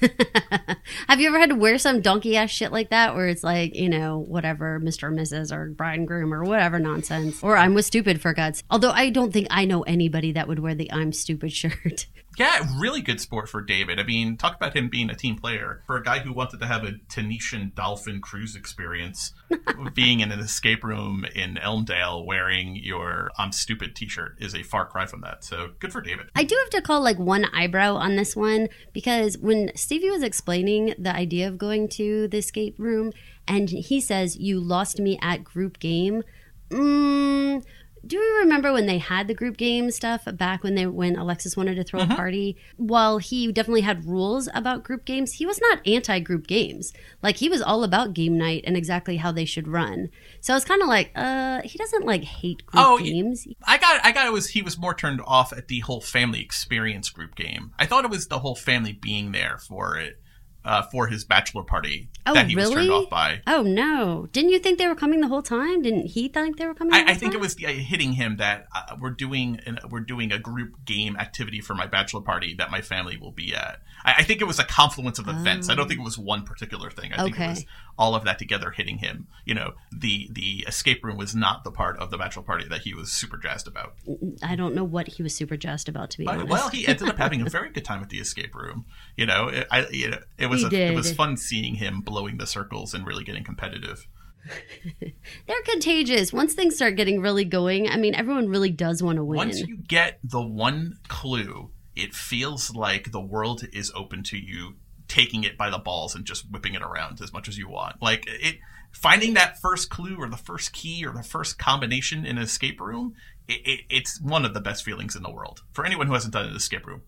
have 1.08 1.20
you 1.20 1.28
ever 1.28 1.38
had 1.38 1.50
to 1.50 1.54
wear 1.54 1.78
some 1.78 2.00
donkey 2.00 2.36
ass 2.36 2.50
shit 2.50 2.72
like 2.72 2.90
that 2.90 3.14
where 3.14 3.28
it's 3.28 3.44
like, 3.44 3.74
you 3.74 3.88
know, 3.88 4.18
whatever, 4.18 4.80
Mr. 4.80 5.04
or 5.04 5.10
Mrs. 5.12 5.52
or 5.52 5.70
bride 5.70 5.98
and 6.00 6.08
groom 6.08 6.32
or 6.34 6.42
whatever 6.44 6.78
nonsense? 6.78 7.42
Or 7.42 7.56
I'm 7.56 7.74
with 7.74 7.84
stupid 7.86 8.20
for 8.20 8.32
God's. 8.32 8.63
Although 8.70 8.90
I 8.90 9.10
don't 9.10 9.32
think 9.32 9.46
I 9.50 9.64
know 9.64 9.82
anybody 9.82 10.32
that 10.32 10.48
would 10.48 10.58
wear 10.58 10.74
the 10.74 10.90
I'm 10.90 11.12
stupid 11.12 11.52
shirt. 11.52 12.06
Yeah, 12.36 12.66
really 12.78 13.00
good 13.00 13.20
sport 13.20 13.48
for 13.48 13.60
David. 13.60 14.00
I 14.00 14.02
mean, 14.02 14.36
talk 14.36 14.56
about 14.56 14.74
him 14.74 14.88
being 14.88 15.08
a 15.08 15.14
team 15.14 15.36
player. 15.36 15.82
For 15.86 15.96
a 15.96 16.02
guy 16.02 16.18
who 16.18 16.32
wanted 16.32 16.58
to 16.60 16.66
have 16.66 16.82
a 16.82 16.94
Tunisian 17.08 17.72
dolphin 17.76 18.20
cruise 18.20 18.56
experience, 18.56 19.32
being 19.94 20.20
in 20.20 20.32
an 20.32 20.40
escape 20.40 20.82
room 20.82 21.24
in 21.34 21.58
Elmdale 21.58 22.26
wearing 22.26 22.76
your 22.76 23.30
I'm 23.38 23.52
stupid 23.52 23.94
t 23.94 24.08
shirt 24.08 24.36
is 24.40 24.54
a 24.54 24.62
far 24.62 24.86
cry 24.86 25.06
from 25.06 25.20
that. 25.20 25.44
So 25.44 25.70
good 25.78 25.92
for 25.92 26.00
David. 26.00 26.26
I 26.34 26.44
do 26.44 26.56
have 26.56 26.70
to 26.70 26.82
call 26.82 27.00
like 27.02 27.18
one 27.18 27.46
eyebrow 27.54 27.94
on 27.94 28.16
this 28.16 28.34
one 28.34 28.68
because 28.92 29.38
when 29.38 29.70
Stevie 29.76 30.10
was 30.10 30.22
explaining 30.22 30.94
the 30.98 31.14
idea 31.14 31.46
of 31.46 31.56
going 31.56 31.88
to 31.90 32.26
the 32.28 32.38
escape 32.38 32.78
room 32.78 33.12
and 33.46 33.68
he 33.70 34.00
says, 34.00 34.36
You 34.36 34.58
lost 34.58 34.98
me 34.98 35.18
at 35.22 35.44
group 35.44 35.78
game. 35.78 36.24
Mm, 36.70 37.62
do 38.06 38.16
you 38.16 38.38
remember 38.40 38.72
when 38.72 38.86
they 38.86 38.98
had 38.98 39.28
the 39.28 39.34
group 39.34 39.56
game 39.56 39.90
stuff 39.90 40.26
back 40.34 40.62
when 40.62 40.74
they 40.74 40.86
when 40.86 41.16
Alexis 41.16 41.56
wanted 41.56 41.76
to 41.76 41.84
throw 41.84 42.00
a 42.00 42.06
party? 42.06 42.56
While 42.76 43.18
he 43.18 43.50
definitely 43.52 43.82
had 43.82 44.04
rules 44.04 44.48
about 44.54 44.84
group 44.84 45.04
games, 45.04 45.32
he 45.34 45.46
was 45.46 45.60
not 45.60 45.86
anti 45.86 46.18
group 46.20 46.46
games. 46.46 46.92
Like 47.22 47.36
he 47.36 47.48
was 47.48 47.62
all 47.62 47.84
about 47.84 48.14
game 48.14 48.36
night 48.38 48.64
and 48.66 48.76
exactly 48.76 49.16
how 49.16 49.32
they 49.32 49.44
should 49.44 49.68
run. 49.68 50.10
So 50.40 50.52
I 50.52 50.56
was 50.56 50.64
kind 50.64 50.82
of 50.82 50.88
like, 50.88 51.10
uh, 51.14 51.62
he 51.64 51.78
doesn't 51.78 52.04
like 52.04 52.24
hate 52.24 52.66
group 52.66 52.84
Oh, 52.84 52.98
games. 52.98 53.46
I 53.64 53.78
got 53.78 54.04
I 54.04 54.12
got 54.12 54.26
it 54.26 54.32
was 54.32 54.48
he 54.48 54.62
was 54.62 54.78
more 54.78 54.94
turned 54.94 55.20
off 55.24 55.52
at 55.52 55.68
the 55.68 55.80
whole 55.80 56.00
family 56.00 56.40
experience 56.40 57.10
group 57.10 57.34
game. 57.34 57.72
I 57.78 57.86
thought 57.86 58.04
it 58.04 58.10
was 58.10 58.28
the 58.28 58.38
whole 58.40 58.54
family 58.56 58.92
being 58.92 59.32
there 59.32 59.58
for 59.58 59.96
it. 59.96 60.20
Uh, 60.64 60.82
for 60.82 61.06
his 61.08 61.24
bachelor 61.24 61.62
party 61.62 62.08
Oh, 62.26 62.34
that 62.34 62.48
he 62.48 62.56
was 62.56 62.70
turned 62.70 62.90
off 62.90 63.10
by. 63.10 63.42
Oh 63.46 63.62
no! 63.62 64.28
Didn't 64.32 64.50
you 64.50 64.58
think 64.58 64.78
they 64.78 64.86
were 64.86 64.94
coming 64.94 65.20
the 65.20 65.28
whole 65.28 65.42
time? 65.42 65.82
Didn't 65.82 66.06
he 66.06 66.28
think 66.28 66.56
they 66.56 66.66
were 66.66 66.74
coming? 66.74 66.94
I, 66.94 67.10
I 67.10 67.14
think 67.14 67.32
time? 67.32 67.34
it 67.34 67.40
was 67.40 67.56
uh, 67.62 67.68
hitting 67.68 68.12
him 68.12 68.36
that 68.38 68.66
uh, 68.74 68.96
we're 68.98 69.10
doing 69.10 69.60
an, 69.66 69.78
we're 69.90 70.00
doing 70.00 70.32
a 70.32 70.38
group 70.38 70.84
game 70.84 71.16
activity 71.16 71.60
for 71.60 71.74
my 71.74 71.86
bachelor 71.86 72.22
party 72.22 72.54
that 72.54 72.70
my 72.70 72.80
family 72.80 73.16
will 73.18 73.32
be 73.32 73.54
at. 73.54 73.80
I, 74.04 74.14
I 74.18 74.22
think 74.22 74.40
it 74.40 74.44
was 74.44 74.58
a 74.58 74.64
confluence 74.64 75.18
of 75.18 75.28
events. 75.28 75.68
I 75.68 75.74
don't 75.74 75.88
think 75.88 75.98
it 75.98 76.02
oh. 76.02 76.04
was 76.04 76.18
one 76.18 76.44
particular 76.44 76.90
thing. 76.90 77.12
I 77.12 77.24
think 77.24 77.38
it 77.38 77.48
was 77.48 77.64
all 77.98 78.14
of 78.14 78.24
that 78.24 78.38
together 78.38 78.70
hitting 78.70 78.98
him. 78.98 79.28
You 79.44 79.54
know, 79.54 79.74
the 79.92 80.28
the 80.32 80.64
escape 80.66 81.04
room 81.04 81.16
was 81.16 81.34
not 81.34 81.64
the 81.64 81.70
part 81.70 81.98
of 81.98 82.10
the 82.10 82.18
bachelor 82.18 82.42
party 82.42 82.68
that 82.68 82.82
he 82.82 82.94
was 82.94 83.10
super 83.10 83.36
jazzed 83.36 83.66
about. 83.66 83.94
I 84.42 84.56
don't 84.56 84.74
know 84.74 84.84
what 84.84 85.08
he 85.08 85.22
was 85.22 85.34
super 85.34 85.56
jazzed 85.56 85.88
about. 85.88 86.10
To 86.10 86.18
be 86.18 86.24
But, 86.24 86.34
honest, 86.34 86.50
well, 86.50 86.68
he 86.68 86.86
ended 86.86 87.08
up 87.08 87.16
having 87.16 87.42
a 87.42 87.50
very 87.50 87.70
good 87.70 87.84
time 87.84 88.02
at 88.02 88.10
the 88.10 88.18
escape 88.18 88.54
room. 88.54 88.84
You 89.16 89.26
know, 89.26 89.48
it, 89.48 89.66
I, 89.70 89.86
you 89.88 90.10
know, 90.10 90.18
it 90.38 90.46
was 90.46 90.64
a, 90.64 90.74
it 90.74 90.94
was 90.94 91.12
fun 91.12 91.36
seeing 91.36 91.76
him 91.76 92.00
blowing 92.00 92.38
the 92.38 92.46
circles 92.46 92.94
and 92.94 93.06
really 93.06 93.24
getting 93.24 93.44
competitive. 93.44 94.06
they're 95.46 95.62
contagious. 95.64 96.32
Once 96.32 96.54
things 96.54 96.76
start 96.76 96.96
getting 96.96 97.20
really 97.20 97.44
going, 97.44 97.88
I 97.88 97.96
mean, 97.96 98.14
everyone 98.14 98.48
really 98.48 98.70
does 98.70 99.02
want 99.02 99.16
to 99.16 99.24
win. 99.24 99.38
Once 99.38 99.60
you 99.60 99.76
get 99.76 100.18
the 100.22 100.42
one 100.42 100.98
clue, 101.08 101.70
it 101.96 102.14
feels 102.14 102.74
like 102.74 103.12
the 103.12 103.20
world 103.20 103.64
is 103.72 103.92
open 103.94 104.22
to 104.24 104.36
you 104.36 104.74
taking 105.08 105.44
it 105.44 105.56
by 105.56 105.70
the 105.70 105.78
balls 105.78 106.14
and 106.14 106.24
just 106.24 106.50
whipping 106.50 106.74
it 106.74 106.82
around 106.82 107.20
as 107.20 107.32
much 107.32 107.48
as 107.48 107.58
you 107.58 107.68
want. 107.68 108.00
Like 108.02 108.24
it 108.26 108.56
finding 108.92 109.34
that 109.34 109.60
first 109.60 109.90
clue 109.90 110.16
or 110.18 110.28
the 110.28 110.36
first 110.36 110.72
key 110.72 111.04
or 111.04 111.12
the 111.12 111.22
first 111.22 111.58
combination 111.58 112.24
in 112.24 112.38
an 112.38 112.42
escape 112.44 112.80
room, 112.80 113.14
it, 113.48 113.60
it, 113.64 113.80
it's 113.90 114.20
one 114.20 114.44
of 114.44 114.54
the 114.54 114.60
best 114.60 114.84
feelings 114.84 115.16
in 115.16 115.22
the 115.22 115.30
world 115.30 115.62
for 115.72 115.84
anyone 115.84 116.06
who 116.06 116.14
hasn't 116.14 116.32
done 116.32 116.46
an 116.46 116.56
escape 116.56 116.86
room. 116.86 117.02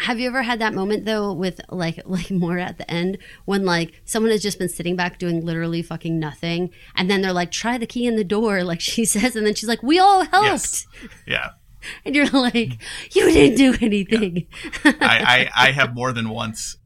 Have 0.00 0.18
you 0.18 0.26
ever 0.26 0.42
had 0.42 0.60
that 0.60 0.74
moment 0.74 1.04
though 1.04 1.32
with 1.32 1.60
like 1.68 2.00
like 2.06 2.30
more 2.30 2.58
at 2.58 2.78
the 2.78 2.90
end 2.90 3.18
when 3.44 3.64
like 3.64 4.02
someone 4.04 4.32
has 4.32 4.42
just 4.42 4.58
been 4.58 4.68
sitting 4.68 4.96
back 4.96 5.18
doing 5.18 5.44
literally 5.44 5.82
fucking 5.82 6.18
nothing 6.18 6.70
and 6.96 7.10
then 7.10 7.20
they're 7.20 7.32
like 7.32 7.52
try 7.52 7.78
the 7.78 7.86
key 7.86 8.06
in 8.06 8.16
the 8.16 8.24
door 8.24 8.64
like 8.64 8.80
she 8.80 9.04
says 9.04 9.36
and 9.36 9.46
then 9.46 9.54
she's 9.54 9.68
like 9.68 9.82
we 9.82 9.98
all 9.98 10.24
helped 10.24 10.46
Yes. 10.46 10.86
Yeah. 11.26 11.50
and 12.04 12.14
you're 12.14 12.28
like 12.28 12.78
you 13.12 13.30
didn't 13.30 13.56
do 13.56 13.74
anything. 13.80 14.46
I, 14.84 15.50
I, 15.54 15.68
I 15.68 15.72
have 15.72 15.94
more 15.94 16.12
than 16.12 16.28
once. 16.28 16.76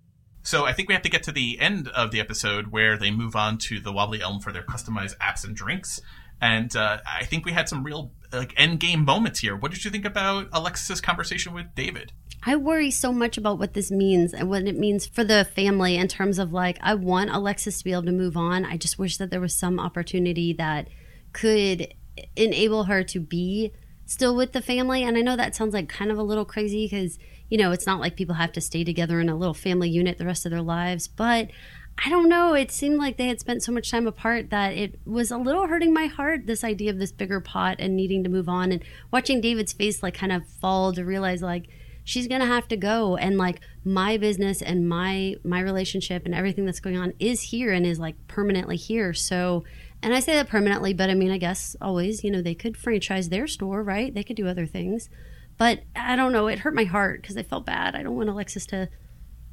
So 0.43 0.65
I 0.65 0.73
think 0.73 0.89
we 0.89 0.95
have 0.95 1.03
to 1.03 1.11
get 1.11 1.25
to 1.25 1.33
the 1.33 1.59
end 1.61 1.89
of 1.89 2.11
the 2.11 2.21
episode 2.21 2.69
where 2.69 2.97
they 2.97 3.11
move 3.11 3.37
on 3.37 3.59
to 3.59 3.81
the 3.81 3.93
Wobbly 3.93 4.23
Elm 4.23 4.41
for 4.41 4.51
their 4.51 4.63
customized 4.63 5.17
apps 5.19 5.45
and 5.45 5.55
drinks. 5.55 6.01
And 6.41 6.75
uh, 6.75 6.99
I 7.07 7.25
think 7.25 7.45
we 7.45 7.53
had 7.53 7.69
some 7.69 7.85
real 7.85 8.13
like 8.33 8.55
end 8.57 8.81
game 8.81 9.05
moments 9.05 9.41
here. 9.41 9.57
What 9.57 9.73
did 9.73 9.85
you 9.85 9.91
think 9.91 10.05
about 10.05 10.49
Alexis's 10.53 11.01
conversation 11.01 11.53
with 11.53 11.75
David? 11.75 12.13
I 12.45 12.57
worry 12.57 12.91
so 12.91 13.13
much 13.13 13.37
about 13.37 13.59
what 13.59 13.75
this 13.75 13.91
means 13.91 14.33
and 14.33 14.49
what 14.49 14.63
it 14.63 14.79
means 14.79 15.07
for 15.07 15.25
the 15.25 15.45
family 15.45 15.97
in 15.97 16.07
terms 16.07 16.39
of 16.39 16.53
like, 16.53 16.79
I 16.81 16.95
want 16.95 17.31
Alexis 17.31 17.79
to 17.79 17.85
be 17.85 17.93
able 17.93 18.05
to 18.05 18.13
move 18.13 18.37
on. 18.37 18.65
I 18.65 18.77
just 18.77 18.99
wish 18.99 19.17
that 19.19 19.31
there 19.31 19.41
was 19.41 19.59
some 19.59 19.81
opportunity 19.81 20.53
that 20.55 20.89
could 21.33 21.93
enable 22.37 22.85
her 22.85 23.03
to 23.05 23.21
be 23.21 23.73
still 24.09 24.35
with 24.35 24.53
the 24.53 24.63
family. 24.63 25.05
And 25.05 25.17
I 25.17 25.21
know 25.21 25.37
that 25.37 25.55
sounds 25.55 25.75
like 25.75 25.89
kind 25.89 26.11
of 26.11 26.19
a 26.19 26.23
little 26.23 26.47
crazy 26.47 26.87
because, 26.87 27.19
you 27.51 27.59
know, 27.59 27.71
it's 27.73 27.87
not 27.87 28.01
like 28.01 28.17
people 28.17 28.37
have 28.37 28.53
to 28.53 28.61
stay 28.61 28.83
together 28.83 29.21
in 29.21 29.29
a 29.29 29.37
little 29.37 29.55
family 29.55 29.91
unit 29.91 30.17
the 30.17 30.25
rest 30.25 30.47
of 30.47 30.51
their 30.51 30.63
lives. 30.63 31.07
But 31.07 31.51
I 32.05 32.09
don't 32.09 32.29
know. 32.29 32.55
It 32.55 32.71
seemed 32.73 32.97
like 32.97 33.19
they 33.19 33.29
had 33.29 33.39
spent 33.39 33.63
so 33.63 33.71
much 33.71 33.91
time 33.91 34.07
apart 34.07 34.49
that 34.49 34.73
it 34.73 34.99
was 35.05 35.31
a 35.31 35.37
little 35.37 35.67
hurting 35.67 35.93
my 35.93 36.07
heart, 36.07 36.47
this 36.47 36.65
idea 36.65 36.91
of 36.91 36.99
this 36.99 37.13
bigger 37.13 37.39
pot 37.39 37.77
and 37.79 37.95
needing 37.95 38.25
to 38.25 38.31
move 38.31 38.49
on 38.49 38.73
and 38.73 38.83
watching 39.13 39.43
David's 39.43 39.75
face 39.75 40.03
like 40.03 40.15
kind 40.15 40.33
of 40.33 40.47
fall 40.47 40.93
to 40.95 41.05
realize 41.05 41.43
like, 41.43 41.67
she's 42.09 42.27
gonna 42.27 42.47
have 42.47 42.67
to 42.67 42.77
go 42.77 43.19
and 43.19 43.37
like 43.37 43.61
my 43.85 44.17
business 44.17 44.63
and 44.63 44.89
my 44.89 45.37
my 45.45 45.61
relationship 45.61 46.25
and 46.25 46.35
everything 46.35 46.65
that's 46.65 46.81
going 46.81 46.97
on 46.97 47.13
is 47.19 47.43
here 47.43 47.71
and 47.71 47.85
is 47.85 47.99
like 47.99 48.15
permanently 48.29 48.77
here 48.77 49.13
so 49.13 49.63
and 50.03 50.15
i 50.15 50.21
say 50.21 50.35
that 50.35 50.49
permanently 50.49 50.93
but 50.93 51.11
i 51.11 51.15
mean 51.15 51.31
i 51.31 51.39
guess 51.39 51.77
always 51.81 52.23
you 52.25 52.31
know 52.31 52.43
they 52.43 52.55
could 52.55 52.77
franchise 52.77 53.29
their 53.29 53.47
store 53.47 53.83
right? 53.83 54.15
They 54.15 54.25
could 54.25 54.37
do 54.37 54.49
other 54.49 54.67
things. 54.67 55.09
But 55.57 55.83
i 55.97 56.17
don't 56.17 56.33
know 56.33 56.47
it 56.47 56.61
hurt 56.61 56.75
my 56.75 56.85
heart 56.85 57.21
because 57.23 57.37
i 57.37 57.43
felt 57.43 57.67
bad. 57.67 57.95
I 57.95 58.03
don't 58.03 58.17
want 58.17 58.29
alexis 58.29 58.67
to 58.67 58.89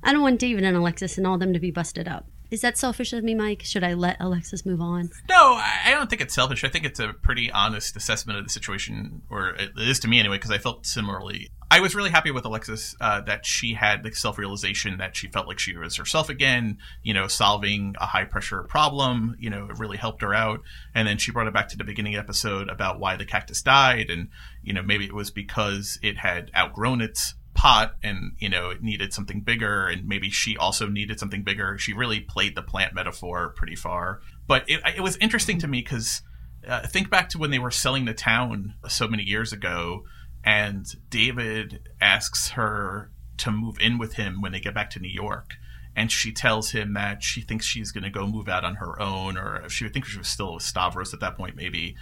i 0.04 0.12
don't 0.12 0.22
want 0.22 0.40
david 0.40 0.64
and 0.64 0.78
alexis 0.78 1.18
and 1.18 1.26
all 1.26 1.38
them 1.38 1.54
to 1.54 1.60
be 1.60 1.72
busted 1.72 2.08
up. 2.08 2.28
Is 2.52 2.62
that 2.62 2.78
selfish 2.78 3.12
of 3.12 3.24
me 3.24 3.34
mike? 3.34 3.64
Should 3.64 3.84
i 3.84 3.94
let 3.94 4.18
alexis 4.20 4.66
move 4.66 4.82
on? 4.82 5.10
No, 5.28 5.60
I 5.60 5.92
don't 5.92 6.10
think 6.10 6.22
it's 6.22 6.36
selfish. 6.36 6.64
I 6.64 6.70
think 6.70 6.86
it's 6.86 7.00
a 7.00 7.14
pretty 7.14 7.52
honest 7.52 7.96
assessment 7.96 8.38
of 8.38 8.46
the 8.46 8.52
situation, 8.52 9.24
or 9.30 9.56
it 9.56 9.72
is 9.78 10.00
to 10.02 10.08
me 10.08 10.20
anyway, 10.20 10.38
because 10.38 10.52
I 10.52 10.60
felt 10.60 10.86
similarly. 10.86 11.50
I 11.72 11.80
was 11.80 11.96
really 11.96 12.12
happy 12.12 12.32
with 12.32 12.46
Alexis 12.46 12.96
uh, 13.02 13.22
that 13.22 13.46
she 13.46 13.74
had 13.74 14.04
the 14.04 14.14
self 14.14 14.38
realization 14.38 14.98
that 15.00 15.16
she 15.16 15.28
felt 15.28 15.48
like 15.48 15.60
she 15.60 15.76
was 15.76 15.96
herself 15.96 16.30
again, 16.30 16.78
you 17.02 17.14
know, 17.14 17.28
solving 17.28 17.96
a 18.00 18.06
high 18.06 18.26
pressure 18.26 18.64
problem. 18.64 19.36
You 19.40 19.50
know, 19.50 19.68
it 19.70 19.80
really 19.80 19.98
helped 19.98 20.22
her 20.22 20.34
out. 20.34 20.62
And 20.94 21.08
then 21.08 21.18
she 21.18 21.32
brought 21.32 21.48
it 21.48 21.54
back 21.54 21.70
to 21.70 21.78
the 21.78 21.84
beginning 21.84 22.16
episode 22.16 22.70
about 22.70 23.00
why 23.00 23.16
the 23.16 23.26
cactus 23.26 23.62
died. 23.62 24.10
And, 24.10 24.30
you 24.62 24.74
know, 24.74 24.84
maybe 24.84 25.06
it 25.06 25.14
was 25.14 25.32
because 25.32 25.98
it 26.04 26.18
had 26.18 26.52
outgrown 26.56 27.02
its 27.02 27.34
pot 27.56 27.96
and 28.04 28.34
you 28.38 28.50
know 28.50 28.70
it 28.70 28.84
needed 28.84 29.14
something 29.14 29.40
bigger 29.40 29.88
and 29.88 30.06
maybe 30.06 30.30
she 30.30 30.58
also 30.58 30.90
needed 30.90 31.18
something 31.18 31.42
bigger 31.42 31.78
she 31.78 31.94
really 31.94 32.20
played 32.20 32.54
the 32.54 32.62
plant 32.62 32.94
metaphor 32.94 33.54
pretty 33.56 33.78
far 33.78 34.20
but 34.46 34.70
it, 34.70 34.82
it 34.98 35.00
was 35.00 35.16
interesting 35.18 35.58
to 35.58 35.66
me 35.66 35.80
because 35.80 36.22
uh, 36.68 36.86
think 36.86 37.10
back 37.10 37.30
to 37.30 37.38
when 37.38 37.52
they 37.52 37.60
were 37.60 37.72
selling 37.72 38.04
the 38.04 38.14
town 38.14 38.74
so 38.90 39.08
many 39.08 39.24
years 39.24 39.54
ago 39.54 40.04
and 40.46 40.86
david 41.10 41.90
asks 42.00 42.50
her 42.50 43.12
to 43.38 43.52
move 43.52 43.78
in 43.80 43.98
with 43.98 44.14
him 44.14 44.42
when 44.42 44.52
they 44.52 44.60
get 44.60 44.74
back 44.74 44.90
to 44.92 45.00
new 45.00 45.10
york. 45.10 45.56
And 45.98 46.12
she 46.12 46.34
tells 46.34 46.72
him 46.72 46.94
that 46.94 47.24
she 47.24 47.40
thinks 47.40 47.66
she's 47.66 47.94
going 47.94 48.04
to 48.04 48.10
go 48.10 48.28
move 48.28 48.50
out 48.50 48.66
on 48.66 48.76
her 48.76 49.02
own 49.02 49.38
or 49.38 49.62
if 49.66 49.72
she 49.72 49.86
would 49.86 49.94
think 49.94 50.06
she 50.06 50.18
was 50.18 50.28
still 50.28 50.56
with 50.56 50.64
stavros 50.64 51.14
at 51.14 51.22
that 51.22 51.38
point 51.38 51.56
maybe 51.56 51.96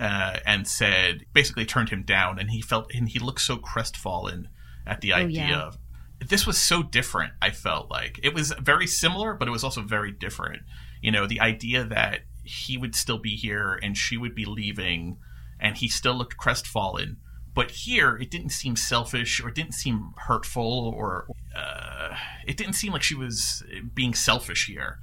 uh, 0.00 0.38
and 0.46 0.66
said 0.66 1.26
basically 1.34 1.66
turned 1.66 1.90
him 1.90 2.02
down. 2.04 2.38
And 2.38 2.50
he 2.50 2.62
felt 2.62 2.90
and 2.94 3.08
he 3.08 3.18
looked 3.18 3.42
so 3.42 3.56
crestfallen 3.56 4.48
at 4.86 5.02
the 5.02 5.12
idea 5.12 5.48
yeah. 5.48 5.60
of 5.60 5.78
this 6.26 6.46
was 6.46 6.56
so 6.56 6.82
different 6.82 7.32
i 7.42 7.50
felt 7.50 7.90
like. 7.90 8.18
It 8.22 8.32
was 8.32 8.52
very 8.52 8.86
similar 8.86 9.34
but 9.34 9.46
it 9.46 9.50
was 9.50 9.64
also 9.64 9.82
very 9.82 10.10
different. 10.10 10.62
You 11.02 11.12
know 11.12 11.26
the 11.26 11.40
idea 11.40 11.84
that 11.84 12.20
he 12.44 12.78
would 12.78 12.94
still 12.94 13.18
be 13.18 13.36
here 13.36 13.78
and 13.82 13.96
she 13.96 14.16
would 14.16 14.34
be 14.34 14.46
leaving 14.46 15.18
and 15.60 15.76
he 15.76 15.88
still 15.88 16.14
looked 16.14 16.38
crestfallen 16.38 17.18
but 17.54 17.70
here 17.70 18.16
it 18.16 18.30
didn't 18.30 18.50
seem 18.50 18.76
selfish 18.76 19.42
or 19.42 19.48
it 19.48 19.54
didn't 19.54 19.74
seem 19.74 20.12
hurtful 20.16 20.92
or 20.96 21.26
uh, 21.56 22.14
it 22.46 22.56
didn't 22.56 22.74
seem 22.74 22.92
like 22.92 23.02
she 23.02 23.14
was 23.14 23.62
being 23.94 24.14
selfish 24.14 24.66
here. 24.66 24.98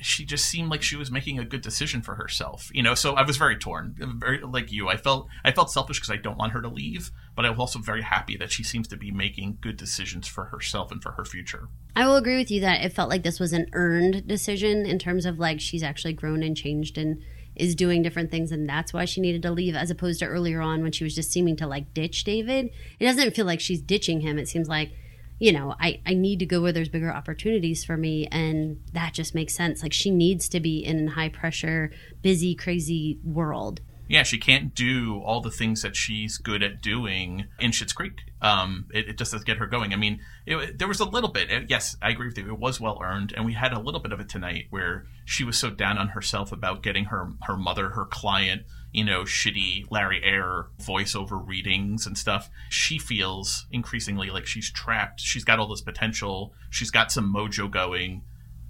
She 0.00 0.24
just 0.24 0.46
seemed 0.46 0.70
like 0.70 0.82
she 0.82 0.96
was 0.96 1.10
making 1.10 1.38
a 1.38 1.44
good 1.44 1.60
decision 1.60 2.02
for 2.02 2.16
herself 2.16 2.70
you 2.72 2.82
know? 2.82 2.94
So 2.94 3.14
i 3.14 3.22
was 3.22 3.36
very 3.36 3.56
torn 3.56 3.94
very 4.16 4.40
like 4.40 4.72
you 4.72 4.88
i 4.88 4.96
felt 4.96 5.28
i 5.44 5.52
felt 5.52 5.70
selfish 5.70 5.98
because 5.98 6.10
i 6.10 6.16
don't 6.16 6.38
want 6.38 6.52
her 6.52 6.62
to 6.62 6.68
leave 6.68 7.12
but 7.36 7.44
i 7.44 7.50
was 7.50 7.58
also 7.58 7.78
very 7.78 8.02
happy 8.02 8.36
that 8.36 8.50
she 8.50 8.64
seems 8.64 8.88
to 8.88 8.96
be 8.96 9.12
making 9.12 9.58
good 9.60 9.76
decisions 9.76 10.26
for 10.26 10.46
herself 10.46 10.90
and 10.90 11.02
for 11.02 11.12
her 11.12 11.24
future. 11.24 11.68
I 11.94 12.06
will 12.06 12.16
agree 12.16 12.36
with 12.36 12.50
you 12.50 12.60
that 12.62 12.84
it 12.84 12.92
felt 12.92 13.10
like 13.10 13.22
this 13.22 13.38
was 13.38 13.52
an 13.52 13.66
earned 13.74 14.26
decision 14.26 14.86
in 14.86 14.98
terms 14.98 15.24
of 15.24 15.38
like 15.38 15.60
she's 15.60 15.82
actually 15.82 16.14
grown 16.14 16.42
and 16.42 16.56
changed 16.56 16.98
and 16.98 17.22
is 17.56 17.74
doing 17.74 18.02
different 18.02 18.30
things 18.30 18.52
and 18.52 18.68
that's 18.68 18.92
why 18.92 19.04
she 19.04 19.20
needed 19.20 19.42
to 19.42 19.50
leave 19.50 19.74
as 19.74 19.90
opposed 19.90 20.20
to 20.20 20.26
earlier 20.26 20.60
on 20.60 20.82
when 20.82 20.92
she 20.92 21.04
was 21.04 21.14
just 21.14 21.30
seeming 21.30 21.56
to 21.56 21.66
like 21.66 21.92
ditch 21.94 22.24
David. 22.24 22.70
It 22.98 23.04
doesn't 23.04 23.34
feel 23.34 23.46
like 23.46 23.60
she's 23.60 23.80
ditching 23.80 24.20
him. 24.20 24.38
It 24.38 24.48
seems 24.48 24.68
like, 24.68 24.92
you 25.38 25.52
know, 25.52 25.74
I, 25.80 26.00
I 26.06 26.14
need 26.14 26.38
to 26.38 26.46
go 26.46 26.62
where 26.62 26.72
there's 26.72 26.88
bigger 26.88 27.12
opportunities 27.12 27.84
for 27.84 27.96
me 27.96 28.26
and 28.28 28.80
that 28.92 29.14
just 29.14 29.34
makes 29.34 29.54
sense. 29.54 29.82
Like 29.82 29.92
she 29.92 30.10
needs 30.10 30.48
to 30.50 30.60
be 30.60 30.78
in 30.78 31.08
a 31.08 31.10
high 31.12 31.28
pressure, 31.28 31.90
busy, 32.22 32.54
crazy 32.54 33.18
world. 33.24 33.80
Yeah, 34.08 34.22
she 34.22 34.38
can't 34.38 34.74
do 34.74 35.20
all 35.24 35.40
the 35.40 35.50
things 35.50 35.82
that 35.82 35.96
she's 35.96 36.38
good 36.38 36.62
at 36.62 36.80
doing 36.80 37.46
in 37.58 37.70
Schitt's 37.72 37.92
Creek. 37.92 38.20
Um, 38.40 38.86
it, 38.92 39.08
it 39.08 39.18
just 39.18 39.32
doesn't 39.32 39.46
get 39.46 39.56
her 39.58 39.66
going. 39.66 39.92
I 39.92 39.96
mean, 39.96 40.20
it, 40.46 40.78
there 40.78 40.88
was 40.88 41.00
a 41.00 41.04
little 41.04 41.30
bit. 41.30 41.50
uh, 41.50 41.60
Yes, 41.68 41.96
I 42.00 42.10
agree 42.10 42.28
with 42.28 42.38
you. 42.38 42.46
It 42.48 42.58
was 42.58 42.80
well 42.80 43.00
earned, 43.02 43.32
and 43.36 43.44
we 43.44 43.54
had 43.54 43.72
a 43.72 43.80
little 43.80 44.00
bit 44.00 44.12
of 44.12 44.20
it 44.20 44.28
tonight 44.28 44.66
where 44.70 45.06
she 45.24 45.42
was 45.42 45.56
so 45.56 45.70
down 45.70 45.98
on 45.98 46.08
herself 46.08 46.52
about 46.52 46.82
getting 46.82 47.06
her 47.06 47.32
her 47.42 47.56
mother, 47.56 47.90
her 47.90 48.04
client, 48.04 48.62
you 48.92 49.04
know, 49.04 49.22
shitty 49.22 49.86
Larry 49.90 50.20
Air 50.22 50.66
voiceover 50.80 51.44
readings 51.46 52.06
and 52.06 52.16
stuff. 52.16 52.48
She 52.68 52.98
feels 52.98 53.66
increasingly 53.72 54.30
like 54.30 54.46
she's 54.46 54.70
trapped. 54.70 55.20
She's 55.20 55.44
got 55.44 55.58
all 55.58 55.68
this 55.68 55.80
potential. 55.80 56.54
She's 56.70 56.90
got 56.90 57.10
some 57.10 57.32
mojo 57.34 57.70
going 57.70 58.22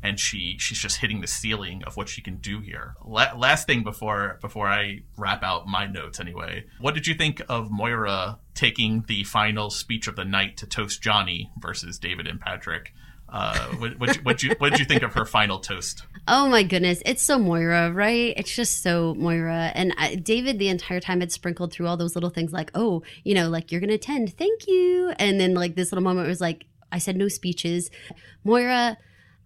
and 0.07 0.21
she 0.21 0.57
she's 0.59 0.79
just 0.79 0.99
hitting 0.99 1.21
the 1.21 1.27
ceiling 1.27 1.83
of 1.85 1.97
what 1.97 2.09
she 2.09 2.23
can 2.23 2.37
do 2.37 2.61
here. 2.61 2.95
La- 3.05 3.35
last 3.37 3.67
thing 3.67 3.83
before 3.83 4.39
before 4.41 4.69
I 4.69 5.01
wrap 5.17 5.43
out 5.43 5.67
my 5.67 5.87
notes 5.87 6.21
anyway, 6.21 6.65
what 6.81 6.95
did 6.95 7.07
you 7.07 7.15
think 7.15 7.43
of 7.49 7.71
Moira 7.71 8.39
taking 8.55 9.05
the 9.09 9.25
final 9.25 9.69
speech 9.69 10.07
of 10.07 10.17
the 10.17 10.25
night 10.25 10.57
to 10.59 10.67
toast 10.67 11.03
Johnny 11.03 11.51
versus 11.59 11.99
David 11.99 12.27
and 12.27 12.41
Patrick? 12.41 12.93
Uh, 13.29 13.59
what 13.79 13.99
what 13.99 14.17
what 14.25 14.43
you 14.45 14.55
what 14.59 14.71
did 14.71 14.79
you 14.79 14.85
think 14.85 15.03
of 15.03 15.13
her 15.15 15.25
final 15.25 15.59
toast? 15.59 16.05
Oh 16.29 16.49
my 16.49 16.63
goodness, 16.63 17.03
it's 17.05 17.23
so 17.23 17.39
Moira, 17.39 17.91
right? 17.91 18.33
It's 18.37 18.55
just 18.55 18.83
so 18.83 19.15
Moira. 19.15 19.73
And 19.75 19.93
I, 19.99 20.15
David, 20.15 20.61
the 20.61 20.69
entire 20.69 21.01
time, 21.01 21.19
had 21.19 21.33
sprinkled 21.33 21.73
through 21.73 21.89
all 21.89 21.97
those 21.97 22.15
little 22.15 22.31
things 22.31 22.53
like, 22.53 22.71
oh, 22.77 23.03
you 23.25 23.35
know, 23.35 23.49
like 23.49 23.73
you're 23.73 23.81
gonna 23.81 23.95
attend, 23.95 24.37
thank 24.39 24.69
you. 24.69 25.13
And 25.19 25.41
then 25.41 25.55
like 25.55 25.75
this 25.75 25.91
little 25.91 26.05
moment 26.05 26.29
was 26.29 26.41
like, 26.41 26.67
I 26.93 26.99
said 26.99 27.17
no 27.17 27.27
speeches. 27.27 27.91
Moira, 28.45 28.97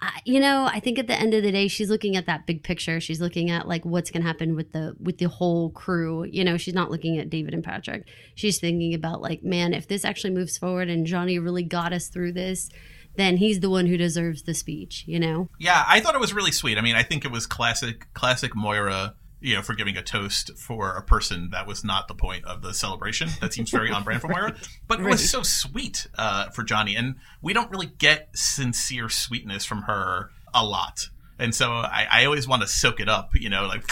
I, 0.02 0.20
you 0.24 0.40
know, 0.40 0.64
I 0.64 0.80
think 0.80 0.98
at 0.98 1.06
the 1.06 1.18
end 1.18 1.34
of 1.34 1.42
the 1.42 1.52
day, 1.52 1.68
she's 1.68 1.90
looking 1.90 2.16
at 2.16 2.26
that 2.26 2.46
big 2.46 2.62
picture. 2.62 3.00
She's 3.00 3.20
looking 3.20 3.50
at 3.50 3.68
like 3.68 3.84
what's 3.84 4.10
going 4.10 4.22
to 4.22 4.26
happen 4.26 4.56
with 4.56 4.72
the 4.72 4.96
with 4.98 5.18
the 5.18 5.28
whole 5.28 5.70
crew. 5.70 6.24
You 6.24 6.44
know, 6.44 6.56
she's 6.56 6.74
not 6.74 6.90
looking 6.90 7.18
at 7.18 7.28
David 7.28 7.52
and 7.52 7.62
Patrick. 7.62 8.08
She's 8.34 8.58
thinking 8.58 8.94
about 8.94 9.20
like, 9.20 9.42
man, 9.42 9.74
if 9.74 9.88
this 9.88 10.04
actually 10.04 10.32
moves 10.32 10.56
forward 10.56 10.88
and 10.88 11.06
Johnny 11.06 11.38
really 11.38 11.62
got 11.62 11.92
us 11.92 12.08
through 12.08 12.32
this, 12.32 12.70
then 13.16 13.36
he's 13.36 13.60
the 13.60 13.70
one 13.70 13.86
who 13.86 13.96
deserves 13.96 14.42
the 14.42 14.54
speech. 14.54 15.04
You 15.06 15.20
know? 15.20 15.48
Yeah, 15.58 15.84
I 15.86 16.00
thought 16.00 16.14
it 16.14 16.20
was 16.20 16.32
really 16.32 16.52
sweet. 16.52 16.78
I 16.78 16.80
mean, 16.80 16.96
I 16.96 17.02
think 17.02 17.24
it 17.24 17.30
was 17.30 17.46
classic, 17.46 18.06
classic 18.14 18.56
Moira. 18.56 19.14
You 19.40 19.56
know, 19.56 19.62
for 19.62 19.74
giving 19.74 19.96
a 19.96 20.02
toast 20.02 20.56
for 20.58 20.96
a 20.96 21.02
person 21.02 21.48
that 21.52 21.66
was 21.66 21.82
not 21.82 22.08
the 22.08 22.14
point 22.14 22.44
of 22.44 22.60
the 22.60 22.74
celebration. 22.74 23.30
That 23.40 23.54
seems 23.54 23.70
very 23.70 23.90
on 23.90 24.04
brand 24.04 24.20
for 24.20 24.28
Moira, 24.28 24.54
but 24.86 25.00
it 25.00 25.06
was 25.06 25.30
so 25.30 25.42
sweet 25.42 26.06
uh, 26.18 26.50
for 26.50 26.62
Johnny, 26.62 26.94
and 26.94 27.16
we 27.40 27.52
don't 27.52 27.70
really 27.70 27.86
get 27.86 28.28
sincere 28.34 29.08
sweetness 29.08 29.64
from 29.64 29.82
her 29.82 30.30
a 30.52 30.64
lot. 30.64 31.08
And 31.38 31.54
so 31.54 31.70
I, 31.72 32.06
I 32.10 32.24
always 32.26 32.46
want 32.46 32.60
to 32.60 32.68
soak 32.68 33.00
it 33.00 33.08
up, 33.08 33.30
you 33.34 33.48
know, 33.48 33.66
like 33.66 33.82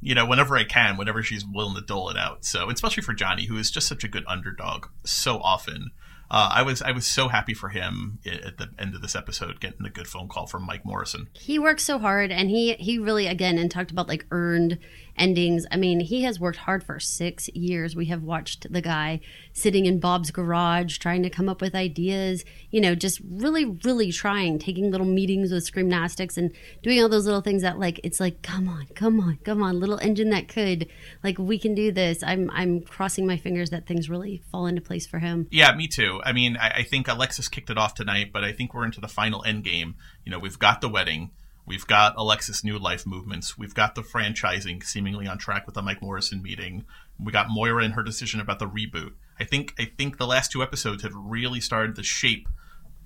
you 0.00 0.14
know, 0.14 0.26
whenever 0.26 0.56
I 0.56 0.64
can, 0.64 0.96
whenever 0.96 1.22
she's 1.22 1.44
willing 1.44 1.74
to 1.74 1.80
dole 1.80 2.10
it 2.10 2.16
out. 2.16 2.44
So, 2.44 2.70
especially 2.70 3.02
for 3.02 3.12
Johnny, 3.12 3.46
who 3.46 3.56
is 3.56 3.70
just 3.70 3.88
such 3.88 4.04
a 4.04 4.08
good 4.08 4.24
underdog 4.28 4.86
so 5.04 5.38
often. 5.38 5.90
Uh, 6.30 6.50
I 6.52 6.62
was 6.62 6.82
I 6.82 6.90
was 6.92 7.06
so 7.06 7.28
happy 7.28 7.54
for 7.54 7.68
him 7.68 8.18
at 8.26 8.58
the 8.58 8.70
end 8.78 8.94
of 8.94 9.02
this 9.02 9.14
episode, 9.14 9.60
getting 9.60 9.86
a 9.86 9.90
good 9.90 10.08
phone 10.08 10.28
call 10.28 10.46
from 10.46 10.64
Mike 10.64 10.84
Morrison. 10.84 11.28
he 11.34 11.58
works 11.58 11.84
so 11.84 11.98
hard 11.98 12.32
and 12.32 12.50
he 12.50 12.74
he 12.74 12.98
really 12.98 13.26
again 13.26 13.58
and 13.58 13.70
talked 13.70 13.90
about 13.90 14.08
like 14.08 14.26
earned 14.30 14.78
endings. 15.16 15.66
I 15.70 15.76
mean 15.76 16.00
he 16.00 16.22
has 16.22 16.40
worked 16.40 16.58
hard 16.58 16.84
for 16.84 16.98
six 17.00 17.48
years. 17.48 17.96
We 17.96 18.06
have 18.06 18.22
watched 18.22 18.72
the 18.72 18.82
guy 18.82 19.20
sitting 19.52 19.86
in 19.86 20.00
bob's 20.00 20.30
garage 20.30 20.98
trying 20.98 21.22
to 21.22 21.30
come 21.30 21.48
up 21.48 21.60
with 21.60 21.74
ideas 21.74 22.44
you 22.70 22.80
know 22.80 22.94
just 22.94 23.20
really 23.28 23.64
really 23.64 24.12
trying 24.12 24.58
taking 24.58 24.90
little 24.90 25.06
meetings 25.06 25.50
with 25.52 25.70
screamnastics 25.70 26.36
and 26.36 26.52
doing 26.82 27.00
all 27.02 27.08
those 27.08 27.24
little 27.24 27.40
things 27.40 27.62
that 27.62 27.78
like 27.78 28.00
it's 28.04 28.20
like 28.20 28.42
come 28.42 28.68
on 28.68 28.86
come 28.94 29.20
on 29.20 29.38
come 29.44 29.62
on 29.62 29.80
little 29.80 29.98
engine 29.98 30.30
that 30.30 30.48
could 30.48 30.88
like 31.22 31.38
we 31.38 31.58
can 31.58 31.74
do 31.74 31.92
this. 31.92 32.22
I'm 32.22 32.50
i'm 32.52 32.80
crossing 32.82 33.26
my 33.26 33.36
fingers 33.36 33.70
that 33.70 33.86
things 33.86 34.10
really 34.10 34.42
fall 34.50 34.66
into 34.66 34.80
place 34.80 35.06
for 35.06 35.18
him. 35.18 35.46
Yeah, 35.50 35.74
me 35.74 35.88
too. 35.88 36.20
I 36.24 36.32
mean, 36.32 36.56
I, 36.56 36.68
I 36.76 36.82
think 36.82 37.08
Alexis 37.08 37.48
kicked 37.48 37.70
it 37.70 37.78
off 37.78 37.94
tonight, 37.94 38.30
but 38.32 38.44
I 38.44 38.52
think 38.52 38.74
we're 38.74 38.84
into 38.84 39.00
the 39.00 39.08
final 39.08 39.44
end 39.44 39.64
game. 39.64 39.96
You 40.24 40.32
know, 40.32 40.38
we've 40.38 40.58
got 40.58 40.80
the 40.80 40.88
wedding, 40.88 41.30
we've 41.66 41.86
got 41.86 42.14
Alexis' 42.16 42.64
new 42.64 42.78
life 42.78 43.06
movements, 43.06 43.58
we've 43.58 43.74
got 43.74 43.94
the 43.94 44.02
franchising 44.02 44.82
seemingly 44.84 45.26
on 45.26 45.38
track 45.38 45.66
with 45.66 45.74
the 45.74 45.82
Mike 45.82 46.00
Morrison 46.00 46.42
meeting. 46.42 46.84
We 47.18 47.32
got 47.32 47.48
Moira 47.50 47.84
and 47.84 47.94
her 47.94 48.02
decision 48.02 48.40
about 48.40 48.58
the 48.58 48.68
reboot. 48.68 49.12
I 49.38 49.44
think 49.44 49.74
I 49.78 49.84
think 49.84 50.18
the 50.18 50.26
last 50.26 50.52
two 50.52 50.62
episodes 50.62 51.02
have 51.02 51.14
really 51.14 51.60
started 51.60 51.96
to 51.96 52.02
shape 52.02 52.48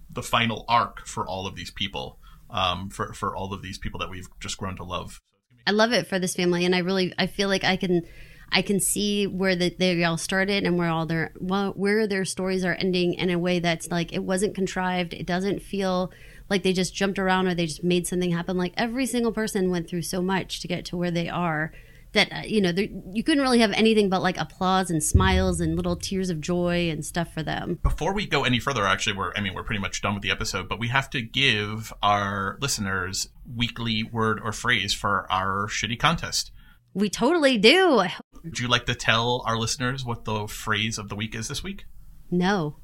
the 0.08 0.22
final 0.22 0.64
arc 0.68 1.06
for 1.06 1.26
all 1.26 1.46
of 1.46 1.56
these 1.56 1.70
people. 1.70 2.18
Um, 2.52 2.90
for 2.90 3.12
for 3.12 3.36
all 3.36 3.54
of 3.54 3.62
these 3.62 3.78
people 3.78 4.00
that 4.00 4.10
we've 4.10 4.26
just 4.40 4.58
grown 4.58 4.74
to 4.74 4.82
love. 4.82 5.20
I 5.68 5.70
love 5.70 5.92
it 5.92 6.08
for 6.08 6.18
this 6.18 6.34
family, 6.34 6.64
and 6.64 6.74
I 6.74 6.78
really 6.78 7.14
I 7.16 7.28
feel 7.28 7.48
like 7.48 7.62
I 7.62 7.76
can 7.76 8.02
I 8.52 8.62
can 8.62 8.80
see 8.80 9.26
where 9.26 9.54
the, 9.54 9.74
they 9.78 10.02
all 10.04 10.18
started 10.18 10.64
and 10.64 10.76
where 10.76 10.88
all 10.88 11.06
their 11.06 11.32
well, 11.38 11.72
where 11.72 12.06
their 12.06 12.24
stories 12.24 12.64
are 12.64 12.74
ending 12.74 13.14
in 13.14 13.30
a 13.30 13.38
way 13.38 13.60
that's 13.60 13.88
like 13.88 14.12
it 14.12 14.24
wasn't 14.24 14.54
contrived. 14.54 15.14
It 15.14 15.26
doesn't 15.26 15.62
feel 15.62 16.10
like 16.50 16.62
they 16.64 16.72
just 16.72 16.94
jumped 16.94 17.18
around 17.18 17.46
or 17.46 17.54
they 17.54 17.66
just 17.66 17.82
made 17.84 18.06
something 18.06 18.32
happen. 18.32 18.56
Like 18.58 18.74
every 18.76 19.06
single 19.06 19.32
person 19.32 19.70
went 19.70 19.88
through 19.88 20.02
so 20.02 20.20
much 20.20 20.60
to 20.60 20.68
get 20.68 20.84
to 20.86 20.96
where 20.96 21.10
they 21.12 21.28
are 21.28 21.72
that 22.12 22.32
uh, 22.32 22.42
you 22.44 22.60
know 22.60 22.72
there- 22.72 22.88
you 23.12 23.22
couldn't 23.22 23.40
really 23.42 23.60
have 23.60 23.70
anything 23.70 24.08
but 24.10 24.20
like 24.20 24.36
applause 24.36 24.90
and 24.90 25.00
smiles 25.00 25.60
and 25.60 25.76
little 25.76 25.94
tears 25.94 26.28
of 26.28 26.40
joy 26.40 26.90
and 26.90 27.04
stuff 27.04 27.32
for 27.32 27.44
them. 27.44 27.78
before 27.84 28.12
we 28.12 28.26
go 28.26 28.42
any 28.42 28.58
further, 28.58 28.84
actually, 28.84 29.16
we're 29.16 29.32
I 29.36 29.40
mean 29.40 29.54
we're 29.54 29.62
pretty 29.62 29.80
much 29.80 30.02
done 30.02 30.14
with 30.14 30.24
the 30.24 30.30
episode, 30.32 30.68
but 30.68 30.80
we 30.80 30.88
have 30.88 31.08
to 31.10 31.22
give 31.22 31.92
our 32.02 32.58
listeners 32.60 33.28
weekly 33.56 34.02
word 34.02 34.40
or 34.42 34.50
phrase 34.50 34.92
for 34.92 35.30
our 35.30 35.68
shitty 35.68 36.00
contest. 36.00 36.50
We 36.94 37.08
totally 37.08 37.56
do. 37.58 38.02
Would 38.42 38.58
you 38.58 38.66
like 38.66 38.86
to 38.86 38.96
tell 38.96 39.44
our 39.46 39.56
listeners 39.56 40.04
what 40.04 40.24
the 40.24 40.48
phrase 40.48 40.98
of 40.98 41.08
the 41.10 41.14
week 41.14 41.36
is 41.36 41.46
this 41.46 41.62
week? 41.62 41.84
No, 42.32 42.78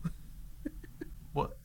What 1.33 1.57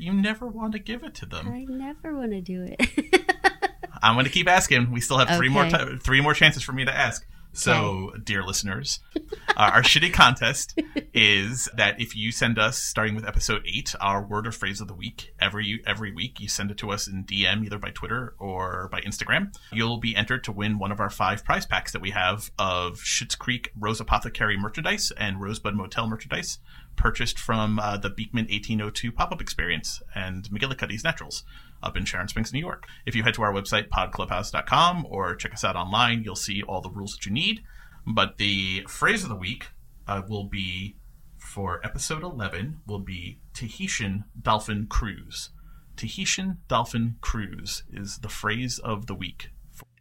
you 0.00 0.12
never 0.12 0.46
want 0.46 0.72
to 0.72 0.78
give 0.78 1.04
it 1.04 1.14
to 1.16 1.26
them. 1.26 1.48
I 1.48 1.64
never 1.68 2.16
want 2.16 2.32
to 2.32 2.40
do 2.40 2.66
it. 2.68 3.34
I'm 4.02 4.14
going 4.14 4.24
to 4.24 4.30
keep 4.32 4.48
asking. 4.48 4.90
We 4.90 5.00
still 5.00 5.18
have 5.18 5.36
three 5.36 5.48
more 5.48 5.64
Okay. 5.66 5.84
ti 5.84 5.96
three 5.98 6.20
more 6.20 6.34
chances 6.34 6.62
for 6.62 6.72
me 6.72 6.84
to 6.84 6.92
ask. 6.94 7.26
So, 7.52 8.12
dear 8.22 8.44
listeners, 8.44 9.00
uh, 9.16 9.20
our 9.56 9.82
shitty 9.82 10.12
contest 10.12 10.80
is 11.12 11.68
that 11.76 12.00
if 12.00 12.14
you 12.16 12.30
send 12.30 12.60
us, 12.60 12.78
starting 12.78 13.16
with 13.16 13.26
episode 13.26 13.62
eight, 13.66 13.92
our 14.00 14.24
word 14.24 14.46
or 14.46 14.52
phrase 14.52 14.80
of 14.80 14.86
the 14.86 14.94
week 14.94 15.32
every 15.40 15.82
every 15.84 16.12
week, 16.12 16.38
you 16.38 16.46
send 16.48 16.70
it 16.70 16.78
to 16.78 16.90
us 16.92 17.08
in 17.08 17.24
DM 17.24 17.64
either 17.64 17.76
by 17.78 17.90
Twitter 17.90 18.34
or 18.38 18.88
by 18.92 19.00
Instagram. 19.00 19.52
You'll 19.72 19.98
be 19.98 20.14
entered 20.14 20.44
to 20.44 20.52
win 20.52 20.78
one 20.78 20.92
of 20.92 21.00
our 21.00 21.10
five 21.10 21.44
prize 21.44 21.66
packs 21.66 21.90
that 21.90 22.00
we 22.00 22.12
have 22.12 22.52
of 22.56 22.98
Schitt's 23.00 23.34
Creek 23.34 23.72
Rose 23.76 24.00
Apothecary 24.00 24.56
merchandise 24.56 25.10
and 25.16 25.40
Rosebud 25.40 25.74
Motel 25.74 26.06
merchandise, 26.06 26.58
purchased 26.96 27.38
from 27.38 27.78
uh, 27.78 27.96
the 27.96 28.10
Beekman 28.10 28.44
1802 28.44 29.12
pop 29.12 29.32
up 29.32 29.40
experience 29.40 30.02
and 30.14 30.44
McGillicuddy's 30.50 31.04
Naturals 31.04 31.44
up 31.82 31.96
in 31.96 32.04
Sharon 32.04 32.28
Springs, 32.28 32.52
New 32.52 32.60
York. 32.60 32.86
If 33.06 33.14
you 33.14 33.22
head 33.22 33.34
to 33.34 33.42
our 33.42 33.52
website, 33.52 33.88
podclubhouse.com, 33.88 35.06
or 35.08 35.34
check 35.34 35.54
us 35.54 35.64
out 35.64 35.76
online, 35.76 36.22
you'll 36.24 36.36
see 36.36 36.62
all 36.62 36.80
the 36.80 36.90
rules 36.90 37.12
that 37.12 37.26
you 37.26 37.32
need. 37.32 37.62
But 38.06 38.38
the 38.38 38.84
phrase 38.88 39.22
of 39.22 39.28
the 39.28 39.36
week 39.36 39.68
uh, 40.06 40.22
will 40.28 40.44
be 40.44 40.96
for 41.38 41.80
episode 41.84 42.22
11 42.22 42.80
will 42.86 43.00
be 43.00 43.40
Tahitian 43.54 44.24
Dolphin 44.40 44.86
Cruise. 44.88 45.50
Tahitian 45.96 46.58
Dolphin 46.68 47.16
Cruise 47.20 47.82
is 47.92 48.18
the 48.18 48.28
phrase 48.28 48.78
of 48.78 49.06
the 49.06 49.14
week. 49.14 49.50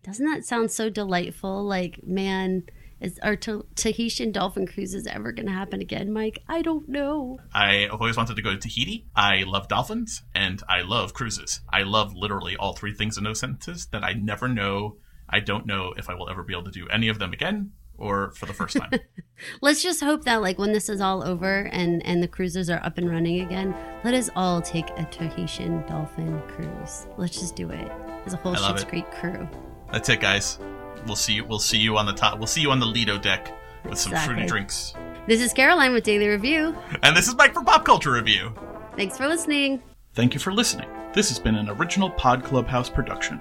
Doesn't 0.04 0.26
that 0.26 0.46
sound 0.46 0.72
so 0.72 0.90
delightful? 0.90 1.64
Like, 1.64 2.00
man, 2.04 2.64
is 3.02 3.20
our 3.24 3.36
Ta- 3.36 3.64
Tahitian 3.76 4.32
dolphin 4.32 4.68
cruises 4.68 5.08
ever 5.08 5.32
going 5.32 5.48
to 5.48 5.52
happen 5.52 5.82
again, 5.82 6.12
Mike? 6.12 6.40
I 6.48 6.62
don't 6.62 6.88
know. 6.90 7.40
I 7.54 7.88
have 7.90 8.02
always 8.02 8.18
wanted 8.18 8.36
to 8.36 8.42
go 8.42 8.52
to 8.52 8.58
Tahiti. 8.58 9.06
I 9.16 9.44
love 9.44 9.68
dolphins 9.68 10.24
and 10.36 10.62
I 10.68 10.82
love 10.82 11.14
cruises. 11.14 11.62
I 11.72 11.84
love 11.84 12.14
literally 12.14 12.56
all 12.56 12.74
three 12.74 12.94
things 12.94 13.18
in 13.18 13.24
those 13.24 13.40
sentences 13.40 13.88
that 13.88 14.04
I 14.04 14.14
never 14.14 14.48
know. 14.48 14.98
I 15.30 15.40
don't 15.40 15.66
know 15.66 15.94
if 15.96 16.10
I 16.10 16.16
will 16.16 16.30
ever 16.30 16.44
be 16.44 16.54
able 16.54 16.66
to 16.66 16.72
do 16.72 16.88
any 16.90 17.08
of 17.08 17.20
them 17.20 17.34
again 17.34 17.72
or 17.98 18.32
for 18.32 18.46
the 18.46 18.54
first 18.54 18.78
time. 18.78 18.92
Let's 19.62 19.82
just 19.82 20.02
hope 20.02 20.26
that, 20.26 20.42
like, 20.42 20.58
when 20.58 20.74
this 20.74 20.90
is 20.90 21.02
all 21.02 21.24
over 21.24 21.70
and 21.72 22.06
and 22.06 22.22
the 22.22 22.28
cruises 22.28 22.70
are 22.70 22.84
up 22.84 22.98
and 22.98 23.10
running 23.10 23.42
again, 23.42 23.76
let 24.04 24.14
us 24.14 24.30
all 24.36 24.62
take 24.62 24.90
a 24.98 25.06
Tahitian 25.06 25.86
dolphin 25.88 26.42
cruise. 26.48 27.08
Let's 27.18 27.40
just 27.40 27.56
do 27.56 27.70
it 27.70 27.92
as 28.26 28.34
a 28.34 28.38
whole 28.38 28.56
Schitt's. 28.56 28.84
Creek 28.84 29.10
crew. 29.12 29.48
That's 29.92 30.10
it, 30.10 30.20
guys. 30.20 30.60
We'll 31.06 31.16
see 31.16 31.34
you. 31.34 31.46
We'll 31.46 31.60
see 31.60 31.78
you 31.78 31.98
on 31.98 32.06
the 32.06 32.14
top. 32.14 32.38
We'll 32.38 32.48
see 32.48 32.62
you 32.62 32.72
on 32.72 32.80
the 32.80 32.86
Lido 32.86 33.18
deck 33.18 33.54
with 33.86 33.98
some 33.98 34.12
Exactly. 34.14 34.34
fruity 34.36 34.48
drinks. 34.50 34.94
This 35.28 35.42
is 35.42 35.54
Caroline 35.54 35.94
with 35.94 36.04
Daily 36.04 36.28
Review. 36.28 36.76
And 37.04 37.16
this 37.16 37.28
is 37.28 37.36
Mike 37.36 37.54
for 37.54 37.64
Pop 37.64 37.86
Culture 37.86 38.12
Review. 38.14 38.54
Thanks 38.96 39.18
for 39.18 39.28
listening. 39.28 39.82
Thank 40.14 40.34
you 40.34 40.40
for 40.40 40.52
listening. 40.52 40.90
This 41.14 41.30
has 41.30 41.40
been 41.40 41.56
an 41.56 41.70
original 41.70 42.10
Pod 42.10 42.44
Clubhouse 42.44 42.90
production. 42.90 43.40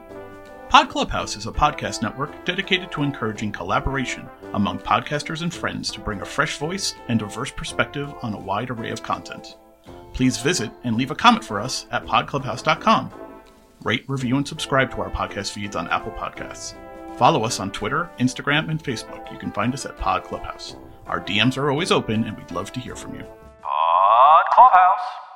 Pod 0.69 0.91
Clubhouse 0.91 1.35
is 1.37 1.47
a 1.47 1.53
podcast 1.53 2.03
network 2.03 2.45
dedicated 2.45 2.93
to 2.93 3.03
encouraging 3.03 3.53
collaboration 3.53 4.29
among 4.53 4.79
podcasters 4.81 5.41
and 5.43 5.53
friends 5.53 5.91
to 5.93 6.01
bring 6.01 6.21
a 6.21 6.27
fresh 6.27 6.59
voice 6.59 6.95
and 7.09 7.19
diverse 7.19 7.51
perspective 7.51 8.13
on 8.23 8.35
a 8.35 8.39
wide 8.39 8.69
array 8.71 8.91
of 8.91 9.03
content. 9.03 9.57
Please 10.13 10.37
visit 10.39 10.71
and 10.85 10.97
leave 10.97 11.11
a 11.11 11.15
comment 11.15 11.45
for 11.45 11.59
us 11.59 11.87
at 11.91 12.05
podclubhouse.com. 12.05 13.11
Rate, 13.85 14.05
review, 14.09 14.37
and 14.37 14.47
subscribe 14.47 14.91
to 14.91 15.01
our 15.01 15.11
podcast 15.11 15.53
feeds 15.53 15.77
on 15.77 15.89
Apple 15.89 16.13
Podcasts. 16.13 16.75
Follow 17.19 17.45
us 17.45 17.59
on 17.59 17.73
Twitter, 17.73 18.09
Instagram, 18.21 18.71
and 18.71 18.81
Facebook. 18.81 19.31
You 19.33 19.39
can 19.39 19.51
find 19.51 19.75
us 19.75 19.85
at 19.85 19.99
Pod 19.99 20.23
Clubhouse. 20.23 20.77
Our 21.09 21.21
DMs 21.21 21.59
are 21.59 21.69
always 21.69 21.91
open, 21.91 22.23
and 22.23 22.37
we'd 22.37 22.53
love 22.53 22.73
to 22.75 22.81
hear 22.81 22.95
from 22.95 23.17
you. 23.17 23.25
Pod 23.61 24.43
Clubhouse. 24.53 25.28